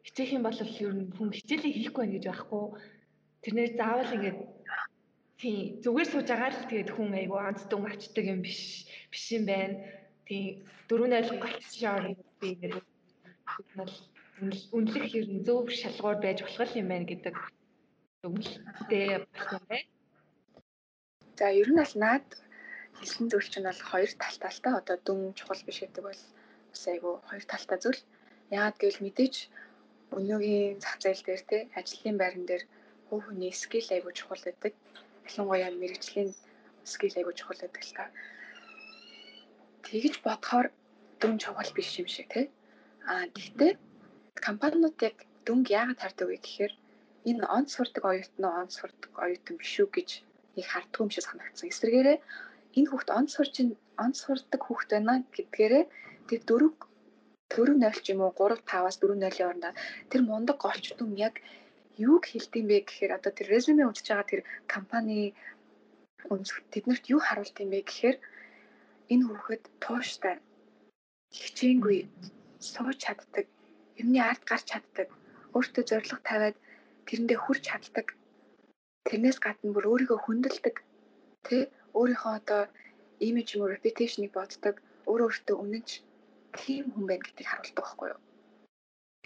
хичээх 0.06 0.38
юм 0.38 0.44
бол 0.46 0.62
ер 0.62 0.94
нь 0.94 1.10
хүн 1.18 1.30
хичээлээ 1.34 1.74
хийхгүй 1.74 2.06
байх 2.06 2.14
гэж 2.16 2.26
байхгүй. 2.30 2.64
Тэрнээр 3.42 3.72
заавал 3.74 4.14
ингээд 4.14 4.40
Тийм 5.40 5.80
зүгээр 5.80 6.10
сууж 6.12 6.28
байгаа 6.28 6.52
л 6.52 6.68
тэгээд 6.68 6.92
хүн 6.92 7.16
айгу 7.16 7.40
анц 7.40 7.64
дүн 7.72 7.88
авчдаг 7.88 8.26
юм 8.28 8.44
биш 8.44 8.84
биш 9.12 9.26
юм 9.38 9.44
байна. 9.52 9.76
Тийм 10.26 10.46
дөрөв 10.88 11.08
найл 11.10 11.30
голчшоор 11.44 12.04
би 12.40 12.48
ингээд 12.54 12.88
үнэлэх 14.78 15.12
ер 15.20 15.28
нь 15.34 15.44
зөв 15.48 15.66
шалгуур 15.82 16.18
байж 16.22 16.38
болох 16.46 16.72
юм 16.82 16.88
байна 16.92 17.10
гэдэг 17.12 17.36
дүгнэлттэй 18.22 19.08
болсон 19.24 19.62
байна. 19.70 19.90
За 21.38 21.46
ер 21.62 21.70
нь 21.72 21.80
бол 21.82 21.96
наад 22.04 22.28
хэлсэн 23.00 23.26
зүйл 23.32 23.50
чинь 23.52 23.70
бол 23.70 23.82
хоёр 23.92 24.12
талтай 24.22 24.52
л 24.54 24.64
та 24.64 24.70
одоо 24.80 24.98
дүн 25.06 25.22
чухал 25.38 25.62
биш 25.66 25.80
гэдэг 25.82 26.04
бол 26.08 26.22
бас 26.72 26.84
айгу 26.92 27.12
хоёр 27.30 27.46
талтай 27.52 27.78
зүйл. 27.82 28.02
Яагаад 28.56 28.78
гэвэл 28.80 29.04
мэдээж 29.04 29.36
өнөөгийн 30.18 30.82
зах 30.84 30.96
зээл 31.04 31.24
дээр 31.26 31.44
те 31.50 31.58
ажлын 31.80 32.18
байран 32.20 32.46
дээр 32.48 32.64
хувь 33.08 33.26
хүний 33.26 33.54
скил 33.64 33.88
айгу 33.96 34.12
чухал 34.18 34.44
гэдэг 34.46 34.74
ялангуяа 35.28 35.72
мэрэгжлийн 35.82 36.30
скил 36.94 37.16
айгуу 37.18 37.36
чухал 37.40 37.60
байдаг 37.62 37.84
л 37.88 37.94
та. 37.98 38.04
Тэгж 39.86 40.16
бодохоор 40.26 40.68
дүн 41.22 41.36
чухал 41.42 41.72
биш 41.78 41.90
юм 42.02 42.08
шиг 42.16 42.28
тий. 42.34 42.46
Аа 43.12 43.26
тэгтээ 43.36 43.72
компаниуд 44.48 44.98
яг 45.10 45.18
дүнг 45.46 45.66
яагаад 45.80 46.00
хардаг 46.02 46.28
вэ 46.30 46.38
гэхээр 46.42 46.74
энэ 47.30 47.44
он 47.58 47.66
сурдаг 47.74 48.04
оюутан 48.12 48.40
нь 48.42 48.58
он 48.62 48.70
сурдаг 48.78 49.12
оюутан 49.24 49.56
биш 49.60 49.74
үү 49.82 49.90
гэж 49.96 50.10
нэг 50.56 50.66
харддаг 50.72 51.00
юм 51.04 51.12
шиг 51.12 51.26
санагдсан. 51.26 51.72
Эсвэргээрээ 51.72 52.18
энэ 52.78 52.90
хүүхд 52.90 53.10
он 53.20 53.26
сурч 53.36 53.56
он 54.04 54.12
сурдаг 54.24 54.62
хүүхд 54.64 54.90
байна 54.94 55.14
гэдгээрээ 55.36 55.84
тэр 56.30 56.42
дөрөв 56.50 56.74
4-0 57.50 58.04
ч 58.04 58.06
юм 58.14 58.22
уу 58.24 58.34
3-5-аас 58.38 58.98
4-0-ийн 59.02 59.50
орондоо 59.50 59.74
тэр 60.10 60.22
мундаг 60.30 60.58
голч 60.66 60.86
дүн 60.96 61.12
яг 61.28 61.36
юуг 62.08 62.24
хэлдэм 62.30 62.66
бэ 62.70 62.78
гэхээр 62.88 63.12
одоо 63.18 63.32
тэр 63.36 63.48
резюме 63.54 63.84
үзэж 63.90 64.08
байгаа 64.08 64.32
тэр 64.32 64.42
компани 64.74 65.34
тэднэрт 66.74 67.06
юу 67.14 67.20
харуулт 67.24 67.58
юм 67.64 67.70
бэ 67.74 67.80
гэхээр 67.90 68.18
энэ 69.14 69.26
хүүхэд 69.28 69.64
тууштай. 69.84 70.36
Хичээнгүй 71.38 71.98
сууж 72.72 72.98
чаддаг. 73.04 73.46
Юмны 74.02 74.20
ард 74.30 74.44
гарч 74.50 74.66
чаддаг. 74.72 75.08
Өөртөө 75.56 75.84
зориг 75.90 76.22
тавиад 76.30 76.58
тэрэндээ 77.08 77.40
хүрч 77.42 77.64
чаддаг. 77.70 78.08
Тэрнээс 79.08 79.38
гадна 79.46 79.74
бүр 79.74 79.86
өөрийгөө 79.92 80.20
хүндэлдэг. 80.22 80.76
Тэ 81.46 81.58
өөрийнхөө 81.98 82.34
одоо 82.40 82.62
имиж 83.28 83.48
юм 83.56 83.62
уу 83.64 83.74
репутейшнийг 83.74 84.32
боддог. 84.36 84.76
Өөрөө 85.10 85.28
өөртөө 85.30 85.56
үнэнч 85.64 85.90
тийм 86.62 86.86
хүн 86.94 87.06
байна 87.10 87.24
гэдгийг 87.26 87.50
харуулдаг 87.50 87.78
байхгүй 87.86 88.08
юу? 88.14 88.22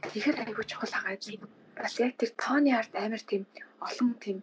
Тэгэхээр 0.04 0.38
айгүй 0.44 0.66
чухал 0.68 0.94
байгаа 0.96 1.18
юм 1.36 1.44
бас 1.78 1.94
яг 2.00 2.14
тэр 2.20 2.32
тооны 2.44 2.72
ард 2.80 2.94
амар 2.96 3.24
тийм 3.30 3.44
олон 3.88 4.12
тийм 4.24 4.38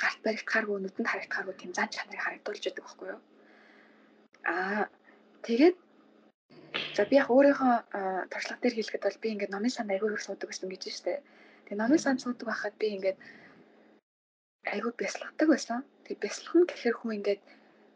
гарт 0.00 0.18
баригдахааргүй 0.24 0.78
нүдэнд 0.80 1.10
харагдахааргүй 1.10 1.56
тийм 1.58 1.72
зан 1.74 1.88
чанарыг 1.94 2.22
харагдуулж 2.22 2.62
байдаг 2.64 2.84
байхгүй 2.84 3.08
юу. 3.14 3.20
Аа 4.48 4.84
тэгээд 5.46 5.76
за 6.96 7.02
би 7.10 7.14
яг 7.20 7.28
өөрийнхөө 7.34 7.74
туршлага 8.32 8.60
дээр 8.62 8.76
хэлэхэд 8.76 9.04
бол 9.04 9.22
би 9.22 9.28
ингээд 9.32 9.54
номын 9.54 9.72
санд 9.74 9.92
айгүй 9.92 10.08
их 10.14 10.24
суудаг 10.24 10.48
гэсэн 10.48 10.68
гэж 10.70 10.82
штэ. 10.98 11.22
Тэгээ 11.64 11.80
номын 11.80 12.00
санд 12.04 12.22
суудаг 12.22 12.46
байхад 12.48 12.74
би 12.80 12.86
ингээд 12.96 13.18
айгүй 14.74 14.92
бясалгадаг 15.00 15.48
байсан. 15.50 15.80
Тэгээ 16.04 16.22
бясалгах 16.24 16.56
нь 16.58 16.68
гэхээр 16.70 16.96
хүн 16.98 17.16
ингээд 17.18 17.42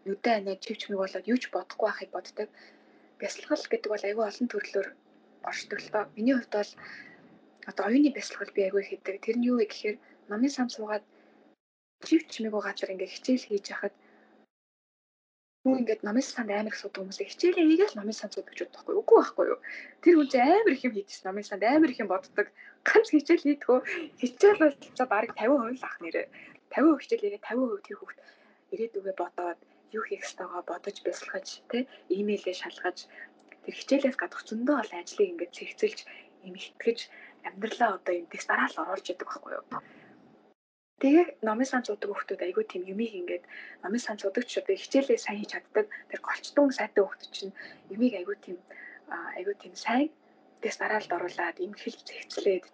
нүдэн 0.06 0.36
анаа 0.38 0.56
чивчмэг 0.64 0.98
болоод 1.00 1.30
юу 1.32 1.38
ч 1.42 1.44
бодохгүй 1.54 1.86
байхыг 1.88 2.10
боддог. 2.12 2.48
Бясалгал 3.20 3.64
гэдэг 3.70 3.90
бол 3.92 4.06
айгүй 4.08 4.24
олон 4.28 4.48
төрлөөр 4.50 4.88
доо. 5.92 6.04
Миний 6.16 6.34
хувьд 6.36 6.52
бол 6.58 6.72
одоо 7.70 7.84
оюуны 7.86 8.10
бясалгал 8.12 8.52
би 8.56 8.62
агүй 8.68 8.82
хийдэг. 8.86 9.16
Тэр 9.24 9.36
нь 9.38 9.48
юу 9.50 9.56
вэ 9.58 9.66
гэхээр 9.70 9.96
номын 10.30 10.52
сам 10.56 10.68
суугаад 10.70 11.04
чив 12.06 12.22
чимээгүй 12.32 12.62
газар 12.64 12.92
ингээ 12.92 13.14
хичээл 13.14 13.48
хийж 13.48 13.66
яхад 13.74 13.94
Юу 15.62 15.78
ингээд 15.78 16.02
номын 16.02 16.26
санд 16.26 16.50
амар 16.50 16.74
их 16.74 16.78
суудаг 16.78 17.00
хүмүүсээ 17.06 17.30
хичээлээ 17.30 17.66
хийгээл 17.70 17.98
номын 17.98 18.18
санд 18.18 18.34
суудаг 18.34 18.50
гэж 18.50 18.60
бодохгүй 18.66 18.94
үгүй 18.98 19.16
байхгүй 19.18 19.46
юу. 19.52 19.58
Тэр 20.02 20.14
хүн 20.18 20.28
чинь 20.32 20.42
амар 20.42 20.74
их 20.74 20.82
юм 20.86 20.94
хийдэж 20.94 21.18
номын 21.22 21.46
санд 21.46 21.62
амар 21.62 21.90
их 21.92 22.02
юм 22.02 22.10
боддог. 22.10 22.46
Ганц 22.88 23.08
хичээл 23.14 23.46
хийдгөө 23.46 23.78
хичээл 24.18 24.58
бол 24.62 24.74
за 24.98 25.04
бараг 25.06 25.30
50% 25.38 25.78
л 25.78 25.86
ах 25.86 25.96
нэрээ. 26.02 26.26
50% 26.74 27.02
хичээл 27.02 27.22
хийгээ 27.22 27.46
50% 27.46 27.86
тэр 27.86 27.96
хүүхд 27.98 28.18
ирээдүгээ 28.74 29.16
бодоод 29.22 29.60
юу 29.96 30.04
хийх 30.08 30.26
ёстойгоо 30.26 30.62
бодож 30.66 30.96
бясалгаж 31.06 31.48
тэ 31.70 31.78
имэйлээ 32.18 32.56
шалгаж 32.58 32.98
тэр 33.62 33.74
хичээлээс 33.78 34.18
гадах 34.18 34.42
зөндөө 34.48 34.76
бол 34.78 34.92
ажлыг 34.98 35.30
ингээд 35.30 35.56
цэгцэлж 35.56 35.98
юм 36.46 36.54
итгэж 36.58 36.98
амьдралаа 37.46 37.90
одоо 37.98 38.14
юм 38.20 38.26
дэс 38.32 38.44
дараал 38.50 38.80
оруулж 38.82 39.06
яадаг 39.12 39.28
байхгүй 39.30 39.52
юу. 39.58 39.64
Тэгээ 41.02 41.42
номын 41.42 41.66
сан 41.66 41.82
зуудаг 41.82 42.08
хүмүүс 42.14 42.46
айгүй 42.46 42.64
тийм 42.70 42.82
юмыг 42.86 43.12
ингээд 43.20 43.44
номын 43.82 44.02
сан 44.06 44.16
зуудаг 44.22 44.46
ч 44.46 44.62
одоо 44.62 44.76
хичээлээ 44.78 45.18
сайн 45.18 45.38
хийж 45.42 45.50
чаддаг 45.50 45.86
тэр 46.10 46.20
голчтон 46.22 46.70
сайтай 46.70 47.02
хүмүүс 47.02 47.30
чинь 47.34 47.54
юмыг 47.90 48.14
айгүй 48.14 48.36
тийм 48.38 48.58
айгүй 49.38 49.54
тийм 49.58 49.74
сайн 49.74 50.08
дэс 50.62 50.78
дараалд 50.78 51.10
оруулаад 51.16 51.58
юм 51.66 51.74
хэлж 51.74 52.00
зэгцлээд 52.06 52.64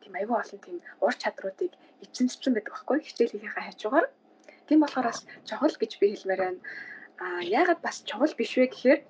тийм 0.00 0.12
айгүй 0.16 0.36
олон 0.40 0.60
тийм 0.64 0.76
ур 1.04 1.14
чадруудыг 1.22 1.72
эзэмссэн 2.04 2.52
байдаг 2.56 2.72
байхгүй 2.72 2.98
хичээлийнхээ 3.04 3.64
хажуугаар. 3.68 4.06
Тийм 4.66 4.78
болохоор 4.80 5.06
бас 5.12 5.20
чухал 5.48 5.76
гэж 5.76 5.92
би 6.00 6.06
хэлмээр 6.16 6.40
байна. 6.44 6.60
А 7.20 7.26
яагаад 7.58 7.80
бас 7.84 7.96
чухал 8.08 8.32
биш 8.40 8.52
вэ 8.56 8.66
гэхээр 8.72 9.00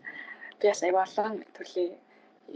би 0.58 0.64
бас 0.66 0.82
аяа 0.82 1.06
олон 1.06 1.34
төрлийн 1.54 1.94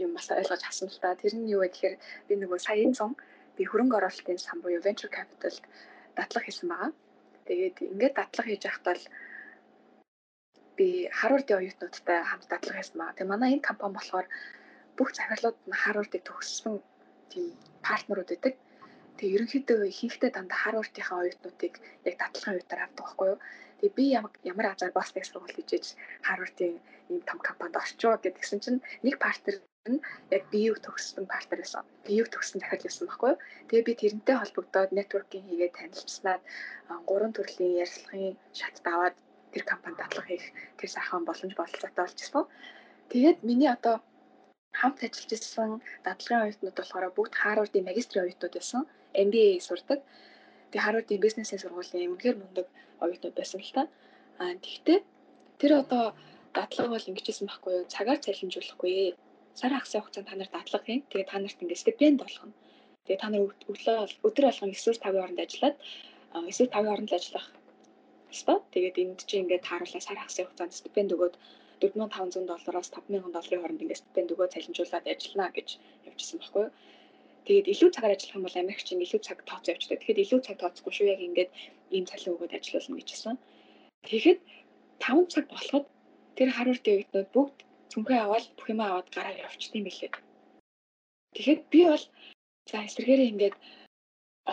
юм 0.03 0.11
бас 0.19 0.27
ойлгож 0.39 0.61
авсан 0.67 0.91
л 0.91 0.99
та. 0.99 1.15
Тэр 1.15 1.33
нь 1.39 1.47
юу 1.55 1.63
вэ 1.63 1.71
гэхээр 1.71 1.95
би 2.27 2.33
нөгөө 2.35 2.59
сая 2.59 2.83
энэ 2.83 2.99
сон 2.99 3.15
би 3.55 3.63
хөрөнгө 3.63 3.97
оруулалтын 3.99 4.39
сан 4.45 4.59
буюу 4.59 4.83
venture 4.83 5.11
capital 5.17 5.55
дадлага 6.17 6.45
хийсэн 6.45 6.67
байгаа. 6.69 6.91
Тэгээд 7.47 7.77
ингээд 7.93 8.15
дадлага 8.19 8.47
хийж 8.49 8.63
байхад 8.65 8.85
бол 8.87 9.03
би 10.77 10.87
Harvard-ийн 11.19 11.59
оюутнуудтай 11.59 12.19
хамт 12.23 12.47
дадлага 12.49 12.77
хийсэн 12.79 12.97
байгаа. 12.99 13.15
Тэгээ 13.17 13.31
манай 13.33 13.49
энэ 13.53 13.67
компани 13.67 13.95
болохоор 13.97 14.27
бүх 14.97 15.09
захирлууд 15.17 15.57
нь 15.69 15.79
Harvard-ыг 15.83 16.23
төгссөн 16.25 16.75
тийм 17.31 17.45
партнерууд 17.85 18.29
байдаг. 18.31 18.53
Тэгээ 19.17 19.35
ерөнхийдөө 19.35 19.79
ихэнхдээ 19.91 20.31
дандаа 20.33 20.59
Harvard-ийнхаа 20.63 21.19
оюутнуудыг 21.23 21.73
яг 22.07 22.15
датлагын 22.19 22.55
үеээр 22.55 22.83
авдаг 22.83 23.03
байхгүй 23.03 23.27
юу. 23.33 23.39
Тэгээ 23.79 23.97
би 23.97 24.05
ямар 24.51 24.65
азар 24.69 24.91
Бостоныг 24.95 25.25
сургууль 25.25 25.55
хийжээж 25.55 25.85
Harvard-ийн 26.27 26.75
ийм 27.09 27.21
том 27.29 27.39
компанид 27.47 27.79
орчоо 27.81 28.13
гэдгсэн 28.23 28.59
чинь 28.63 28.83
нэг 29.05 29.15
партнер 29.23 29.55
нь 29.91 30.03
яг 30.35 30.43
биеийг 30.51 30.77
төгссөн 30.85 31.25
партнер 31.33 31.59
байсан. 31.61 31.83
Биеийг 32.05 32.27
төгссөн 32.29 32.59
захирал 32.59 32.85
байсан 32.85 33.05
байхгүй 33.07 33.29
юу. 33.31 33.41
Тэгээ 33.67 33.87
би 33.87 33.93
тэрнтэй 34.01 34.35
холбогдоод 34.39 34.91
networking 34.97 35.43
хийгээд 35.47 35.77
танилцсанаад 35.79 36.41
гурван 37.09 37.33
төрлийн 37.35 37.79
ярилцлагын 37.83 38.35
шатд 38.59 38.85
аваад 38.93 39.15
тэр 39.53 39.63
компанид 39.71 39.99
дадлага 40.01 40.29
хийх 40.29 40.45
тэр 40.77 40.89
сайхан 40.91 41.23
боломж 41.25 41.53
бололцоотой 41.57 42.03
болж 42.03 42.17
ирсэн. 42.21 42.45
Тэгээд 43.11 43.39
миний 43.47 43.71
одоо 43.77 43.95
хамт 44.79 44.99
ажиллаж 45.05 45.31
ирсэн 45.33 45.71
дадлагын 46.05 46.43
оюутнууд 46.45 46.77
болохоор 46.77 47.15
бүгд 47.17 47.33
Harvard-ийн 47.41 47.87
магистрийн 47.89 48.25
оюутнууд 48.25 48.55
байсан. 48.57 48.81
MBA 49.25 49.57
сурдаг. 49.67 49.99
Тэгээ 50.69 50.85
Harvard-ийн 50.85 51.23
бизнесийн 51.25 51.61
сургуулийн 51.61 52.13
үнэхээр 52.13 52.37
мундаг 52.39 52.67
оюутнууд 53.03 53.35
байсан 53.37 53.59
л 53.61 53.75
та. 53.77 53.83
Аа 54.41 54.53
тэгтээ 54.65 54.99
тэр 55.59 55.71
одоо 55.81 56.03
дадлага 56.57 56.93
бол 56.93 57.09
ингэж 57.09 57.25
хэлсэн 57.27 57.47
байхгүй 57.49 57.73
юу? 57.77 57.91
Цагаар 57.93 58.19
цалинжуулахгүй. 58.25 59.17
Сар 59.59 59.71
хагасны 59.73 59.99
хугацаанд 60.01 60.29
та 60.29 60.35
нарт 60.37 60.53
дадлага 60.55 60.85
хийн. 60.85 61.01
Тэгээ 61.09 61.29
та 61.31 61.37
нарт 61.41 61.59
ингэ 61.63 61.81
стипенд 61.83 62.17
болгоно. 62.21 62.53
Тэгээ 63.05 63.21
та 63.21 63.27
нар 63.29 63.41
өглөө 63.71 63.97
өдөр 64.27 64.45
болгон 64.47 64.71
9-5 64.73 65.01
хооронд 65.03 65.43
ажиллаад 65.43 65.75
9-5 66.33 66.85
хооронд 66.85 67.11
ажиллах 67.17 67.47
хэвээр. 68.29 68.61
Тэгээд 68.73 68.95
энд 69.01 69.19
чинь 69.29 69.41
ингээд 69.43 69.65
тааруулаа 69.65 70.01
сар 70.05 70.17
хагасны 70.21 70.45
хугацаанд 70.45 70.77
стипенд 70.79 71.13
өгөөд 71.15 71.35
4500 71.81 72.45
доллароос 72.51 72.89
5000 72.93 73.33
долларын 73.35 73.61
хооронд 73.61 73.83
ингээд 73.83 74.01
стипенд 74.03 74.33
өгөө 74.33 74.47
цалинжуулаад 74.53 75.05
ажиллана 75.11 75.49
гэж 75.57 75.67
явжсэн 76.07 76.37
байхгүй 76.39 76.63
юу? 76.67 76.71
Тэгээд 77.45 77.71
илүү 77.73 77.89
цагаар 77.95 78.13
ажиллах 78.15 78.37
юм 78.37 78.45
бол 78.45 78.61
Америкч 78.61 78.83
чинь 78.87 79.03
илүү 79.05 79.21
цаг 79.23 79.37
тооцоо 79.49 79.71
явчихдаг. 79.73 79.99
Тэгэхээр 79.99 80.23
илүү 80.23 80.39
цаг 80.45 80.57
тооцохгүй 80.59 80.93
шүү 80.93 81.07
яг 81.13 81.21
ингээд 81.27 81.51
ийм 81.95 82.05
цалин 82.09 82.33
өгөөд 82.35 82.55
ажиллуулна 82.57 82.99
гэж 82.99 83.09
хэлсэн. 83.11 83.37
Тэгэхэд 84.07 84.39
5 85.03 85.33
цаг 85.33 85.45
болоход 85.49 85.85
тэр 86.37 86.49
Харвардын 86.55 86.95
оюутнууд 86.95 87.29
бүгд 87.35 87.57
цүнхээ 87.91 88.19
аваад 88.21 88.45
бүх 88.57 88.67
юм 88.73 88.81
аваад 88.83 89.07
гараа 89.15 89.35
явчихсан 89.47 89.83
билээ. 89.85 90.11
Тэгэхэд 91.35 91.61
би 91.73 91.79
бол 91.89 92.05
за 92.69 92.77
эсвэргээрээ 92.87 93.31
ингээд 93.33 93.55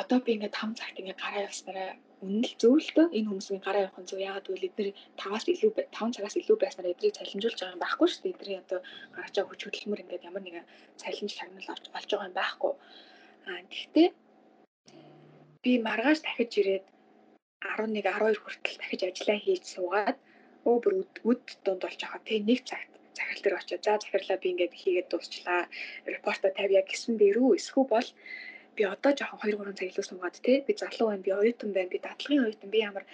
одоо 0.00 0.18
би 0.24 0.30
ингээд 0.36 0.54
5 0.56 0.78
цагт 0.78 0.96
ингээд 1.00 1.22
гараа 1.22 1.46
явснараа 1.48 1.88
үнэн 2.24 2.44
л 2.48 2.54
зөв 2.60 2.74
л 2.80 2.90
дөө. 2.96 3.06
Энэ 3.12 3.28
хүмүүсийн 3.28 3.60
гараа 3.60 3.86
явах 3.86 4.00
нь 4.00 4.08
зөв. 4.08 4.18
Яагаад 4.20 4.46
гэвэл 4.48 4.68
эдгээр 4.68 4.90
5-аас 5.20 5.44
илүү 5.52 5.70
5 5.92 6.16
цагаас 6.16 6.36
илүү 6.40 6.56
байснаар 6.60 6.92
эдрийг 6.92 7.16
цалинжуулж 7.16 7.58
байгаа 7.60 7.76
юм 7.76 7.84
байхгүй 7.84 8.08
шүү 8.08 8.22
дээ. 8.24 8.34
Эдрийн 8.36 8.62
одоо 8.64 8.80
гарч 9.16 9.34
байгаа 9.36 9.50
хүч 9.52 9.60
хөдөлмөр 9.64 10.02
ингээд 10.02 10.28
ямар 10.28 10.42
нэгэн 10.44 10.66
цалинж 11.00 11.32
шагнал 11.36 11.68
авч 11.72 11.84
болж 11.92 12.08
байгаа 12.08 12.28
юм 12.30 12.36
байхгүй. 12.40 12.72
Аа 13.46 13.60
тэгтээ 13.72 14.08
би 15.62 15.72
маргааш 15.86 16.20
дахиж 16.24 16.52
ирээд 16.60 16.84
11 17.60 18.00
12 18.00 18.42
хүртэл 18.42 18.80
дахиж 18.80 19.00
ажиллаа 19.04 19.38
хийж 19.44 19.64
суугаад 19.74 20.18
өө 20.68 20.76
бүр 20.82 20.94
үд 21.30 21.44
дунд 21.64 21.82
болж 21.84 22.00
байгаа. 22.00 22.20
Те 22.28 22.34
нэг 22.40 22.60
цагт 22.68 22.90
захирал 23.16 23.42
дээр 23.42 23.58
очиод 23.60 23.82
за 23.84 23.92
захирлаа 24.00 24.38
би 24.40 24.48
ингээд 24.52 24.74
хийгээд 24.80 25.10
дуусчлаа. 25.10 25.62
Репорто 26.12 26.48
тавья 26.58 26.82
гэсэн 26.84 27.14
дээрүү 27.20 27.50
эсхүү 27.58 27.84
бол 27.92 28.08
би 28.76 28.84
одоо 28.84 29.12
жоохон 29.18 29.40
2 29.42 29.56
3 29.56 29.78
цаг 29.78 29.88
илүү 29.90 30.04
суугаад 30.06 30.36
те 30.46 30.52
би 30.66 30.72
залуу 30.82 31.08
байна 31.10 31.24
би 31.26 31.32
оюутан 31.40 31.70
байна 31.76 31.90
би 31.94 31.98
датлагын 32.06 32.44
оюутан 32.46 32.70
би 32.70 32.78
ямар 32.88 33.04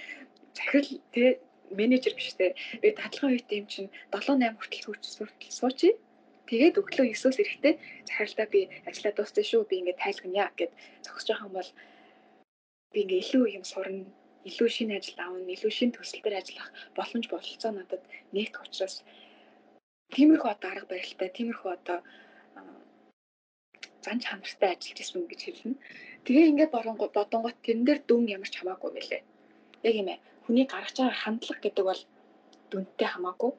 захирал 0.59 0.91
те 1.15 1.25
менежер 1.81 2.15
биш 2.19 2.35
те 2.41 2.47
би 2.83 2.89
датлагын 3.01 3.31
оюутан 3.33 3.59
юм 3.63 3.67
чинь 3.73 3.91
7 4.13 4.39
8 4.43 4.59
хүртэл 4.59 4.83
сууч 5.17 5.33
суучи. 5.59 5.91
Тэгээд 6.51 6.81
өглөө 6.81 7.07
9-өөс 7.15 7.39
эрэхтэй 7.43 7.75
захиралдаа 8.09 8.47
би 8.55 8.61
ажиллаа 8.89 9.13
дууссан 9.17 9.45
шүү 9.51 9.63
би 9.71 9.75
ингээд 9.81 10.03
тайлгная 10.05 10.49
гэд 10.59 10.73
зогсож 11.05 11.29
байгаа 11.31 11.49
юм 11.49 11.55
бол 11.59 11.71
би 12.93 12.99
ингээд 13.03 13.23
илүү 13.25 13.45
юм 13.57 13.65
сурна 13.73 14.05
илүү 14.49 14.69
шинэ 14.77 14.95
ажил 14.99 15.19
авна 15.23 15.55
илүү 15.55 15.73
шинэ 15.79 15.95
төсөл 15.95 16.23
дээр 16.23 16.41
ажиллах 16.41 16.69
боломж 16.99 17.27
бололцоо 17.31 17.73
надад 17.75 18.03
нэгдэх 18.35 18.63
учраас. 18.67 18.97
Тиймэрхүү 20.15 20.51
одоо 20.51 20.69
арга 20.71 20.87
барилтай 20.93 21.31
тиймэрхүү 21.37 21.71
одоо 21.79 21.99
занж 24.05 24.23
хамартай 24.27 24.71
ажиллаж 24.75 24.99
исэн 25.01 25.25
гэж 25.31 25.41
хэлнэ. 25.45 25.77
Тэгээ 26.25 26.51
ингээд 26.51 26.75
бодонгот 26.75 27.59
тэрэн 27.65 27.85
дээр 27.87 28.01
дүн 28.09 28.25
ямар 28.37 28.51
ч 28.51 28.55
хамаагүй 28.59 28.91
мэлээ. 28.95 29.23
Яг 29.89 29.95
юм 30.01 30.09
ээ. 30.13 30.19
Хүний 30.45 30.67
гаргаж 30.67 30.97
байгаа 30.99 31.23
хандлага 31.23 31.63
гэдэг 31.63 31.85
бол 31.87 32.03
дүнтэй 32.71 33.09
хамаагүй. 33.11 33.53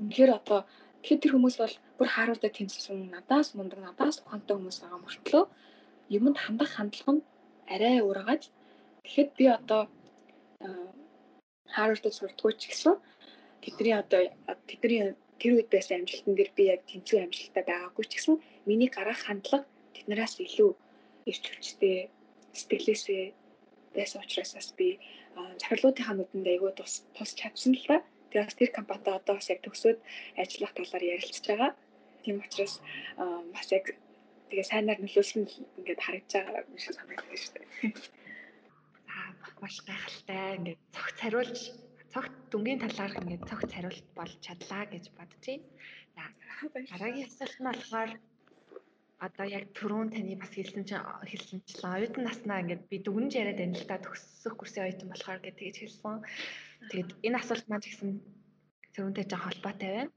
Үнэхээр 0.00 0.30
одоо 0.38 0.60
тэгэхээр 1.02 1.22
тэр 1.22 1.32
хүмүүс 1.34 1.56
бол 1.62 1.74
бүр 1.98 2.08
хааруулдаа 2.14 2.50
тэнцсэн 2.54 3.10
надаас 3.14 3.48
мундаг 3.54 3.80
надаас 3.82 4.16
ухаантай 4.22 4.54
хүмүүс 4.54 4.78
байгаа 4.82 5.00
мөртлөө 5.02 5.44
юмд 6.16 6.36
хандах 6.44 6.70
хандлага 6.74 7.12
нь 7.14 7.22
арай 7.74 7.96
урагаж 8.08 8.42
тэгэхэд 9.04 9.30
би 9.38 9.44
одоо 9.58 9.82
хааруулдаа 11.74 12.12
сурдггүй 12.14 12.52
ч 12.60 12.62
гэсэн 12.70 12.94
тэдний 13.62 13.94
одоо 14.02 14.20
тэдний 14.68 15.14
тэр 15.40 15.52
үед 15.54 15.68
байсан 15.70 16.02
амжилтан 16.02 16.34
дээр 16.34 16.50
би 16.56 16.62
яг 16.74 16.80
тэнцүү 16.90 17.18
амжилттай 17.22 17.64
байгаагүй 17.66 18.04
ч 18.10 18.12
гэсэн 18.16 18.34
миний 18.68 18.90
гарах 18.96 19.20
хандлага 19.22 19.66
тэднээс 19.98 20.34
илүү 20.46 20.70
ирч 21.30 21.44
хүчтэй 21.50 21.96
сэтгэлээсээ 22.58 23.22
байсан 23.94 24.22
учраас 24.22 24.52
бас 24.54 24.68
би 24.78 24.88
захирлуудынхаа 25.62 26.14
нүдэнд 26.16 26.48
айгүй 26.52 26.72
тус 26.74 26.94
тус 27.16 27.30
чадсан 27.40 27.74
л 27.74 27.86
та. 27.88 27.96
Тэгээд 28.30 28.58
тэр 28.60 28.70
компанитай 28.78 29.14
одоо 29.16 29.34
бас 29.38 29.48
яг 29.52 29.60
төгсөөд 29.64 29.98
ажиллах 30.42 30.72
талаар 30.76 31.04
ярилцж 31.14 31.44
байгаа. 31.48 31.72
Тийм 32.22 32.36
учраас 32.44 32.74
бас 33.54 33.68
яг 33.72 33.84
тэгээ 34.50 34.70
сайнаар 34.70 35.00
нөлөөлсөн 35.00 35.44
ингээд 35.78 36.04
харагдаж 36.04 36.32
байгаа 36.36 36.62
юм 36.68 36.78
шиг 36.80 36.94
санагдаж 36.96 37.40
шүү 37.40 37.52
дээ. 37.54 37.66
За 39.08 39.18
маш 39.62 39.76
гайхалтай 39.88 40.56
ингээд 40.58 40.80
цогц 40.94 41.18
хариулж 41.22 41.60
цогт 42.12 42.34
дүнгийн 42.52 42.80
талаар 42.84 43.12
ингээд 43.20 43.48
цогт 43.48 43.70
хариулт 43.72 44.06
болж 44.18 44.34
чадлаа 44.44 44.84
гэж 44.92 45.04
бодчих. 45.16 45.60
За 46.16 46.22
дараагийн 46.92 47.28
асуулт 47.28 47.56
нь 47.60 47.68
болохоор 47.68 48.10
одоо 49.18 49.46
яг 49.50 49.74
түрүүн 49.74 50.14
таны 50.14 50.38
бас 50.38 50.52
хэлсэн 50.54 50.86
чинь 50.86 51.02
хэлсэнчлээ 51.02 51.90
оюутан 51.90 52.24
наснаа 52.26 52.62
ингээд 52.62 52.86
би 52.86 52.96
дүгнж 53.02 53.34
яриад 53.34 53.58
байна 53.58 53.74
л 53.74 53.90
та 53.90 53.98
төгсөх 53.98 54.54
курсын 54.54 54.86
оюутан 54.86 55.10
болохоор 55.10 55.42
гэж 55.42 55.54
тэгж 55.58 55.76
хэлсэн. 55.82 56.22
Тэгээд 56.90 57.10
энэ 57.26 57.38
асуулт 57.42 57.66
маань 57.66 57.82
ч 57.82 57.86
гэсэн 57.90 58.10
түрүүнтэй 58.94 59.26
жоо 59.26 59.40
холбоотой 59.42 59.90
байна. 59.90 60.12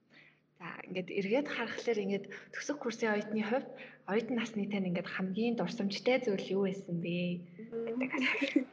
За 0.62 0.66
ингээд 0.86 1.10
эргээд 1.18 1.48
харахаар 1.50 2.00
ингээд 2.06 2.26
төгсөх 2.54 2.78
курсын 2.78 3.10
оюутны 3.18 3.42
хувьд 3.42 3.70
оюутан 4.06 4.38
насны 4.38 4.70
тань 4.70 4.90
ингээд 4.94 5.10
хамгийн 5.10 5.58
дурсамжтай 5.58 6.22
зүйл 6.22 6.46
юу 6.54 6.64
байсан 6.70 7.02
бэ 7.02 7.42
гэдэг 7.74 8.22
асуулт. 8.22 8.70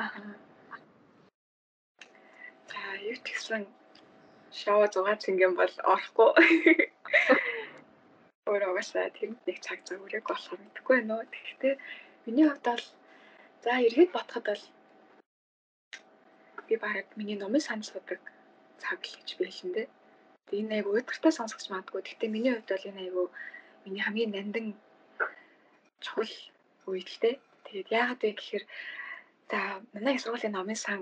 Аа. 0.00 0.08
За 2.64 2.80
юу 3.04 3.16
ч 3.20 3.28
гэсэн 3.28 3.68
шоу 4.56 4.88
6 4.88 5.20
цэнгэн 5.20 5.52
бол 5.52 5.74
орохгүй. 5.84 6.32
өөрөө 8.48 8.70
угаасаа 8.72 9.12
тэрэнд 9.16 9.40
нэг 9.46 9.58
цаг 9.66 9.78
зав 9.84 10.00
өрөөг 10.04 10.26
болохоор 10.28 10.60
мэдэхгүй 10.62 10.94
байна 10.96 11.14
уу. 11.20 11.32
Тэгэхдээ 11.32 11.74
миний 12.24 12.46
хувьд 12.48 12.64
бол 12.68 12.84
за 13.64 13.70
эргээд 13.86 14.10
бодоход 14.16 14.44
бол 14.48 14.64
би 16.68 16.74
бараг 16.84 17.06
миний 17.18 17.38
номын 17.38 17.60
санал 17.60 17.88
судаг 17.88 18.20
цаг 18.82 18.98
л 19.04 19.16
гэж 19.20 19.28
бэлэн 19.36 19.70
дээ. 19.76 19.88
Тэгээ 20.48 20.62
энэ 20.64 20.74
айгу 20.76 20.96
өдөртөө 20.98 21.32
сонсгож 21.36 21.66
магадгүй. 21.68 22.00
Гэхдээ 22.02 22.30
миний 22.32 22.52
хувьд 22.56 22.70
бол 22.72 22.88
энэ 22.90 23.02
айгу 23.04 23.24
миний 23.84 24.02
хамгийн 24.04 24.32
нандин 24.32 24.66
чухал 26.04 26.32
үед 26.88 27.08
л 27.12 27.18
дээ. 27.22 27.36
Тэгээд 27.66 27.88
яагаад 27.92 28.20
вэ 28.24 28.30
гэхээр 28.40 28.64
за 29.50 29.58
манай 29.92 30.16
сургуулийн 30.18 30.56
номын 30.56 30.78
сан 30.80 31.00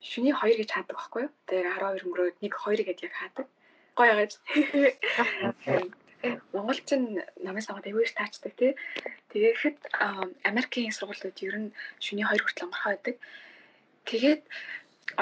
шүний 0.00 0.32
2 0.32 0.60
гэж 0.60 0.70
хаадаг 0.72 0.96
байхгүй 0.96 1.22
юу? 1.28 1.32
Тэгээд 1.48 1.68
12 1.68 2.04
өнгөрөөд 2.06 2.36
1 2.40 2.48
2 2.48 2.88
гэдээ 2.88 3.06
яг 3.08 3.14
хаадаг. 3.20 3.46
Гоё 3.94 4.14
яагаад. 6.24 6.52
Монголчин 6.56 7.02
намын 7.46 7.64
сагад 7.64 7.86
аягүй 7.86 8.04
их 8.04 8.14
таачдаг 8.16 8.52
тий. 8.56 8.72
Тэгээд 9.32 9.78
Америкийн 10.50 10.92
сургуулиуд 10.96 11.38
ер 11.46 11.56
нь 11.60 11.74
шөнийн 12.04 12.28
2 12.28 12.42
хүртэл 12.42 12.66
онгорхоо 12.66 12.90
байдаг. 12.92 13.16
Тэгээд 14.08 14.42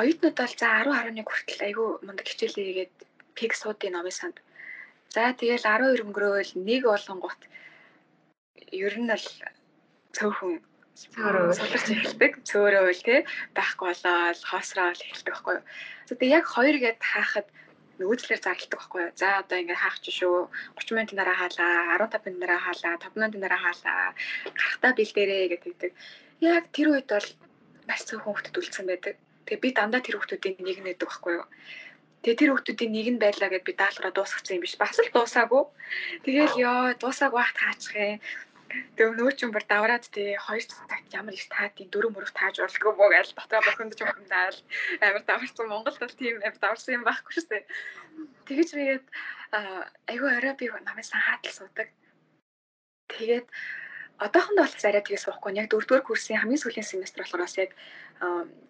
оюутнууд 0.01 0.37
бол 0.39 0.55
за 0.61 0.69
10 0.87 0.95
11 1.19 1.27
хүртэл 1.27 1.67
аягүй 1.67 1.89
мундаг 2.07 2.27
хичээлээ 2.29 2.67
хийгээд 2.67 2.95
пик 3.37 3.53
суудын 3.59 3.95
намын 3.97 4.15
санд. 4.15 4.37
За 5.15 5.33
тэгэл 5.37 5.67
12 5.67 6.05
өнгөрөөл 6.05 6.53
нэг 6.69 6.83
болгонгут 6.89 7.41
ер 8.73 8.95
нь 8.97 9.11
л 9.13 9.27
цөөхөн 10.17 10.55
суларч 11.57 11.89
эхэлдэг. 11.93 12.33
Цөөрөө 12.49 12.85
л 12.97 13.03
тий 13.07 13.21
байхгүй 13.57 13.87
болоод 13.93 14.41
хоосроо 14.49 14.89
л 14.93 15.05
эхэлдэг 15.05 15.33
байхгүй 15.33 15.55
юу. 15.59 15.65
Тэгээд 16.09 16.37
яг 16.39 16.45
хоёр 16.55 16.77
гэд 16.85 16.99
хаахад 17.01 17.47
нөөцлөр 18.01 18.41
зарладаг 18.41 18.79
байхгүй 18.79 19.01
юу. 19.05 19.13
За 19.21 19.29
одоо 19.43 19.59
ингээ 19.61 19.83
хаах 19.83 19.99
чи 20.05 20.11
шүү. 20.13 20.49
30 20.79 20.97
минутын 20.97 21.19
дараа 21.21 21.37
хаалаа, 21.37 21.99
15 22.01 22.25
минутын 22.25 22.43
дараа 22.45 22.61
хаалаа, 22.65 22.95
5 23.03 23.17
минутын 23.17 23.43
дараа 23.45 23.61
хаалаа. 23.65 24.15
Гарахтаа 24.57 24.93
бэлдээрээ 24.97 25.47
гэдэг. 25.53 25.91
Яг 26.41 26.65
тэр 26.75 26.89
үед 26.93 27.09
бол 27.13 27.29
маш 27.89 28.01
цөөхөн 28.09 28.33
хөлтөд 28.33 28.59
үлдсэн 28.61 28.87
байдаг. 28.89 29.15
Тэгээ 29.47 29.63
би 29.63 29.69
дандаа 29.77 30.01
тэр 30.05 30.17
хөлтүүдийн 30.19 30.57
нэг 30.63 30.79
нь 30.81 30.89
гэдэг 30.89 31.09
байхгүй 31.09 31.33
юу. 31.39 31.47
Тэгээ 32.23 32.39
тэр 32.39 32.51
хүмүүсийн 32.55 32.93
нэг 32.95 33.07
нь 33.11 33.23
байлаа 33.23 33.49
гэд 33.51 33.67
би 33.67 33.73
даалгараа 33.75 34.15
дуусгацсан 34.15 34.55
юм 34.57 34.63
биш. 34.63 34.79
Бас 34.79 34.95
л 34.95 35.11
дуусаагүй. 35.11 35.65
Тэгээл 36.23 36.55
ёо 36.71 36.79
дуусаагүй 37.03 37.43
хаачих 37.43 37.95
юм. 37.99 38.19
Тэгээ 38.97 39.17
нөөч 39.19 39.39
юм 39.45 39.53
бүр 39.53 39.65
давраад 39.69 40.05
тэгээ 40.15 40.39
хоёр 40.47 40.65
цагт 40.65 41.09
ямар 41.13 41.35
их 41.37 41.47
таадын 41.53 41.89
дөрөв 41.93 42.13
мөрөв 42.13 42.33
тааж 42.33 42.57
болдгоо 42.61 42.93
боо 42.97 43.09
гэж 43.13 43.29
дотоо 43.37 43.61
бохондож 43.67 44.01
бохондаал 44.01 44.59
амар 45.05 45.23
даварсан 45.29 45.67
Монголд 45.69 45.99
бол 46.01 46.15
тийм 46.21 46.37
амар 46.41 46.61
даварсан 46.61 46.97
юм 46.97 47.05
байхгүй 47.05 47.33
шүү 47.35 47.47
дээ. 47.51 47.65
Тэгэж 48.49 48.69
бигээд 48.77 49.07
айгүй 50.09 50.31
орой 50.39 50.55
би 50.57 50.67
намайг 50.89 51.07
сан 51.09 51.21
хаатал 51.21 51.53
суудаг. 51.53 51.89
Тэгээд 53.13 53.47
одоохондоо 54.25 54.65
бол 54.65 54.89
арай 54.89 55.03
тгээс 55.05 55.25
суухгүй. 55.27 55.53
Яг 55.61 55.69
дөрөвдүгээр 55.69 56.07
курсын 56.07 56.41
хамгийн 56.41 56.63
сүүлийн 56.63 56.89
семестр 56.89 57.21
болохоор 57.23 57.45
бас 57.45 57.57
яг 57.59 57.71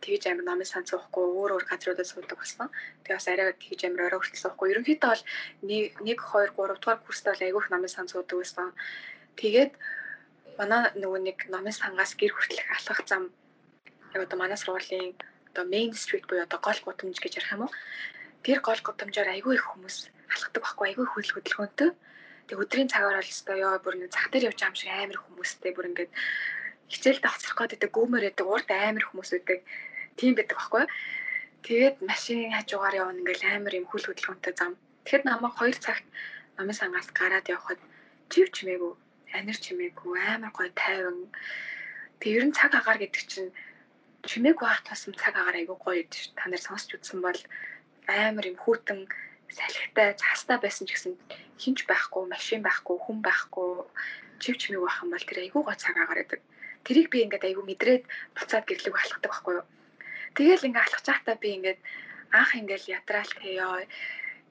тэгж 0.02 0.22
амар 0.26 0.46
намайг 0.48 0.68
сан 0.70 0.84
суухгүй 0.88 1.24
өөр 1.28 1.50
өөр 1.54 1.64
газруудад 1.68 2.08
суудаг 2.08 2.38
болсон. 2.40 2.68
Тэгээ 3.04 3.18
бас 3.18 3.28
арай 3.28 3.52
тэгж 3.52 3.80
амар 3.84 4.06
орой 4.08 4.20
хүртэл 4.20 4.42
суухгүй. 4.42 4.72
Ерөнхийдөө 4.72 5.10
бол 5.12 5.24
1 5.68 6.00
2 6.02 6.16
3 6.56 6.80
дугаар 6.80 7.00
курстаа 7.04 7.32
бол 7.34 7.46
айгүйх 7.46 7.68
намайг 7.70 7.92
сан 7.92 8.06
суудаг 8.08 8.38
байсан. 8.40 8.72
Тэгээд 9.40 9.72
манай 10.58 10.92
нөгөө 11.02 11.20
нэг 11.26 11.38
номын 11.52 11.74
сангаас 11.74 12.12
гэр 12.20 12.32
хүртэлх 12.34 12.68
алхах 12.76 13.00
зам 13.08 13.22
яг 14.14 14.20
одоо 14.26 14.38
манай 14.38 14.58
сургуулийн 14.60 15.16
одоо 15.50 15.64
main 15.72 15.92
street 16.02 16.24
буюу 16.28 16.44
одоо 16.44 16.60
гол 16.60 16.80
гудамж 16.84 17.16
гэж 17.20 17.32
ярих 17.40 17.52
юм 17.56 17.64
уу? 17.64 17.72
Тэр 18.44 18.58
гол 18.60 18.80
гудамжаар 18.84 19.32
айгүй 19.32 19.54
их 19.56 19.66
хүмүүс 19.68 19.96
алхдаг 20.32 20.60
байхгүй 20.62 20.86
айгүй 20.88 21.06
хөл 21.08 21.30
хөдөлгөөнтэй. 21.32 21.90
Тэг 22.48 22.56
өдрийн 22.62 22.92
цагаар 22.92 23.16
бол 23.20 23.32
өстой 23.32 23.58
ёо 23.64 23.76
бүр 23.80 23.94
нэг 23.96 24.10
зах 24.12 24.28
дээр 24.28 24.48
явж 24.50 24.58
байгаа 24.60 24.72
юм 24.72 24.80
шиг 24.80 24.90
амар 24.92 25.18
хүмүүстэй 25.20 25.72
бүр 25.72 25.88
ингээд 25.88 26.12
хичээлдээ 26.92 27.32
хоцрох 27.32 27.58
гэдэг 27.72 27.90
гүүмээр 27.96 28.24
байдаг 28.28 28.46
урд 28.52 28.68
амар 28.68 29.04
хүмүүс 29.06 29.30
байдаг. 29.32 29.58
Тийм 30.18 30.32
байдаг 30.36 30.56
байхгүй. 30.58 30.84
Тэгээд 31.64 31.96
машин 32.10 32.52
хажуугаар 32.52 32.98
явна 33.00 33.20
ингээл 33.22 33.48
амар 33.56 33.74
юм 33.78 33.86
хөл 33.88 34.04
хөдөлгөөнтэй 34.04 34.54
зам. 34.58 34.72
Тэгэхэд 35.04 35.24
намайг 35.24 35.54
2 35.56 35.78
цагт 35.84 36.06
намын 36.58 36.76
сангаас 36.76 37.08
гараад 37.14 37.46
явхад 37.48 37.80
чив 38.32 38.50
чимээгүй 38.52 38.92
анир 39.36 39.58
чимээгүй 39.64 40.18
амар 40.34 40.52
гоё 40.56 40.70
тайван. 40.82 41.18
Тэг 42.20 42.30
ер 42.38 42.44
нь 42.46 42.56
цаг 42.58 42.72
агаар 42.78 42.98
гэдэг 43.00 43.22
чинь 43.32 43.50
чимээгүй 44.28 44.68
ах 44.68 44.82
тусам 44.86 45.12
цаг 45.22 45.34
агаар 45.36 45.56
айгүй 45.60 45.78
гоё 45.84 46.02
ш. 46.12 46.30
Та 46.38 46.48
нар 46.48 46.62
сонсч 46.62 46.88
үзсэн 46.94 47.20
бол 47.26 47.40
амар 48.06 48.44
юм 48.50 48.58
хүүтэн 48.60 49.00
салхитай 49.58 50.08
цаастаа 50.22 50.58
байсан 50.62 50.86
ч 50.86 50.90
гэсэн 50.94 51.14
хинч 51.62 51.78
байхгүй, 51.90 52.22
машин 52.34 52.60
байхгүй, 52.64 52.96
хүн 53.00 53.18
байхгүй, 53.26 53.70
чив 54.42 54.54
чимээг 54.60 54.84
байх 54.84 54.98
юм 55.04 55.10
бол 55.12 55.28
тэр 55.28 55.38
айгүй 55.44 55.62
гоё 55.64 55.76
цаг 55.76 55.96
агаар 55.98 56.20
гэдэг. 56.22 56.40
Тэрийг 56.86 57.08
би 57.10 57.18
ингээд 57.22 57.46
айгүй 57.48 57.64
мэдрээд 57.66 58.04
буцаад 58.36 58.64
гэрлэг 58.66 58.94
алхахдаг 58.96 59.30
байхгүй 59.30 59.54
юу. 59.60 59.66
Тэгэл 60.36 60.66
ингээд 60.66 60.86
алхаж 60.86 61.06
байхдаа 61.06 61.36
би 61.42 61.48
ингээд 61.56 61.80
анх 62.38 62.50
ингээд 62.60 62.84
ятраал 62.98 63.32
хэё 63.38 63.86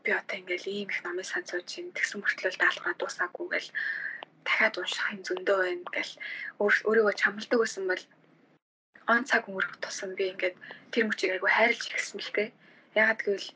би 0.04 0.10
одоо 0.20 0.36
ингээл 0.38 0.68
ийм 0.68 0.90
их 0.90 1.00
номын 1.06 1.28
сан 1.28 1.44
сууж 1.46 1.70
ин 1.78 1.94
тэгсэн 1.94 2.22
мөртлөө 2.22 2.54
даалгавраа 2.58 2.96
дуусаагүй 2.98 3.48
гэл 3.54 3.70
дахиад 4.46 4.76
унших 4.78 5.08
юм 5.14 5.22
зөндөө 5.28 5.58
байна 5.62 5.86
гэл 5.96 6.14
өөрийгөө 6.88 7.14
чамладаг 7.22 7.60
байсан 7.62 7.86
бол 7.90 8.04
он 9.14 9.24
цаг 9.30 9.44
өнгөрөх 9.50 9.76
тусам 9.84 10.12
би 10.18 10.24
ингээд 10.32 10.56
тэр 10.92 11.04
мөчийг 11.08 11.32
айгу 11.34 11.48
хайрлж 11.52 11.84
ирсэн 11.96 12.20
л 12.22 12.32
те. 12.36 12.44
Ягаад 12.96 13.20
гэвэл 13.26 13.50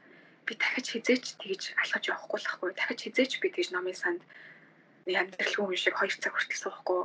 би 0.45 0.53
дахиж 0.61 0.85
хизээч 0.91 1.25
тэгж 1.41 1.63
алхаж 1.81 2.03
явахгүй 2.11 2.39
л 2.41 2.49
ахгүй. 2.49 2.69
Дахиж 2.73 2.99
хизээч 3.03 3.31
би 3.41 3.47
тэгж 3.53 3.69
номын 3.71 3.97
санд 3.97 4.21
амьдралгүй 5.05 5.65
юм 5.69 5.77
шиг 5.77 5.95
2 5.95 6.21
цаг 6.23 6.33
хүртэл 6.33 6.63
суухгүй. 6.65 7.01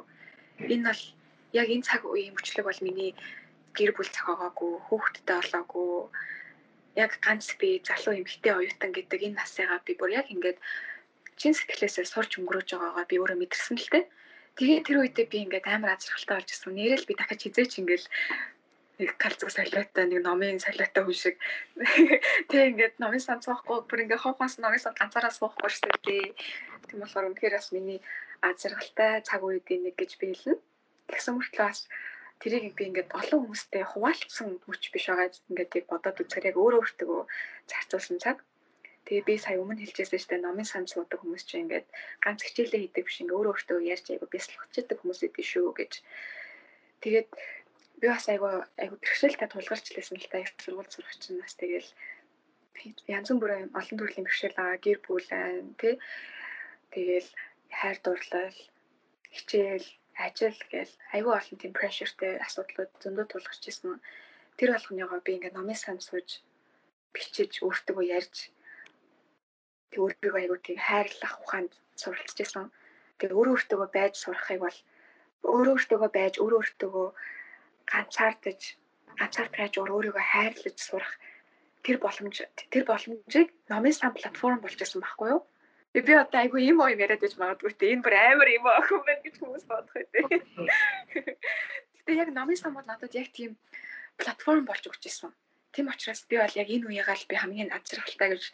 Энэ 0.72 0.88
бол 0.88 1.02
яг 1.60 1.68
энэ 1.68 1.86
цаг 1.88 2.02
үеийн 2.08 2.34
мөчлөг 2.34 2.64
бол 2.66 2.84
миний 2.86 3.12
гэр 3.76 3.92
бүл 3.94 4.10
цагаагаагүй, 4.16 4.72
хүүхэдтэй 4.88 5.36
болоогүй. 5.36 6.08
Яг 6.96 7.12
ганц 7.24 7.46
би 7.60 7.68
залуу 7.84 8.14
эмэгтэй 8.18 8.52
оюутан 8.56 8.90
гэдэг 8.96 9.20
энэ 9.26 9.38
насыгаа 9.40 9.80
би 9.84 9.92
бүр 10.00 10.10
яг 10.20 10.26
ингээд 10.32 10.58
чин 11.40 11.54
сэтгэлээсээ 11.56 12.04
сурч 12.04 12.32
өнгөрөөж 12.36 12.68
байгаагаа 12.76 13.06
би 13.08 13.16
өөрөө 13.16 13.38
мэдэрсэн 13.40 13.76
л 13.80 13.88
дээ. 13.92 14.04
Тэгээ 14.60 14.80
тэр 14.84 14.96
үедээ 15.00 15.26
би 15.32 15.38
ингээд 15.48 15.66
амар 15.72 15.96
азархалтай 15.96 16.36
болж 16.36 16.48
ирсэн. 16.52 16.76
Нэрэл 16.76 17.08
би 17.08 17.14
дахиж 17.16 17.40
хизээч 17.48 17.72
ингээд 17.80 18.04
нэг 19.00 19.16
галзуу 19.16 19.48
солиотой 19.48 20.04
нэг 20.04 20.20
номын 20.20 20.60
солиотой 20.60 21.02
хүн 21.08 21.16
шиг 21.16 21.36
тэг 22.52 22.76
ингээд 22.76 22.94
номын 23.00 23.22
сан 23.24 23.40
цоохгүй 23.40 23.88
бүр 23.88 24.04
ингээд 24.04 24.20
хонхоос 24.20 24.60
номын 24.60 24.84
сан 24.84 24.92
ганцаараа 24.92 25.32
суухгүй 25.32 25.70
шүү 25.72 25.96
дээ. 26.04 26.36
Тийм 26.88 27.00
болохоор 27.00 27.32
үнэхээр 27.32 27.56
бас 27.56 27.72
миний 27.72 28.00
азаргалтай 28.44 29.24
цаг 29.24 29.40
үеийн 29.40 29.80
нэг 29.88 29.96
гэж 29.96 30.20
биелнэ. 30.20 30.60
Тэгсэн 31.08 31.32
мөртлөө 31.40 31.66
бас 31.72 31.80
тэрийг 32.40 32.76
би 32.76 32.84
ингээд 32.92 33.16
олон 33.16 33.40
хүмүүстэй 33.48 33.84
хуваалцсан 33.88 34.48
хүч 34.68 34.82
биш 34.92 35.04
байгаа 35.08 35.32
ингээд 35.48 35.76
яг 35.80 35.86
бодоод 35.88 36.20
үзэхээр 36.20 36.48
яг 36.52 36.56
өөрөө 36.60 36.80
өөртөө 36.84 37.20
зарцуулсан 37.70 38.18
цаг. 38.20 38.36
Тэгээ 39.04 39.24
би 39.28 39.34
сая 39.40 39.58
өмнө 39.62 39.80
хэлжсэн 39.80 40.20
шүү 40.20 40.30
дээ 40.30 40.44
номын 40.44 40.68
сан 40.68 40.84
суудаг 40.86 41.18
хүмүүс 41.20 41.44
чинь 41.48 41.62
ингээд 41.64 41.86
ганц 42.24 42.40
хичээлээ 42.44 42.80
хийдэг 42.82 43.04
биш 43.06 43.16
ингээд 43.20 43.36
өөрөө 43.36 43.52
өөртөө 43.56 43.78
ярьж 43.94 44.06
айгу 44.12 44.26
бясалгачдаг 44.30 44.98
хүмүүс 45.00 45.20
идэв 45.26 45.46
шүү 45.52 45.68
гэж. 45.78 45.92
Тэгээд 47.02 47.28
би 48.00 48.06
бас 48.12 48.24
айгу 48.32 48.46
айгу 48.82 48.96
бэрхшээлтэй 49.00 49.48
тулгарч 49.50 49.86
лээсэн 49.92 50.16
л 50.20 50.30
та 50.30 50.38
их 50.44 50.50
сургууль 50.60 50.92
сурах 50.92 51.16
чинь 51.20 51.40
бас 51.42 51.54
тэгэл 51.56 51.90
янз 53.16 53.28
бүрийн 53.40 53.72
олон 53.78 53.96
төрлийн 53.98 54.26
бэрхшээл 54.26 54.58
байгаа 54.58 54.78
гэр 54.84 54.98
бүл 55.04 55.26
байна 55.32 55.74
тий. 55.80 55.94
Тэгэл 56.94 57.28
хайр 57.78 57.98
дурлал 58.04 58.58
хичээл 59.36 59.86
ажил 60.26 60.58
гээл 60.72 60.92
айгүй 61.14 61.32
олон 61.36 61.56
тийм 61.58 61.72
прешертэй 61.78 62.32
асуудлууд 62.46 62.90
зөндөө 63.02 63.26
тулгарч 63.28 63.62
ирсэн. 63.68 64.00
Тэр 64.58 64.70
болгоныгоо 64.72 65.20
би 65.24 65.30
ингээд 65.36 65.56
номын 65.56 65.78
сан 65.80 65.98
сууж 66.06 66.28
бичиж 67.14 67.52
өөртөө 67.64 68.00
ярьж 68.18 68.36
тэг 69.90 70.00
өөрийгөө 70.04 70.40
айгуу 70.40 70.58
тийг 70.62 70.78
хайрлах 70.88 71.34
ухаанд 71.42 71.72
суралцж 72.00 72.36
байсан. 72.38 72.66
Тэг 73.18 73.30
өөрөө 73.36 73.54
өөртөө 73.56 73.88
байж 73.96 74.14
сурахыг 74.18 74.60
бол 74.64 74.78
өөрөө 75.54 75.74
өөртөө 75.76 76.08
байж 76.16 76.34
өөрөө 76.42 76.60
өөртөө 76.60 77.04
ганцаардаж 77.90 78.60
ганцаардаж 79.18 79.72
өөрийгөө 79.76 80.24
хайрлаж 80.32 80.76
сурах 80.78 81.12
тэр 81.84 81.96
боломж 82.04 82.36
тэр 82.72 82.84
боломжийг 82.90 83.48
номын 83.70 83.94
сан 83.96 84.12
платформ 84.14 84.60
болж 84.60 84.78
ирсэн 84.80 85.00
байхгүй 85.02 85.28
юу? 85.34 85.42
Би 85.92 86.00
би 86.06 86.12
одоо 86.14 86.40
айгүй 86.40 86.70
юм 86.70 86.80
уу 86.80 86.92
яриад 86.92 87.20
байж 87.24 87.34
магадгүй 87.40 87.72
те 87.74 87.92
энэ 87.92 88.04
бүр 88.04 88.14
амар 88.14 88.48
юм 88.52 88.66
охин 88.68 89.00
байна 89.06 89.22
гэж 89.24 89.34
хүмүүс 89.40 89.64
бодох 89.70 89.94
үү. 89.96 90.06
Гэтэ 91.96 92.12
яг 92.22 92.28
номын 92.36 92.58
сан 92.60 92.72
бол 92.76 92.86
надад 92.86 93.12
яг 93.16 93.28
тийм 93.32 93.56
платформ 94.20 94.64
болж 94.68 94.84
өгч 94.86 95.02
ирсэн. 95.08 95.32
Тийм 95.72 95.86
учраас 95.88 96.26
би 96.26 96.36
бол 96.42 96.58
яг 96.58 96.68
энэ 96.68 96.86
үеигаа 96.86 97.16
л 97.16 97.28
би 97.30 97.34
хамгийн 97.38 97.70
азрахалтай 97.70 98.28
гэж 98.34 98.44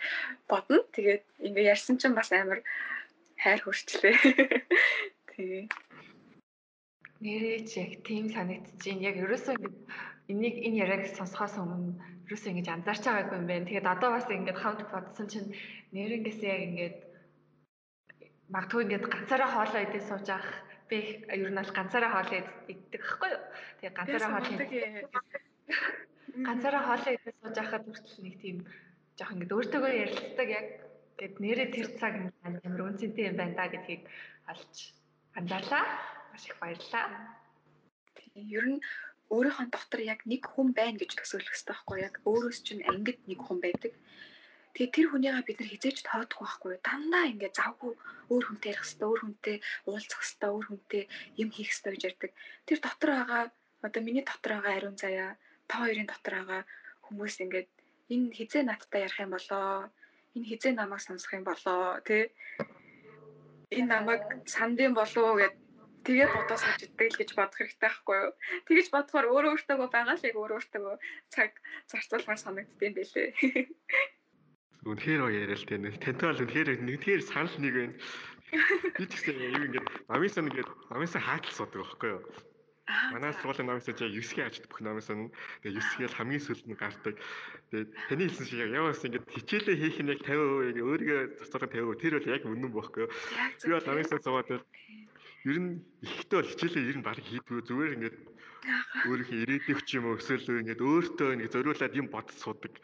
бодно. 0.50 0.84
Тэгээд 0.92 1.24
ингээ 1.48 1.70
ярьсан 1.72 1.96
чинь 1.96 2.18
бас 2.18 2.28
амар 2.32 2.60
хайр 3.40 3.60
хүрчлээ. 3.62 4.16
Нэрээ 7.24 7.58
ч 7.64 7.80
яг 7.80 7.92
тийм 8.04 8.28
санагдчихээн. 8.28 9.00
Яг 9.08 9.16
ерөөсөө 9.24 9.56
энийг 10.28 10.56
энэ 10.66 10.80
яриаг 10.84 11.02
сонсохоос 11.16 11.56
өмнө 11.56 11.96
ерөөсөө 12.28 12.50
ингэж 12.52 12.68
анзаарч 12.68 13.02
байгаагүй 13.08 13.36
юм 13.40 13.46
байна. 13.48 13.68
Тэгээд 13.68 13.92
одоо 13.94 14.10
бас 14.12 14.26
ингэж 14.28 14.56
хамт 14.60 14.82
бодсон 14.92 15.26
чинь 15.32 15.48
нэрнгэс 15.96 16.40
яг 16.44 16.60
ингэж 16.68 16.96
магадгүй 18.52 18.82
ингэж 18.84 19.02
ганцаараа 19.08 19.50
хоолоо 19.52 19.80
идэж 19.86 20.04
сууж 20.06 20.28
авах 20.28 20.52
би 20.88 20.96
ер 21.32 21.50
нь 21.50 21.58
бол 21.60 21.76
ганцаараа 21.78 22.12
хоолоо 22.12 22.38
иддэг 22.72 23.00
байхгүй 23.00 23.28
юу. 23.32 23.42
Тэгээд 23.80 23.96
ганцаараа 23.96 24.30
хоолоо 24.32 24.56
ганцаараа 26.44 26.82
хоолоо 26.84 27.12
идэж 27.16 27.36
сууж 27.40 27.56
байхад 27.56 27.84
хүртэл 27.86 28.24
нэг 28.24 28.34
тийм 28.44 28.56
жоох 29.16 29.32
ингэ 29.32 29.56
өөртөөгөө 29.56 29.92
ярилцдаг 30.04 30.48
яг 30.60 30.66
гэд 31.16 31.34
нэрээ 31.40 31.68
тэр 31.72 31.88
цаг 31.96 32.14
амар 32.44 32.82
үнцэнтэй 32.92 33.24
юм 33.32 33.36
байна 33.40 33.56
да 33.56 33.72
гэдгийг 33.72 34.04
олж 34.52 34.74
анзаарлаа. 35.38 35.84
Маш 36.32 36.44
их 36.44 36.56
баярлалаа. 36.60 37.06
Ер 38.36 38.66
нь 38.68 38.80
өөрийнхөө 39.32 39.66
дотор 39.72 40.00
яг 40.04 40.20
нэг 40.28 40.42
хүн 40.44 40.68
байна 40.76 41.00
гэж 41.00 41.16
төсөөлөх 41.16 41.56
хэрэгтэй 41.56 41.72
байхгүй 41.72 41.98
яг 42.04 42.14
өөрөөс 42.28 42.58
чинь 42.66 42.84
ангид 42.92 43.20
нэг 43.24 43.40
хүн 43.42 43.58
байдаг. 43.64 43.92
Тэгээ 44.76 44.92
тэр 44.92 45.06
хүнийгээ 45.08 45.48
бид 45.48 45.58
нар 45.58 45.70
хизээж 45.72 45.98
тоодох 46.04 46.40
байхгүй 46.44 46.74
дандаа 46.84 47.24
ингээд 47.32 47.56
завгүй 47.56 47.92
өөр 48.28 48.44
хүнтэй 48.44 48.70
ярих 48.76 48.84
хэрэгтэй, 48.84 49.08
өөр 49.08 49.20
хүнтэй 49.24 49.56
уулзах 49.88 50.20
хэрэгтэй, 50.20 50.50
өөр 50.52 50.66
хүнтэй 50.68 51.02
юм 51.40 51.48
хийх 51.48 51.70
хэрэгтэй 51.72 51.92
гэж 51.96 52.02
ярьдаг. 52.12 52.30
Тэр 52.68 52.78
дотор 52.84 53.10
байгаа 53.16 53.42
одоо 53.86 54.00
миний 54.04 54.24
дотор 54.28 54.52
байгаа 54.52 54.72
ариун 54.76 54.96
заяа, 55.00 55.32
та 55.68 55.74
хоёрын 55.84 56.08
дотор 56.10 56.34
байгаа 56.38 56.62
хүмүүс 57.06 57.34
ингээд 57.44 57.70
энэ 58.12 58.34
хизээ 58.38 58.62
надтай 58.66 59.06
ярих 59.06 59.18
юм 59.20 59.32
болоо, 59.34 59.90
энэ 60.34 60.48
хизээ 60.50 60.72
намайг 60.74 61.02
сонсох 61.02 61.32
юм 61.38 61.44
болоо, 61.46 62.00
тэ 62.06 62.30
энэ 63.74 63.90
намайг 63.90 64.22
сандын 64.46 64.94
болов 64.94 65.22
уу 65.26 65.38
гэд 65.42 65.54
тэгээ 66.06 66.28
бодож 66.30 66.58
сууж 66.62 66.80
иддэг 66.86 67.08
л 67.10 67.18
гэж 67.18 67.30
бодох 67.34 67.58
хэрэгтэй 67.58 67.82
байхгүй 67.82 68.16
юу. 68.22 68.32
Тэгэж 68.70 68.86
бодохоор 68.94 69.26
өөрөө 69.26 69.52
өөртөө 69.58 69.76
байгаа 69.90 70.14
л 70.14 70.26
яг 70.30 70.36
өөрөө 70.38 70.58
өөртөө 70.62 70.94
цаг 71.34 71.50
зарцуулмаар 71.90 72.38
санагддсан 72.38 72.92
байлээ. 72.94 73.28
Үнэхээр 74.86 75.20
яриа 75.34 75.58
л 75.58 75.66
тань. 75.66 75.90
Тантай 75.98 76.26
бол 76.30 76.42
үнэхээр 76.46 76.68
нэгтгэр 76.78 77.22
санал 77.26 77.58
нэг 77.58 77.74
байна. 77.74 77.94
Би 78.94 79.04
ч 79.10 79.12
гэсэн 79.18 79.34
юм 79.34 79.62
ингээд 79.66 79.86
амисан 80.06 80.46
ингээд 80.46 80.70
амисан 80.94 81.22
хаатал 81.26 81.54
суудаг 81.58 81.82
байхгүй 81.82 82.10
юу. 82.14 82.22
Манай 82.86 83.34
сургуулийн 83.34 83.66
намайсаа 83.66 83.98
яг 83.98 84.14
9-ийн 84.14 84.46
ажид 84.46 84.66
бүх 84.70 84.78
намайсаа 84.78 85.18
тэгээ 85.62 85.74
9-ийг 85.74 86.12
хамгийн 86.14 86.42
сүүлд 86.46 86.66
нь 86.70 86.78
гардаг. 86.78 87.18
Тэгээ 87.74 87.86
таны 88.06 88.22
хэлсэн 88.30 88.46
шиг 88.46 88.70
яваас 88.70 89.02
ингээд 89.02 89.26
хичээлээ 89.26 89.76
хийх 89.82 89.98
нь 90.06 90.12
яг 90.14 90.22
50% 90.22 90.70
яг 90.70 90.86
өөрийгөө 90.86 91.20
зарцуулах 91.42 91.74
50% 91.74 91.98
тэр 91.98 92.14
бол 92.14 92.30
яг 92.30 92.42
үнэн 92.46 92.70
байхгүй 92.70 93.02
юу. 93.02 93.10
Би 93.10 93.70
бол 93.74 93.88
намайсаа 93.90 94.22
суугаад 94.22 94.50
ер 95.50 95.58
нь 95.58 95.82
ихтэй 95.98 96.36
бол 96.38 96.50
хичээлээ 96.54 96.88
ер 96.94 96.96
нь 97.02 97.06
баг 97.06 97.18
хийдгүү 97.18 97.58
зүгээр 97.66 97.94
ингээд 97.98 98.16
өөрийнхөө 99.10 99.42
ирээдүйг 99.42 99.80
ч 99.82 99.90
юм 99.98 100.06
уу 100.06 100.18
эсвэл 100.22 100.62
ингээд 100.62 100.86
өөртөө 100.86 101.28
ингээд 101.34 101.54
зориулаад 101.58 101.98
юм 101.98 102.06
бодож 102.06 102.38
суудаг. 102.38 102.74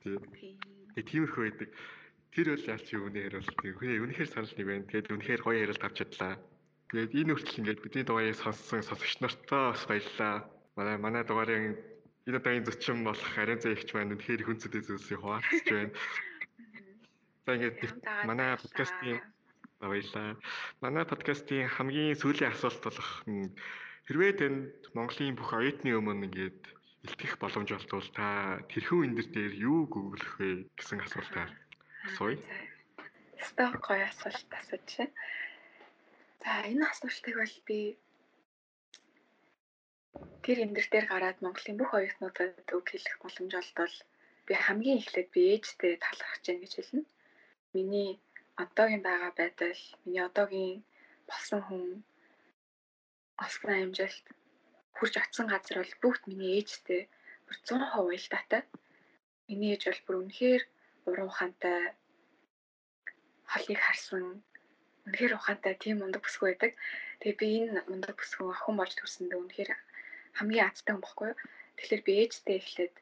Тэгээ 0.00 1.04
тиймэрхүү 1.04 1.42
байдаг. 1.44 1.68
Тэр 2.32 2.46
бол 2.56 2.64
ялч 2.64 2.86
юу 2.96 3.12
нэ 3.12 3.28
ярил 3.28 3.44
тэгээ 3.44 4.04
үнэхээр 4.08 4.30
санал 4.32 4.54
нэг 4.56 4.66
байна. 4.68 4.88
Тэгээд 4.88 5.12
үнэхээр 5.12 5.44
гоё 5.44 5.58
ярил 5.68 5.80
тавьж 5.80 5.96
чадлаа. 6.00 6.40
Тэгээд 6.90 7.14
энэ 7.14 7.32
хүртэл 7.38 7.60
ингээд 7.62 7.82
бидний 7.86 8.02
дугаарыг 8.02 8.34
сонссон 8.34 8.82
сонсогч 8.82 9.22
нартаа 9.22 9.70
бас 9.70 9.86
баярлалаа. 9.86 10.34
Манай 10.74 10.96
манай 10.98 11.22
дугаарын 11.22 11.78
энэ 12.26 12.38
удаагийн 12.42 12.66
зочин 12.66 13.06
болох 13.06 13.30
Ариун 13.38 13.62
зэ 13.62 13.78
ихч 13.78 13.94
маань 13.94 14.18
үнэхээр 14.18 14.42
хүнцэтэй 14.42 14.82
зүйлсийг 14.82 15.22
хуваалцж 15.22 15.66
байна. 15.70 15.94
За 17.46 17.54
ингээд 17.54 17.94
манай 18.26 18.58
подкастын 18.58 19.22
баярлаа. 19.78 20.34
Манай 20.82 21.04
подкастын 21.06 21.70
хамгийн 21.70 22.18
сүүлийн 22.18 22.50
асуулт 22.50 22.82
болох 22.82 23.10
хэрвээ 24.10 24.32
танд 24.34 24.90
Монголын 24.90 25.38
бүх 25.38 25.54
оюутны 25.54 25.94
өмнө 25.94 26.26
ингээд 26.26 26.60
илтгэх 27.06 27.38
боломж 27.38 27.70
болтвол 27.70 28.08
та 28.18 28.58
тэрхүү 28.66 29.06
энэ 29.06 29.30
дээр 29.30 29.54
юу 29.62 29.86
гуглах 29.86 30.42
вэ 30.42 30.66
гэсэн 30.74 31.06
асуултаар 31.06 31.54
асууя. 32.10 32.42
Сток 33.38 33.78
гоё 33.78 34.04
асуулт 34.10 34.50
асууж 34.58 34.90
байна. 34.98 35.14
За 36.42 36.52
энэ 36.70 36.84
асуултыг 36.90 37.34
бол 37.40 37.56
би 37.68 37.78
тэр 40.44 40.58
эндэр 40.64 40.86
дээр 40.90 41.06
гараад 41.12 41.38
Монголын 41.44 41.76
бүх 41.78 41.90
оюутнуудад 41.98 42.68
үг 42.76 42.86
хэлэх 42.90 43.16
боломж 43.22 43.52
олдвол 43.60 43.96
би 44.46 44.52
хамгийн 44.64 45.00
эхлээд 45.00 45.28
би 45.34 45.40
ээжтэй 45.54 45.92
талархаж 46.04 46.42
байна 46.46 46.62
гэж 46.62 46.72
хэлнэ. 46.76 47.02
Миний 47.74 48.10
одоогийн 48.62 49.02
байгаа 49.04 49.32
байдал, 49.40 49.82
миний 50.04 50.24
одоогийн 50.28 50.78
болсон 51.30 51.60
хүн 51.66 51.84
олсон 53.44 53.70
амжилт 53.84 54.26
хүрч 54.96 55.14
очисон 55.22 55.46
газар 55.52 55.76
бол 55.80 55.94
бүгд 56.02 56.22
миний 56.28 56.52
ээжтэй 56.58 57.02
бүр 57.46 57.56
100% 57.68 58.00
уялдаатай. 58.06 58.62
Миний 59.48 59.72
ээж 59.74 59.82
бол 59.86 60.02
бүр 60.06 60.16
үнэхээр 60.20 60.62
уран 61.08 61.28
ухаантай 61.30 61.80
холыг 63.52 63.80
харсан 63.82 64.24
үнэхээр 65.06 65.36
ухаантай 65.36 65.74
тийм 65.82 65.96
мундаг 66.00 66.22
бүсгүй 66.24 66.48
байдаг. 66.50 66.72
Тэгээ 67.20 67.40
би 67.40 67.48
энэ 67.64 67.80
мундаг 67.90 68.16
бүсгүй 68.18 68.46
охин 68.50 68.76
болж 68.78 68.92
төрсөндөө 68.96 69.38
үнэхээр 69.40 69.70
хамгийн 70.38 70.68
азтай 70.68 70.92
хүн 70.92 71.04
бохгүй 71.04 71.26
юу. 71.30 71.38
Тэгэхээр 71.76 72.02
би 72.06 72.12
ээжтэй 72.22 72.56
эхлээд 72.60 72.94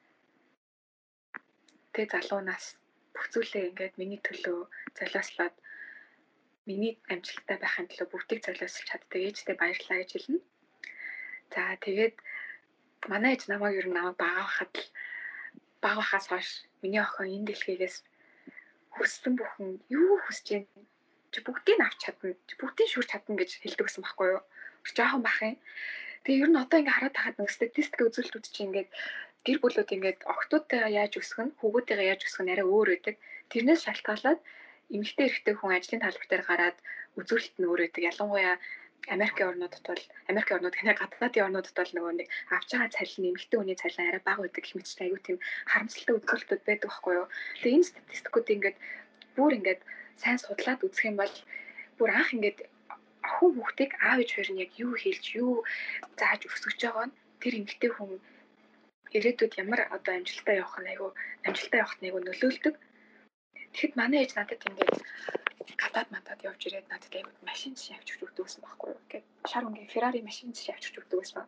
тэг 1.95 2.07
залуунаас 2.15 2.67
бүх 3.15 3.27
зүйлээ 3.33 3.69
ингээд 3.69 3.95
миний 4.01 4.21
төлөө 4.23 4.59
золиослоод 4.99 5.55
миний 6.69 6.95
амжилттай 7.13 7.57
байхын 7.61 7.89
төлөө 7.89 8.09
бүгдийг 8.11 8.41
золиослж 8.47 8.87
чаддаг 8.87 9.19
ээжтэй 9.19 9.57
баярлалаа 9.59 9.99
гэж 10.01 10.11
хэлнэ. 10.15 10.41
За 11.53 11.63
тэгээд 11.85 12.17
манай 13.11 13.33
ээж 13.35 13.43
намайг 13.51 13.75
ер 13.81 13.87
нь 13.89 13.97
намайг 13.99 14.17
бага 14.23 14.45
хахад 14.47 14.73
л 14.79 14.87
бага 15.83 16.03
хахаас 16.03 16.27
хойш 16.31 16.49
миний 16.83 17.03
охин 17.03 17.35
энэ 17.37 17.49
дэлхийгээс 17.49 17.97
хүссэн 18.95 19.35
бүхэн 19.39 19.69
юу 19.99 20.13
хүсэж 20.25 20.47
байна 20.55 20.87
чи 21.33 21.39
бүгдийг 21.47 21.79
авч 21.81 21.99
чадна. 22.05 22.35
Бүгдийг 22.61 22.89
шүүрч 22.91 23.09
чадна 23.13 23.35
гэж 23.41 23.51
хэлдэг 23.63 23.87
гэсэн 23.87 24.03
байхгүй 24.05 24.29
юу? 24.35 24.43
Жоохон 24.97 25.23
бах 25.27 25.39
юм. 25.45 25.57
Тэгээ 26.25 26.43
ер 26.45 26.51
нь 26.51 26.63
одоо 26.63 26.79
ингээ 26.81 26.97
хараад 26.97 27.17
тахад 27.17 27.37
нэг 27.39 27.51
статистик 27.53 28.01
үзүүлэлтүүд 28.05 28.47
чи 28.55 28.61
ингээд 28.67 28.91
гэр 29.47 29.59
бүлүүд 29.63 29.95
ингээд 29.97 30.21
охтуудтайгаа 30.33 30.91
яаж 31.01 31.13
өсгөх 31.21 31.45
нь 31.47 31.57
хүүгүүдтэйгээ 31.59 32.11
яаж 32.13 32.23
өсгөх 32.27 32.45
нь 32.45 32.53
арай 32.53 32.67
өөр 32.69 32.89
байдаг. 32.93 33.15
Тэрнээс 33.51 33.83
шалтгаалаад 33.85 34.41
эмэгтэй 34.95 35.27
эрэгтэй 35.29 35.55
хүн 35.57 35.73
ажлын 35.77 36.03
талбар 36.05 36.29
дээр 36.29 36.45
гараад 36.49 36.77
үзүүлэлт 37.21 37.57
нь 37.59 37.69
өөр 37.69 37.81
байдаг. 37.83 38.03
Ялангуяа 38.11 38.55
Америкийн 39.15 39.49
орнуудад 39.51 39.85
бол 39.89 40.05
Америкийн 40.31 40.57
орнууд 40.59 40.77
гэнэ 40.77 40.93
гадаадын 41.01 41.47
орнуудад 41.47 41.77
бол 41.79 41.93
нөгөө 41.95 42.13
нэг 42.19 42.29
авч 42.57 42.69
байгаа 42.73 42.97
цалин 42.97 43.23
нэмэгтэй 43.25 43.59
хүний 43.59 43.79
цалин 43.79 44.09
арай 44.09 44.23
бага 44.25 44.43
байдаг 44.43 44.63
гэх 44.65 44.75
мэт 44.77 44.89
айгүй 45.05 45.21
тийм 45.23 45.39
харамсалтай 45.71 46.15
үзүүлэлтүүд 46.19 46.63
байдаг 46.67 46.89
байхгүй 46.91 47.15
юу. 47.21 47.27
Тэгээ 47.63 47.77
энэ 47.79 47.91
статистикууд 47.91 48.49
ингээд 48.55 48.77
бүр 49.39 49.53
ингээд 49.59 49.81
сайн 50.23 50.39
судлаад 50.43 50.81
үзэх 50.87 51.05
юм 51.11 51.17
бол 51.23 51.35
бүр 51.99 52.11
анх 52.19 52.31
ингээд 52.37 52.59
охин 53.29 53.53
хүүхдийг 53.55 53.93
аав 54.07 54.19
ээж 54.23 54.31
хоёр 54.35 54.51
нь 54.53 54.63
яг 54.65 54.73
юу 54.85 54.93
хэлж 54.99 55.25
юу 55.43 55.53
зааж 56.19 56.41
өсгөж 56.55 56.79
байгаа 56.83 57.07
нь 57.09 57.17
тэр 57.41 57.55
эмэгтэй 57.59 57.91
хүн 57.95 58.11
ирээдүйд 59.17 59.53
ямар 59.63 59.81
одоо 59.97 60.13
амжилтаа 60.15 60.55
явах 60.63 60.77
нь 60.81 60.91
айгүй 60.93 61.11
амжилтаа 61.47 61.81
явахт 61.83 62.01
нэг 62.03 62.15
нөлөөлдөг. 62.15 62.75
Тэгэхэд 63.73 63.95
манай 64.01 64.19
ээж 64.23 64.33
надад 64.35 64.67
ингээд 64.69 64.97
гадаад 65.99 66.15
мандад 66.15 66.47
явж 66.47 66.63
ирээд 66.63 66.87
надад 66.95 67.11
айгүй 67.11 67.35
машин 67.43 67.75
шиг 67.75 67.99
авч 67.99 68.23
өгдөг 68.23 68.47
гэсэн 68.47 68.63
байхгүй 68.63 68.89
юу. 68.95 69.03
Ингээд 69.03 69.27
шар 69.51 69.67
өнгийн 69.67 69.91
Ferrari 69.91 70.23
машин 70.23 70.55
шиг 70.55 70.71
авч 70.79 70.95
өгдөг 70.95 71.19
гэсэн. 71.19 71.43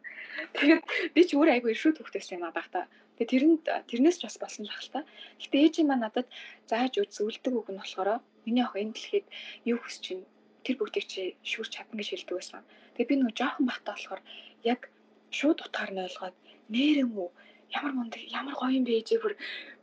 Тэгээд 0.58 0.82
би 1.14 1.20
ч 1.22 1.30
өөрөө 1.38 1.54
айгүй 1.54 1.70
иршүүд 1.70 1.98
хөвгтэйсэн 2.02 2.34
юм 2.42 2.44
аа 2.50 2.58
багтаа. 2.58 2.84
Тэгээд 3.14 3.30
тэрэнд 3.30 3.64
тэрнээс 3.86 4.18
ч 4.18 4.22
бас 4.26 4.36
болсон 4.42 4.66
л 4.66 4.74
хэл 4.74 4.90
та. 4.90 5.00
Гэтэ 5.38 5.56
ээжийн 5.62 5.86
маань 5.86 6.02
надад 6.02 6.26
зааж 6.66 6.98
үзүүлдэг 6.98 7.54
үг 7.54 7.68
нь 7.70 7.78
болохоор 7.78 8.18
миний 8.42 8.66
охин 8.66 8.90
энэ 8.90 8.94
дэлхийд 8.98 9.26
юу 9.70 9.78
хүсэж 9.78 10.04
байна 10.18 10.26
тэр 10.66 10.76
бүгдийг 10.82 11.06
чи 11.06 11.22
шүүрч 11.46 11.70
чадна 11.70 11.94
гэж 12.02 12.08
хэлдэг 12.10 12.34
байсан. 12.34 12.62
Тэгээ 12.98 13.06
би 13.06 13.14
нөгөө 13.22 13.38
жоохон 13.38 13.66
бахтаа 13.70 13.94
болохоор 13.94 14.22
яг 14.66 14.80
шууд 15.30 15.58
утгаар 15.62 15.90
нь 15.94 16.02
ойлгоод 16.10 16.36
нэрэн 16.74 17.10
үү 17.14 17.28
ямар 17.76 17.92
мундаг 17.94 18.20
ямар 18.40 18.54
гоё 18.58 18.72
юм 18.78 18.84
бэ 18.86 18.92
ээжээ 19.00 19.20
бүр 19.22 19.34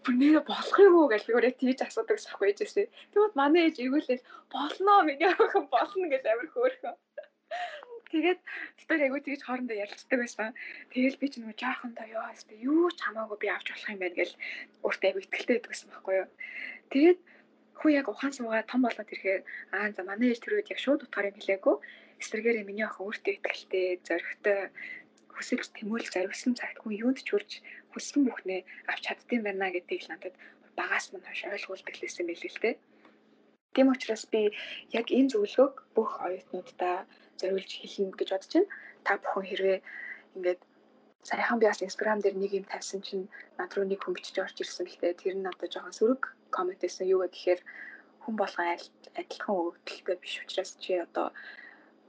бүр 0.03 0.13
нэрэ 0.19 0.41
болох 0.47 0.77
юм 0.79 0.95
уу 0.97 1.11
гэж 1.11 1.23
би 1.27 1.35
өөрөө 1.35 1.53
тийж 1.59 1.79
асуудаг 1.83 2.17
сахгүй 2.19 2.47
ээжээсээ. 2.51 2.87
Тэгвэл 3.11 3.39
манай 3.39 3.61
ээж 3.67 3.77
эргүүлээд 3.83 4.21
болно 4.53 4.93
миний 5.07 5.29
охин 5.31 5.65
болно 5.73 6.05
гэж 6.13 6.23
амар 6.27 6.47
хөөрхөн. 6.51 6.95
Тэгээд 8.11 8.39
тэр 8.87 9.03
айгуу 9.03 9.19
тэгж 9.19 9.41
хоорондоо 9.43 9.75
ярилцдаг 9.83 10.19
байсан. 10.19 10.55
Тэгэл 10.91 11.19
би 11.19 11.27
ч 11.27 11.33
нөгөө 11.43 11.59
жоохондоо 11.59 12.07
ёо 12.15 12.23
өстө 12.31 12.55
юу 12.55 12.87
ч 12.95 12.99
хамаагүй 13.03 13.37
би 13.43 13.47
авч 13.51 13.67
болох 13.67 13.91
юм 13.91 13.99
байна 13.99 14.15
гэж 14.15 14.31
өөртөө 14.87 15.07
айгуу 15.07 15.23
ихтэй 15.23 15.43
байдаг 15.59 15.71
байсан 15.71 15.87
байхгүй 15.91 16.15
юу. 16.23 16.29
Тэгээд 16.91 17.19
хүү 17.79 17.89
яг 17.99 18.07
ухаан 18.07 18.33
суугаа 18.33 18.63
том 18.63 18.81
болоод 18.83 19.11
ирэхээр 19.11 19.41
аа 19.75 19.91
за 19.91 20.01
манай 20.07 20.31
ээж 20.31 20.39
тэр 20.39 20.55
үед 20.55 20.71
яг 20.71 20.79
шууд 20.79 21.03
утгаар 21.03 21.29
юм 21.29 21.37
хэлээгүй. 21.37 21.75
Эсвэргээрээ 22.21 22.65
миний 22.67 22.87
охин 22.87 23.05
өөртөө 23.05 23.33
ихтэй, 23.37 23.87
зоригтой 24.07 24.59
хүсэлж 25.37 25.69
тэмүүлж 25.77 26.07
зориулсан 26.11 26.53
цагт 26.59 26.77
хүн 26.81 26.97
юунд 27.03 27.19
ч 27.21 27.29
хүрч 27.29 27.51
хүссэн 27.93 28.21
бүхнээ 28.25 28.61
авч 28.89 29.01
чаддсан 29.05 29.41
байна 29.45 29.69
гэдгийг 29.73 30.03
надад 30.09 30.35
багаас 30.77 31.05
мань 31.13 31.25
хойш 31.27 31.41
ойлгуулдаг 31.45 31.95
лээсэн 31.97 32.25
байлээ 32.27 32.51
л 32.53 32.61
дээ. 32.63 32.75
Тийм 33.73 33.87
учраас 33.93 34.23
би 34.33 34.41
яг 34.99 35.07
энэ 35.17 35.31
зөвлөгөөг 35.31 35.75
бүх 35.95 36.11
оюутнуудаа 36.25 36.97
зориулж 37.39 37.71
хэлнэ 37.77 38.17
гэж 38.17 38.29
бодож 38.33 38.51
байна. 38.53 38.73
Та 39.05 39.11
бүхэн 39.21 39.45
хэрвээ 39.47 39.79
ингээд 40.35 40.61
саяхан 41.29 41.59
би 41.59 41.65
бас 41.69 41.81
инстаграм 41.85 42.19
дээр 42.21 42.35
нэг 42.39 42.51
юм 42.59 42.65
тавьсан 42.69 43.01
чинь 43.07 43.29
над 43.57 43.69
руу 43.73 43.85
нэг 43.85 43.99
хүн 44.01 44.15
бичиж 44.15 44.37
орж 44.41 44.57
ирсэн 44.63 44.87
л 44.89 44.97
дээ. 45.01 45.19
Тэр 45.21 45.35
нь 45.37 45.49
одоо 45.51 45.67
жоохон 45.69 45.97
сөрөг 45.97 46.21
коммент 46.55 46.81
байсан 46.81 47.05
юу 47.13 47.21
гэхээр 47.25 47.61
хүн 48.23 48.35
болгон 48.41 48.67
адилхан 49.21 49.55
өгдөлтэй 49.61 50.17
биш 50.19 50.35
учраас 50.41 50.71
чи 50.81 50.91
одоо 51.05 51.27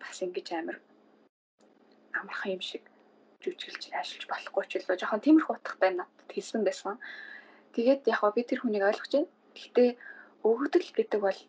бас 0.00 0.16
ингэж 0.24 0.48
амар 0.56 0.76
амархан 2.18 2.56
юм 2.56 2.62
шиг 2.70 2.84
жүжиглж 3.42 3.84
ашиглаж 4.00 4.26
болохгүй 4.30 4.64
ч 4.66 4.72
илүү 4.78 4.96
жоохон 4.98 5.24
тиймэрхүү 5.24 5.54
утгатай 5.56 5.90
надад 5.94 6.30
хэлсэн 6.34 6.62
байсан. 6.66 6.94
Тэгээд 7.74 8.02
яг 8.12 8.22
би 8.34 8.42
тэр 8.44 8.60
хүнийг 8.60 8.84
ойлгож 8.90 9.12
байна. 9.14 9.30
Гэхдээ 9.56 9.90
өгөгдөл 10.48 10.88
гэдэг 10.96 11.20
бол 11.26 11.40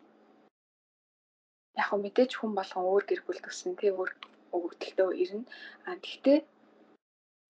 яг 1.82 1.90
мэдээж 2.04 2.32
хүн 2.36 2.52
болгон 2.58 2.84
өөр 2.90 3.04
гэр 3.08 3.20
бүл 3.26 3.40
төсөн 3.42 3.72
тий 3.78 3.90
өөр 3.94 4.10
өгөгдөлтөө 4.56 5.10
ирнэ. 5.22 5.48
А 5.88 5.90
тэгтээ 6.04 6.38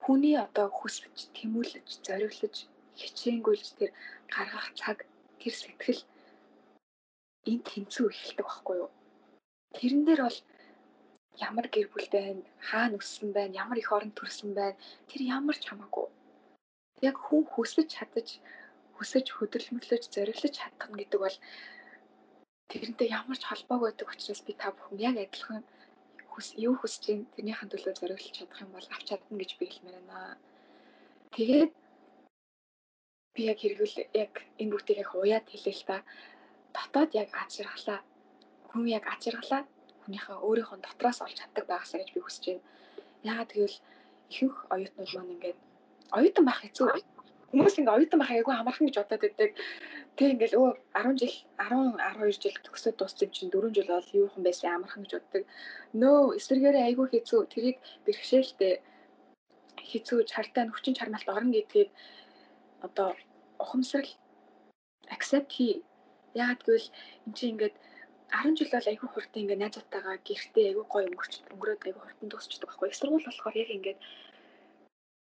хүний 0.05 0.37
одоо 0.47 0.67
хүсвэж, 0.79 1.19
тэмүүлж, 1.37 1.89
зориглож, 2.07 2.57
хичээнгүйлж 3.01 3.67
тэр 3.79 3.91
гаргах 4.35 4.69
цаг, 4.81 4.99
тэр 5.41 5.55
сэтгэл 5.61 6.03
энэ 7.51 7.65
тэнцүү 7.69 8.07
эхэлдэг 8.13 8.47
байхгүй 8.47 8.77
юу? 8.83 8.91
Тэрэн 9.77 10.03
дээр 10.05 10.21
бол 10.27 10.39
ямар 11.39 11.67
гэр 11.71 11.87
бүл 11.93 12.09
байна, 12.11 12.43
хаана 12.69 12.99
өссөн 12.99 13.31
байна, 13.33 13.55
ямар 13.63 13.79
их 13.79 13.93
орон 13.93 14.13
төрсөн 14.19 14.51
байна, 14.59 14.77
тэр 15.09 15.21
ямар 15.23 15.57
ч 15.57 15.65
хамаагүй. 15.71 16.09
Яг 17.09 17.17
хүн 17.17 17.45
хүсэж 17.47 17.87
чадаж, 17.97 18.29
хүсэж 18.97 19.27
хөдөлмөрлөж, 19.39 20.03
зориглож 20.11 20.55
чадах 20.59 20.89
нь 20.91 20.99
гэдэг 21.01 21.21
бол 21.23 21.37
тэрнтэй 22.71 23.09
ямар 23.09 23.39
ч 23.39 23.45
холбоог 23.47 23.83
байдаг 23.87 24.11
учраас 24.11 24.43
би 24.45 24.53
та 24.59 24.75
бүхэн 24.75 24.99
яг 25.09 25.17
адилхан 25.17 25.63
хүс 26.33 26.49
юу 26.67 26.75
хүсэж 26.79 27.05
ин 27.13 27.21
тэрнийхэн 27.35 27.71
төлөө 27.71 27.95
зориглож 27.97 28.35
чадах 28.37 28.63
юм 28.65 28.71
бол 28.75 28.89
авч 28.95 29.07
чадна 29.09 29.35
гэж 29.41 29.51
би 29.59 29.65
хэлмээр 29.71 29.97
байна. 30.11 30.39
Тэгээд 31.35 31.73
би 33.35 33.41
яг 33.51 33.59
хэрэгвэл 33.63 33.97
яг 34.23 34.33
энэ 34.61 34.73
бүгдийг 34.73 34.99
яг 35.03 35.11
уяад 35.15 35.47
хэлээ 35.49 35.77
л 35.79 35.87
та. 35.89 35.97
Дотоод 36.75 37.11
яг 37.23 37.31
аз 37.43 37.51
жаргалаа. 37.57 38.01
Хүн 38.69 38.85
яг 38.99 39.05
аз 39.11 39.21
жаргалаа 39.25 39.63
хүнийхээ 40.03 40.37
өөрийнхөө 40.47 40.79
дотроос 40.83 41.19
олж 41.25 41.37
чаддаг 41.39 41.65
байгаасаа 41.69 42.01
гэж 42.01 42.11
би 42.15 42.21
хүсэж 42.23 42.45
байна. 42.47 42.65
Яагаад 43.31 43.51
гэвэл 43.53 43.79
ихэнх 44.33 44.57
оюутнууд 44.75 45.11
маань 45.15 45.35
ингээд 45.35 45.59
оюутан 46.17 46.45
байх 46.47 46.61
хэцүү. 46.63 46.87
Хүмүүс 47.51 47.75
ингээ 47.79 47.97
оюутан 47.97 48.19
байх 48.21 48.33
айгүй 48.33 48.55
амархан 48.55 48.87
гэж 48.87 48.97
бодоод 48.99 49.23
байдаг. 49.27 49.51
Тэг 50.17 50.29
ингээл 50.35 50.61
өө 50.61 50.71
10 50.95 51.21
жил 51.21 51.35
10 51.59 51.99
12 51.99 52.43
жил 52.43 52.57
төгсөөд 52.67 52.97
дууссан 52.99 53.31
чинь 53.35 53.53
4 53.55 53.75
жил 53.77 53.91
бол 53.91 54.11
юу 54.19 54.27
юм 54.37 54.43
байсан 54.47 54.71
амархан 54.77 55.03
гэж 55.03 55.13
боддог. 55.19 55.43
Нөө 56.01 56.19
эсвэргээрээ 56.39 56.85
айгүй 56.89 57.07
хэцүү. 57.11 57.41
Тэрийг 57.53 57.79
бэрхшээлтэй 58.07 58.75
хэцүү 59.91 60.19
чартай 60.31 60.65
хүчин 60.71 60.95
чармайлт 60.99 61.29
орно 61.29 61.53
гэдгийг 61.57 61.91
одоо 62.87 63.09
ухамсарл 63.59 64.11
accept 65.15 65.51
хий. 65.57 65.83
Яагаад 66.35 66.63
гэвэл 66.63 66.89
эн 67.27 67.33
чинь 67.35 67.53
ингээд 67.55 67.75
10 68.31 68.57
жил 68.59 68.71
бол 68.73 68.91
айгүй 68.91 69.09
хурдан 69.11 69.43
ингээд 69.43 69.63
найзуудтайгаа 69.63 70.17
гэртээ 70.29 70.67
айгүй 70.71 70.87
гоё 70.93 71.07
өнгөрч 71.11 71.35
өнгөрөөд 71.55 71.87
айгүй 71.87 72.03
хурдан 72.03 72.29
дуусчихдаг 72.31 72.69
байхгүй. 72.71 72.89
Сургууль 72.95 73.27
болохоор 73.27 73.57
яг 73.63 73.71
ингээд 73.77 73.99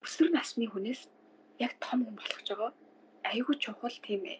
өсвөр 0.04 0.30
насны 0.34 0.66
хүнээс 0.68 1.00
яг 1.64 1.72
том 1.84 1.98
хүн 2.02 2.16
болгож 2.18 2.46
байгаа. 2.50 2.72
Айгүй 3.30 3.54
чухал 3.62 3.96
тийм 4.06 4.22
ээ. 4.32 4.38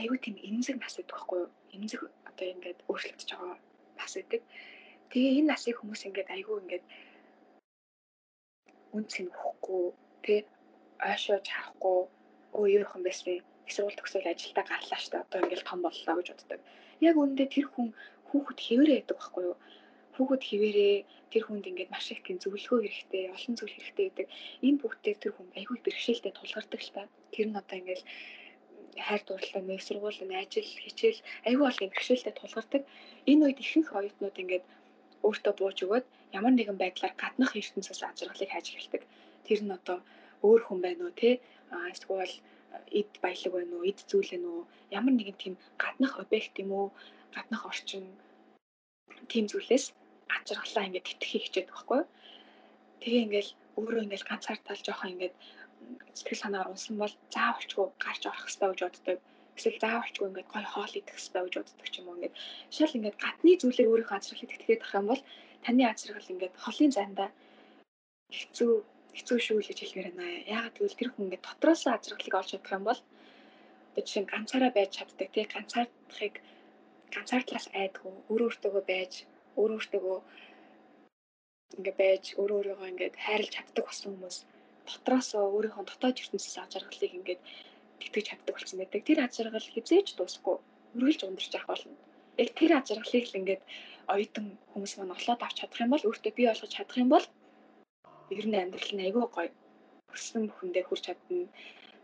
Айгүй 0.00 0.18
тийм 0.20 0.36
эмзэг 0.48 0.76
нас 0.80 0.94
гэдэг 0.96 1.16
байхгүй 1.16 1.38
юу? 1.42 1.50
Эмзэг 1.76 2.00
одоо 2.28 2.46
ингээд 2.54 2.78
өөрчлөгдөж 2.88 3.30
байгаа 3.32 3.56
нас 3.98 4.12
гэдэг. 4.16 4.42
Тэгээ 5.10 5.36
энэ 5.38 5.50
насыг 5.50 5.74
хүмүүс 5.78 6.02
ингээд 6.08 6.32
айгүй 6.34 6.56
ингээд 6.60 6.84
үнц 8.96 9.12
нь 9.22 9.32
өгөхгүй 9.32 9.84
тий 10.24 10.40
ойшоо 11.08 11.38
чарахгүй 11.48 11.98
өө 12.58 12.66
юу 12.76 12.84
юм 12.84 13.04
их 13.08 13.44
сургууль 13.74 13.98
төгсөөл 13.98 14.30
ажилдаа 14.32 14.64
гарлаа 14.66 15.00
штэ 15.00 15.16
одоо 15.22 15.38
ингээл 15.40 15.68
том 15.68 15.80
боллоо 15.82 16.14
гэж 16.18 16.28
боддог. 16.30 16.60
Яг 17.08 17.14
үүндээ 17.16 17.48
тэр 17.54 17.66
хүн 17.72 17.88
хүүхэд 18.28 18.58
хэвээрээ 18.66 18.96
байдаг 19.00 19.16
байхгүй 19.18 19.42
юу? 19.48 19.56
Хүүхэд 20.14 20.42
хэвээрээ 20.48 20.96
тэр 21.32 21.42
хүнд 21.46 21.64
ингээд 21.70 21.92
маш 21.94 22.06
их 22.12 22.20
тийм 22.26 22.38
зөвлөгөө 22.42 22.80
хэрэгтэй, 22.82 23.22
олон 23.34 23.54
зүйл 23.56 23.74
хэрэгтэй 23.74 24.06
гэдэг. 24.08 24.26
Энэ 24.66 24.80
бүгдээр 24.82 25.18
тэр 25.22 25.32
хүн 25.34 25.48
айгүй 25.58 25.76
бэрхшээлтэй 25.84 26.32
тулгардаг 26.34 26.80
л 26.82 26.92
та. 26.94 27.02
Тэр 27.32 27.46
нь 27.48 27.58
одоо 27.60 27.76
ингээл 27.78 28.04
хайр 29.06 29.22
дурлал, 29.24 29.64
нэг 29.64 29.80
сургууль, 29.86 30.20
ажил, 30.42 30.70
хичээл 30.84 31.20
айгүй 31.46 31.64
бол 31.64 31.80
бэрхшээлтэй 31.80 32.34
тулгардаг. 32.36 32.82
Энэ 33.30 33.42
үед 33.46 33.58
ихэнх 33.62 33.90
оюутнууд 33.94 34.36
ингээд 34.42 34.64
өөртөө 35.26 35.52
бууж 35.56 35.78
өгөөд 35.84 36.06
ямар 36.38 36.52
нэгэн 36.56 36.78
байдлаар 36.80 37.14
гаднах 37.22 37.52
ертөнцөөс 37.60 38.00
ажиргалыг 38.08 38.50
хайж 38.52 38.66
эхэлдэг. 38.72 39.02
Тэр 39.46 39.60
нь 39.64 39.74
одоо 39.78 39.98
өөр 40.46 40.60
хүн 40.64 40.80
байна 40.84 41.02
уу 41.06 41.14
те 41.20 41.30
а 41.70 41.76
эсвэл 41.94 42.34
эд 43.00 43.10
баялаг 43.22 43.52
байна 43.54 43.74
уу 43.76 43.88
эд 43.90 43.98
зүйл 44.10 44.30
байна 44.32 44.48
уу? 44.50 44.62
Ямар 44.98 45.14
нэгэн 45.14 45.38
тийм 45.42 45.54
гаднах 45.82 46.14
объект 46.22 46.54
юм 46.62 46.70
уу? 46.72 46.86
Гаднах 47.34 47.62
орчин 47.70 48.04
тийм 49.32 49.44
зүйлээс 49.50 49.84
ачиргалаа 50.36 50.86
ингээд 50.86 51.06
тэтгэхийг 51.08 51.44
хичээдэг 51.44 51.74
байхгүй 51.74 52.02
тэгээ 53.02 53.24
ингээл 53.26 53.50
өөрөө 53.78 54.02
ингээл 54.04 54.28
ганцаардаа 54.28 54.74
л 54.76 54.86
жоохон 54.86 55.12
ингээд 55.14 55.34
сэтгэл 56.18 56.42
санаагаар 56.42 56.72
унсан 56.72 56.96
бол 57.00 57.14
заавалчгүй 57.34 57.86
гарч 58.04 58.22
орох 58.28 58.44
хэрэгтэй 58.44 58.68
гэж 58.70 58.80
боддог. 58.84 59.18
Эсвэл 59.56 59.82
заавалчгүй 59.84 60.26
ингээд 60.28 60.52
гой 60.52 60.64
хоол 60.72 60.92
идэх 61.00 61.16
хэрэгтэй 61.16 61.42
гэж 61.44 61.54
боддог 61.58 61.88
ч 61.90 61.94
юм 62.00 62.08
уу 62.08 62.16
ингээд. 62.16 62.34
Шал 62.74 62.96
ингээд 62.96 63.16
гадны 63.24 63.52
зүйлээр 63.60 63.90
өөрийнхөө 63.90 64.18
ачиргалыг 64.18 64.50
тэтгэхэд 64.52 64.84
ах 64.84 64.94
юм 64.98 65.06
бол 65.10 65.22
таны 65.64 65.82
ачиргал 65.86 66.32
ингээд 66.32 66.54
холын 66.64 66.92
зандаа 66.96 67.28
хэцүү 68.38 68.72
хэцүү 69.16 69.38
шүү 69.42 69.58
л 69.60 69.68
гэж 69.68 69.78
хэлмээр 69.80 70.08
байна. 70.14 70.26
Яагаад 70.54 70.76
гэвэл 70.76 70.98
тэр 70.98 71.10
хүн 71.10 71.24
ингээд 71.26 71.46
дотроос 71.46 71.82
ажиргалыг 71.86 72.34
олж 72.38 72.50
чадах 72.52 72.76
юм 72.78 72.84
бол 72.88 73.00
одоо 73.90 74.02
жишээ 74.06 74.22
нь 74.22 74.32
ганцаараа 74.32 74.72
байж 74.74 74.90
чаддаг 74.96 75.28
тий 75.34 75.46
ганцаардахыг 75.54 76.34
ганцаардлаас 77.14 77.66
айдгүй 77.80 78.12
өөр 78.30 78.42
өөртөөгөө 78.46 78.84
байж 78.92 79.12
өөр 79.60 79.70
өөртөөгөө 79.76 80.18
ингээ 81.78 81.96
байж 82.02 82.24
өөр 82.40 82.50
өөрийгөө 82.56 82.90
ингээд 82.92 83.14
хайрлаж 83.24 83.52
чаддаг 83.54 83.84
болсон 83.86 84.10
хүмүүс 84.14 84.36
дотроос 84.88 85.28
өөрийнхөө 85.34 85.84
дотоод 85.86 86.20
ертөнцөөс 86.22 86.56
ажиргалыг 86.64 87.12
ингээд 87.18 87.42
тэтгэж 88.00 88.24
чаддаг 88.28 88.54
болсон 88.56 88.78
байдаг. 88.80 89.00
Тэр 89.06 89.18
ажиргал 89.26 89.68
хизээж 89.74 90.08
дуусахгүй 90.14 90.56
үргэлж 90.96 91.20
ундарч 91.22 91.52
явах 91.54 91.70
болно. 91.70 91.94
Яг 92.42 92.50
тэр 92.58 92.72
ажиргалыг 92.78 93.26
л 93.28 93.38
ингээд 93.40 93.62
оюутан 94.12 94.46
хүмүүс 94.72 94.92
маань 94.96 95.14
олоод 95.16 95.40
авч 95.42 95.56
чадах 95.60 95.82
юм 95.84 95.92
бол 95.92 96.06
өөртөө 96.08 96.32
бий 96.34 96.46
болгож 96.48 96.72
чадах 96.74 96.98
юм 97.02 97.10
бол 97.14 97.26
ер 98.38 98.46
нь 98.48 98.60
амьдрал 98.62 98.92
нь 98.94 99.04
айгүй 99.06 99.26
гоё. 99.34 99.50
Хүссэн 100.10 100.42
бүхэндээ 100.48 100.84
хүрч 100.86 101.02
чадна. 101.06 101.48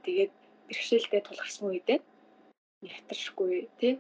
Тэгээд 0.04 0.32
бэрхшээлтэй 0.68 1.22
тулгарсан 1.24 1.64
үедээ 1.68 1.98
ятаршгүй 2.96 3.52
тий 3.80 3.94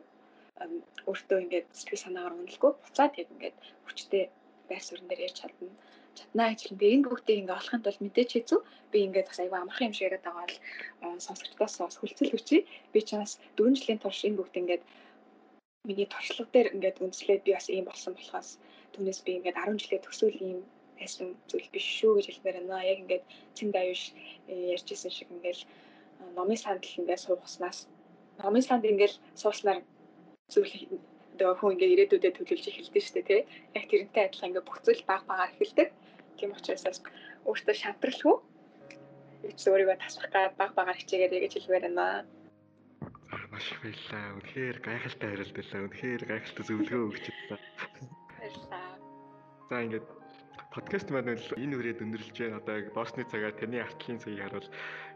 өөртөө 1.08 1.38
ингээд 1.44 1.66
сэтгэл 1.78 2.04
санаагаар 2.04 2.36
үнэлгүй 2.38 2.72
буцаад 2.82 3.12
яг 3.20 3.28
ингээд 3.34 3.56
хүчтэй 3.86 4.24
байр 4.68 4.82
суурин 4.84 5.08
дээр 5.08 5.24
ярьж 5.26 5.36
чадна 5.40 5.70
чаднаа 6.16 6.48
гэж 6.50 6.60
хэлэн. 6.62 6.78
Тэгээ 6.80 6.94
энэ 6.96 7.08
бүгдийг 7.08 7.40
ингээ 7.40 7.58
олохын 7.60 7.82
тулд 7.84 8.00
мэдээч 8.02 8.30
хэзүү 8.32 8.60
би 8.90 8.98
ингээд 9.06 9.28
бас 9.28 9.40
аюу 9.40 9.56
амархан 9.60 9.86
юм 9.88 9.94
шиг 9.94 10.06
яриад 10.08 10.24
байгаа 10.24 10.44
бол 10.48 11.24
сонсогчдоос 11.26 11.74
бас 11.80 11.96
хүлцэл 11.98 12.32
хүчий. 12.32 12.60
Би 12.92 13.00
ч 13.06 13.10
бас 13.20 13.32
4 13.56 13.76
жилийн 13.78 14.00
турш 14.00 14.20
энэ 14.24 14.38
бүгд 14.38 14.60
ингээд 14.60 14.82
миний 15.88 16.08
туршлага 16.10 16.50
дээр 16.52 16.72
ингээд 16.74 17.00
үндэслээд 17.04 17.42
би 17.46 17.52
бас 17.56 17.66
ийм 17.68 17.84
болсон 17.86 18.12
болохоос 18.16 18.48
түүнээс 18.92 19.20
би 19.24 19.30
ингээд 19.38 19.60
10 19.60 19.82
жилээ 19.82 20.00
төсөөл 20.02 20.38
ийм 20.48 20.58
байсан 20.98 21.36
зүйл 21.50 21.68
биш 21.72 21.86
шүү 21.98 22.12
гэж 22.16 22.26
хэлмээр 22.28 22.56
байна. 22.60 22.84
Яг 22.92 22.98
ингээд 23.02 23.24
цэн 23.56 23.68
даюуш 23.72 24.02
э, 24.48 24.72
ярьжсэн 24.74 25.12
шиг 25.12 25.28
ингээд 25.30 25.60
номын 26.36 26.58
сандал 26.58 26.98
ингээд 27.00 27.24
суугаснаас 27.24 27.78
номын 28.42 28.64
санд 28.64 28.84
ингээд 28.84 29.14
сууснаар 29.40 29.80
зүйл 30.52 30.74
одоо 31.34 31.52
хүн 31.56 31.76
ингээд 31.76 31.94
ирээдүйдээ 31.94 32.32
төлөвлөж 32.36 32.66
эхэлдэг 32.68 33.02
шүү 33.04 33.14
дээ 33.16 33.28
тий. 33.28 33.40
Яг 33.76 33.84
тэрнтэй 33.90 34.24
адилхан 34.24 34.48
ингээд 34.50 34.68
бүх 34.68 34.78
зүйл 34.84 35.02
баг 35.10 35.22
багаар 35.28 35.52
эхэлдэг. 35.52 35.88
Тийм 36.36 36.50
учраас 36.56 37.00
өөртөө 37.48 37.74
шантралгүй. 37.76 38.36
Эцс 39.52 39.68
өөрийгөө 39.68 39.96
тасах 40.00 40.28
гад 40.32 40.56
баг 40.60 40.72
багаар 40.76 40.96
хичээгээд 40.96 41.44
гэж 41.44 41.52
хэлмээр 41.60 41.84
байна. 41.92 42.24
Маш 43.52 43.72
их 43.72 43.80
баярлалаа. 43.84 44.36
Үнэхээр 44.36 44.76
гайхалтай 44.80 45.28
хариулт 45.28 45.54
байлаа. 45.56 45.80
Үнэхээр 45.86 46.22
гайхалтай 46.28 46.64
зөвлөгөө 46.66 47.02
өгч 47.08 47.24
байлаа. 47.28 47.60
Баярлалаа. 48.40 48.88
За 49.68 49.76
ингээд 49.84 50.06
подкаст 50.76 51.08
маань 51.08 51.40
л 51.40 51.56
энэ 51.56 51.72
үрээд 51.72 52.04
өндөрлөж 52.04 52.36
байна. 52.36 52.60
Одоо 52.60 52.76
яг 52.76 52.92
боосны 52.92 53.24
цагаар 53.24 53.56
таны 53.56 53.80
артлын 53.80 54.20
цагийг 54.20 54.44
харуул 54.44 54.68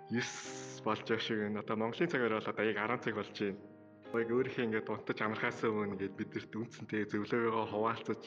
9 0.08 0.80
болж 0.88 1.04
байгаа 1.04 1.20
шиг 1.20 1.36
байна. 1.36 1.60
Одоо 1.60 1.76
Монголын 1.76 2.08
цагаар 2.08 2.32
бол 2.40 2.48
одоо 2.48 2.64
яг 2.64 2.78
10 2.80 3.04
цаг 3.04 3.14
болж 3.20 3.36
байна. 3.36 3.60
Яг 4.16 4.28
өөрийнхөө 4.32 4.64
ингээд 4.64 4.88
унтаж 4.88 5.18
амархаас 5.20 5.60
өмнө 5.60 5.92
ингээд 6.00 6.16
бидэрт 6.16 6.52
үнцэнтэй 6.56 7.02
зөвлөгөөгөө 7.12 7.66
хуваалцаж 7.76 8.24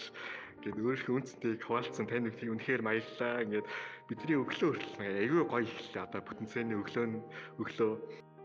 ингээд 0.62 0.78
өөрийнхөө 0.78 1.16
үнцэнтэйг 1.18 1.62
хуваалцсан 1.66 2.06
тань 2.06 2.26
бүхний 2.30 2.54
үнэхээр 2.54 2.82
баярлалаа. 2.86 3.44
Ингээд 3.50 3.68
бидний 4.14 4.38
өглөө 4.38 4.70
хүртэл 4.70 5.02
аягүй 5.02 5.44
гоё 5.50 5.66
ихлээ. 5.66 6.06
Одоо 6.06 6.22
потенциалны 6.22 6.78
өглөө 6.86 7.06
нь 7.10 7.18
өглөө 7.58 7.92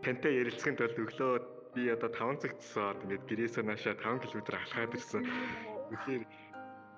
тантай 0.01 0.33
ярилцахын 0.41 0.77
тулд 0.81 0.97
өглөө 0.97 1.31
би 1.77 1.93
одоо 1.93 2.09
5 2.09 2.41
цаг 2.41 2.57
цасаад 2.57 3.05
ингээд 3.05 3.29
гэрээсээ 3.29 3.63
наашаа 3.69 3.93
5 4.01 4.33
км 4.33 4.57
алхаад 4.57 4.97
ирсэн. 4.97 5.23
Тэгэхээр 5.93 6.23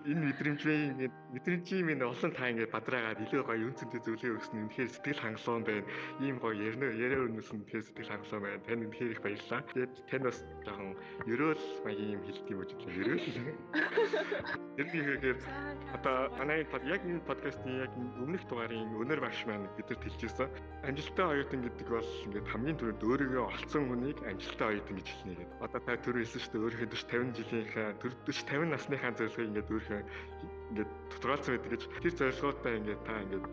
энэ 0.05 0.33
мэдрэмжийн 0.33 1.11
мэдрэмжийн 1.33 1.85
минь 1.85 2.01
олон 2.01 2.31
та 2.33 2.49
ингээд 2.49 2.73
бадраагаад 2.73 3.21
илүү 3.21 3.43
гоё 3.45 3.69
үнцэнтэй 3.69 4.01
зүйлээ 4.01 4.33
өгсөн 4.33 4.55
нь 4.57 4.63
үнэхээр 4.65 4.89
сэтгэл 4.89 5.21
хангалуун 5.21 5.63
байна. 5.63 5.85
Ийм 6.25 6.37
гоё 6.41 6.57
ярина 6.57 6.89
яриа 6.89 7.21
өрнөс 7.21 7.49
нь 7.53 7.61
тэгэхээр 7.61 7.85
сэтгэл 7.85 8.11
хангалуун 8.11 8.43
байна. 8.43 8.65
Тань 8.65 8.83
үнэхээр 8.89 9.13
их 9.13 9.21
баярлалаа. 9.21 9.61
Тэгээд 9.69 9.93
тань 10.09 10.25
бас 10.25 10.37
жоохон 10.65 10.91
ерөөл 11.29 11.63
маягийн 11.85 12.15
юм 12.17 12.23
хэлт 12.25 12.45
юм 12.49 12.59
уу 12.59 12.67
ерөөл. 12.97 13.27
Тэрнийхээр 14.77 15.37
одоо 15.93 16.15
манай 16.39 16.65
под 16.65 16.83
яг 16.89 17.01
энэ 17.05 17.21
подкастын 17.29 17.85
яг 17.85 17.91
өмнөх 17.95 18.43
дугаарын 18.49 18.97
өнөр 18.97 19.21
багш 19.21 19.45
маань 19.45 19.69
бидэрт 19.77 20.01
хэлжсэн. 20.01 20.49
Амжилттай 20.81 21.25
оюутан 21.29 21.61
гэдэг 21.61 21.87
бол 21.87 22.09
ингээд 22.25 22.47
хамгийн 22.49 22.77
түрүүнд 22.81 23.05
өөрийгөө 23.05 23.43
олцсон 23.53 23.83
хүнийг 23.85 24.17
амжилттай 24.25 24.67
оюутан 24.73 24.95
гэж 24.97 25.07
хэлнэ 25.13 25.35
гэдэг. 25.37 25.61
Одоо 25.61 25.79
та 25.85 25.93
түрүү 26.01 26.21
хэлсэн 26.25 26.41
шүү 26.41 26.51
дээ 26.51 26.63
өөрийнхөө 26.65 26.89
40 26.89 27.21
50 27.21 27.37
жилийнхаа 27.37 27.87
40 28.01 28.41
50 28.49 28.73
насныхаа 28.73 29.11
зорилгыг 29.13 29.47
ингээд 29.51 29.71
өөрийнхөө 29.71 29.90
ингээд 29.99 30.91
тодорхойлсон 31.11 31.51
байдаг 31.55 31.71
гэж. 31.71 31.83
Тэр 32.01 32.13
зорилгоудаа 32.15 32.73
ингээд 32.79 33.01
та 33.05 33.13
ингээд 33.23 33.45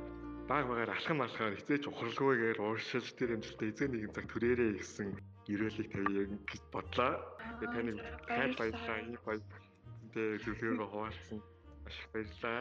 баг 0.49 0.65
багаар 0.69 0.91
алхам 0.97 1.21
алхаар 1.21 1.55
хизээч 1.59 1.85
ухралгүйгээр 1.91 2.59
ууршиж 2.63 3.07
тэр 3.19 3.37
амжилтаа 3.37 3.69
эзэн 3.69 3.91
нэгэн 3.93 4.15
цаг 4.17 4.27
төрөөрэй 4.33 4.71
гэсэн 4.81 5.09
ерөөлийг 5.53 5.89
тавья 5.93 6.25
гэж 6.25 6.63
бодлоо. 6.73 7.13
Тэгээ 7.61 7.75
таны 7.75 7.93
хайр 8.29 8.53
баярлалаа. 8.57 8.99
Энэ 9.05 9.19
гоё 9.25 9.39
зүйтэй 9.41 10.29
зөвлөгөөгөө 10.45 10.89
хуваалцсан. 10.89 11.39
Маш 11.85 11.97
их 12.01 12.09
баярлалаа. 12.13 12.61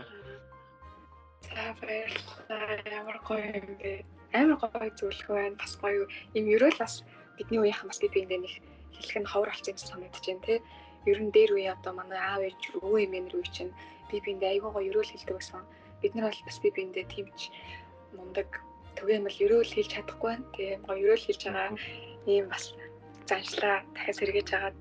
За 1.47 1.63
баярлалаа. 1.79 2.65
Ямар 2.99 3.17
гоё 3.23 3.45
юм 3.55 3.69
бэ? 3.79 3.91
Амар 4.35 4.57
гоё 4.59 4.91
зөвлөгөө 4.99 5.35
байна. 5.39 5.55
Бас 5.55 5.73
гоё 5.79 6.03
юм 6.35 6.45
ерөөл 6.55 6.79
бас 6.83 6.93
бидний 7.37 7.59
үеийнхэн 7.61 7.87
бас 7.87 7.99
би 8.03 8.07
биэндээ 8.11 8.39
нэг 8.43 8.53
хэлэх 8.99 9.17
нь 9.21 9.31
ховор 9.31 9.49
болсон 9.51 9.71
юм 9.71 9.79
санагдаж 9.79 10.25
байна 10.27 10.43
тий. 10.47 10.59
Ер 11.07 11.19
нь 11.23 11.31
дээр 11.35 11.51
үе 11.55 11.67
одоо 11.71 11.93
манай 11.95 12.19
аав 12.19 12.41
ээж 12.43 12.61
өвөө 12.83 12.99
эмээнэр 13.07 13.35
үе 13.39 13.47
чинь 13.55 13.71
би 14.09 14.19
биэндээ 14.23 14.51
айгүй 14.59 14.71
гоё 14.71 14.89
ерөөл 14.91 15.11
хэлдэг 15.11 15.35
байсан. 15.39 15.63
Бид 16.01 16.13
нар 16.13 16.27
бол 16.27 16.41
бас 16.47 16.57
би 16.63 16.69
биэндээ 16.75 17.05
тиймч 17.13 17.39
мундаг 18.17 18.49
түгээмэл 18.97 19.43
ерөөл 19.45 19.71
хэлж 19.73 19.89
чадахгүй 19.93 20.29
байна. 20.31 20.45
Тэгээ 20.53 20.77
гоё 20.85 20.99
ерөөл 21.05 21.25
хэлж 21.25 21.41
байгаа 21.47 21.69
ийм 22.27 22.45
бас 22.51 22.63
заншлаа 23.29 23.77
дахиад 23.95 24.17
сэргээж 24.19 24.47
байгаа 24.51 24.73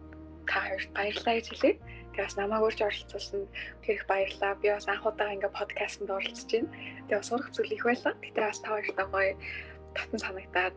та 0.50 0.58
хоёрт 0.66 0.90
баярлалаа 0.96 1.34
гэж 1.36 1.46
хэлье. 1.50 1.72
Тэгээ 2.10 2.26
бас 2.26 2.36
намайг 2.38 2.62
урьж 2.66 2.80
оролцуулсан 2.82 3.42
тэр 3.82 3.94
их 3.98 4.04
баярлалаа. 4.10 4.52
Би 4.62 4.68
бас 4.74 4.86
анх 4.88 5.04
удаа 5.06 5.34
ингээ 5.34 5.52
подкастт 5.58 6.02
оролцож 6.02 6.50
байна. 6.50 6.70
Тэгээ 7.06 7.20
бас 7.20 7.30
урах 7.34 7.50
зүйл 7.54 7.76
их 7.76 7.84
байлаа. 7.86 8.14
Гэтэ 8.24 8.40
бас 8.40 8.58
та 8.62 8.68
хоёртай 8.72 9.06
гоё 9.14 9.32
татан 9.94 10.18
санагдаад 10.24 10.76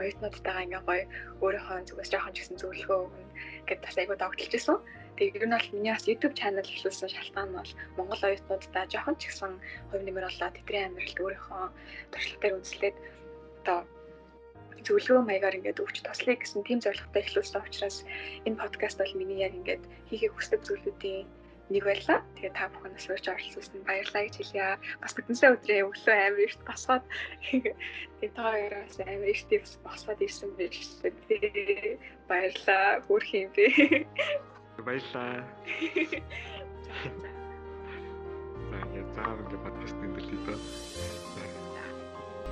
оюутнуудтайгаа 0.00 0.64
ингээ 0.66 0.82
гоё 0.88 1.04
өөрийнхөө 1.44 1.78
зүгээс 1.88 2.10
жоохон 2.12 2.34
ч 2.34 2.36
гэсэн 2.40 2.56
зөвлөгөө 2.60 2.98
өгнө 3.04 3.29
гэдээ 3.66 3.84
бас 3.84 3.96
айгуу 3.98 4.16
догтлж 4.18 4.52
исэн. 4.54 4.78
Тэгээ 5.16 5.36
ер 5.36 5.46
нь 5.46 5.54
бол 5.56 5.68
миний 5.74 5.92
бас 5.92 6.08
YouTube 6.08 6.34
channel 6.38 6.64
эхлүүлсэн 6.64 7.10
шалтгаан 7.12 7.48
нь 7.52 7.58
бол 7.58 7.72
Монгол 7.96 8.22
оюутнуудтай 8.24 8.84
жоохон 8.88 9.16
ч 9.20 9.22
гэсэн 9.28 9.52
хувь 9.90 10.04
нэмэр 10.06 10.26
болоод 10.26 10.54
тэдний 10.56 10.84
амьдралд 10.86 11.18
өөрийнхөө 11.20 11.64
туршлагатаар 12.12 12.56
үндэслээд 12.56 12.96
одоо 13.60 13.78
зөвлөгөө 14.86 15.24
маягаар 15.28 15.58
ингээд 15.60 15.82
өгч 15.82 15.96
туслая 16.00 16.36
гэсэн 16.40 16.64
тийм 16.64 16.80
зорилготой 16.80 17.22
эхлүүлсэн 17.22 17.60
учраас 17.68 17.96
энэ 18.48 18.60
подкаст 18.62 18.96
бол 18.98 19.18
миний 19.20 19.44
яг 19.44 19.52
ингээд 19.52 19.82
хийхийг 20.08 20.32
хүсдэг 20.32 20.60
зүйлүүдийн 20.64 21.28
нэг 21.70 21.84
байлаа. 21.86 22.18
Тэгээ 22.36 22.52
та 22.58 22.66
бүхнээс 22.74 23.06
урьж 23.10 23.26
оролцсон 23.30 23.82
баярлалаа 23.86 24.22
гэж 24.26 24.34
хэлье. 24.42 24.78
Бас 25.00 25.12
бүгднээ 25.14 25.54
өдрөө 25.54 25.78
өглөө 25.86 26.16
амар 26.18 26.42
ихт 26.44 26.62
босоод 26.66 27.04
тэгээ 27.46 28.30
та 28.34 28.42
хоёроос 28.50 28.96
амар 29.06 29.30
ихт 29.30 29.50
босоод 29.86 30.20
ирсэн 30.20 30.50
байж 30.58 30.76
тэгээ 31.30 31.98
баярлалаа. 32.26 33.00
Хүрх 33.06 33.30
юм 33.30 33.50
бэ. 33.54 33.64
Баярлалаа. 34.82 35.46
За 38.70 38.78
заа 39.14 39.34
ингээд 39.38 39.62
подкаст 39.64 39.96
нэмэлтээ 39.98 40.40
дөө. 40.46 40.58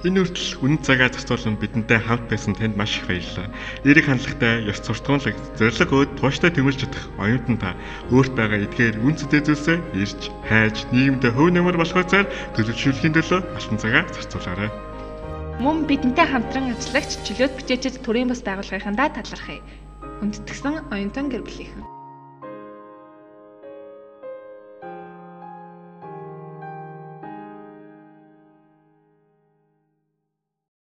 Энэ 0.06 0.22
үртэл 0.22 0.62
үнэн 0.62 0.78
цагаа 0.86 1.10
зохицуулан 1.10 1.58
бидэнтэй 1.58 1.98
хамт 1.98 2.30
байсан 2.30 2.54
танд 2.54 2.78
маш 2.78 3.02
их 3.02 3.10
баярлалаа. 3.10 3.50
Эерэг 3.82 4.06
хандлагатай, 4.06 4.62
ёс 4.70 4.78
суртахуунлаг, 4.78 5.34
зориг 5.58 5.90
өөд 5.90 6.10
тууштай 6.22 6.54
тэмүүлж 6.54 6.86
чадах 6.86 7.04
оюутан 7.18 7.58
та 7.58 7.74
өөрт 8.14 8.32
байгаа 8.38 8.62
эдгээр 8.62 9.02
үн 9.02 9.18
цэтэй 9.18 9.42
зүйлсээ 9.42 9.78
ирж, 9.98 10.30
хайж, 10.46 10.86
нийгэмдээ 10.94 11.34
хөв 11.34 11.50
нэмэр 11.50 11.82
болох 11.82 12.06
цаар 12.06 12.30
төлөвшүүлэхийн 12.54 13.14
төлөө 13.18 13.40
алтан 13.42 13.78
цагаа 13.82 14.06
зарцуулаарай. 14.14 14.70
Мөн 15.58 15.90
бидэнтэй 15.90 16.26
хамтран 16.30 16.70
ажиллагч 16.78 17.18
чөлөөт 17.26 17.58
бичээчэд 17.58 17.98
төрийн 18.06 18.30
бас 18.30 18.46
байгууллагынхандаа 18.46 19.10
талархъя. 19.18 19.58
Хүндэтгсэн 20.22 20.94
оюутан 20.94 21.26
гэр 21.26 21.42
бүлийнхэн 21.42 21.97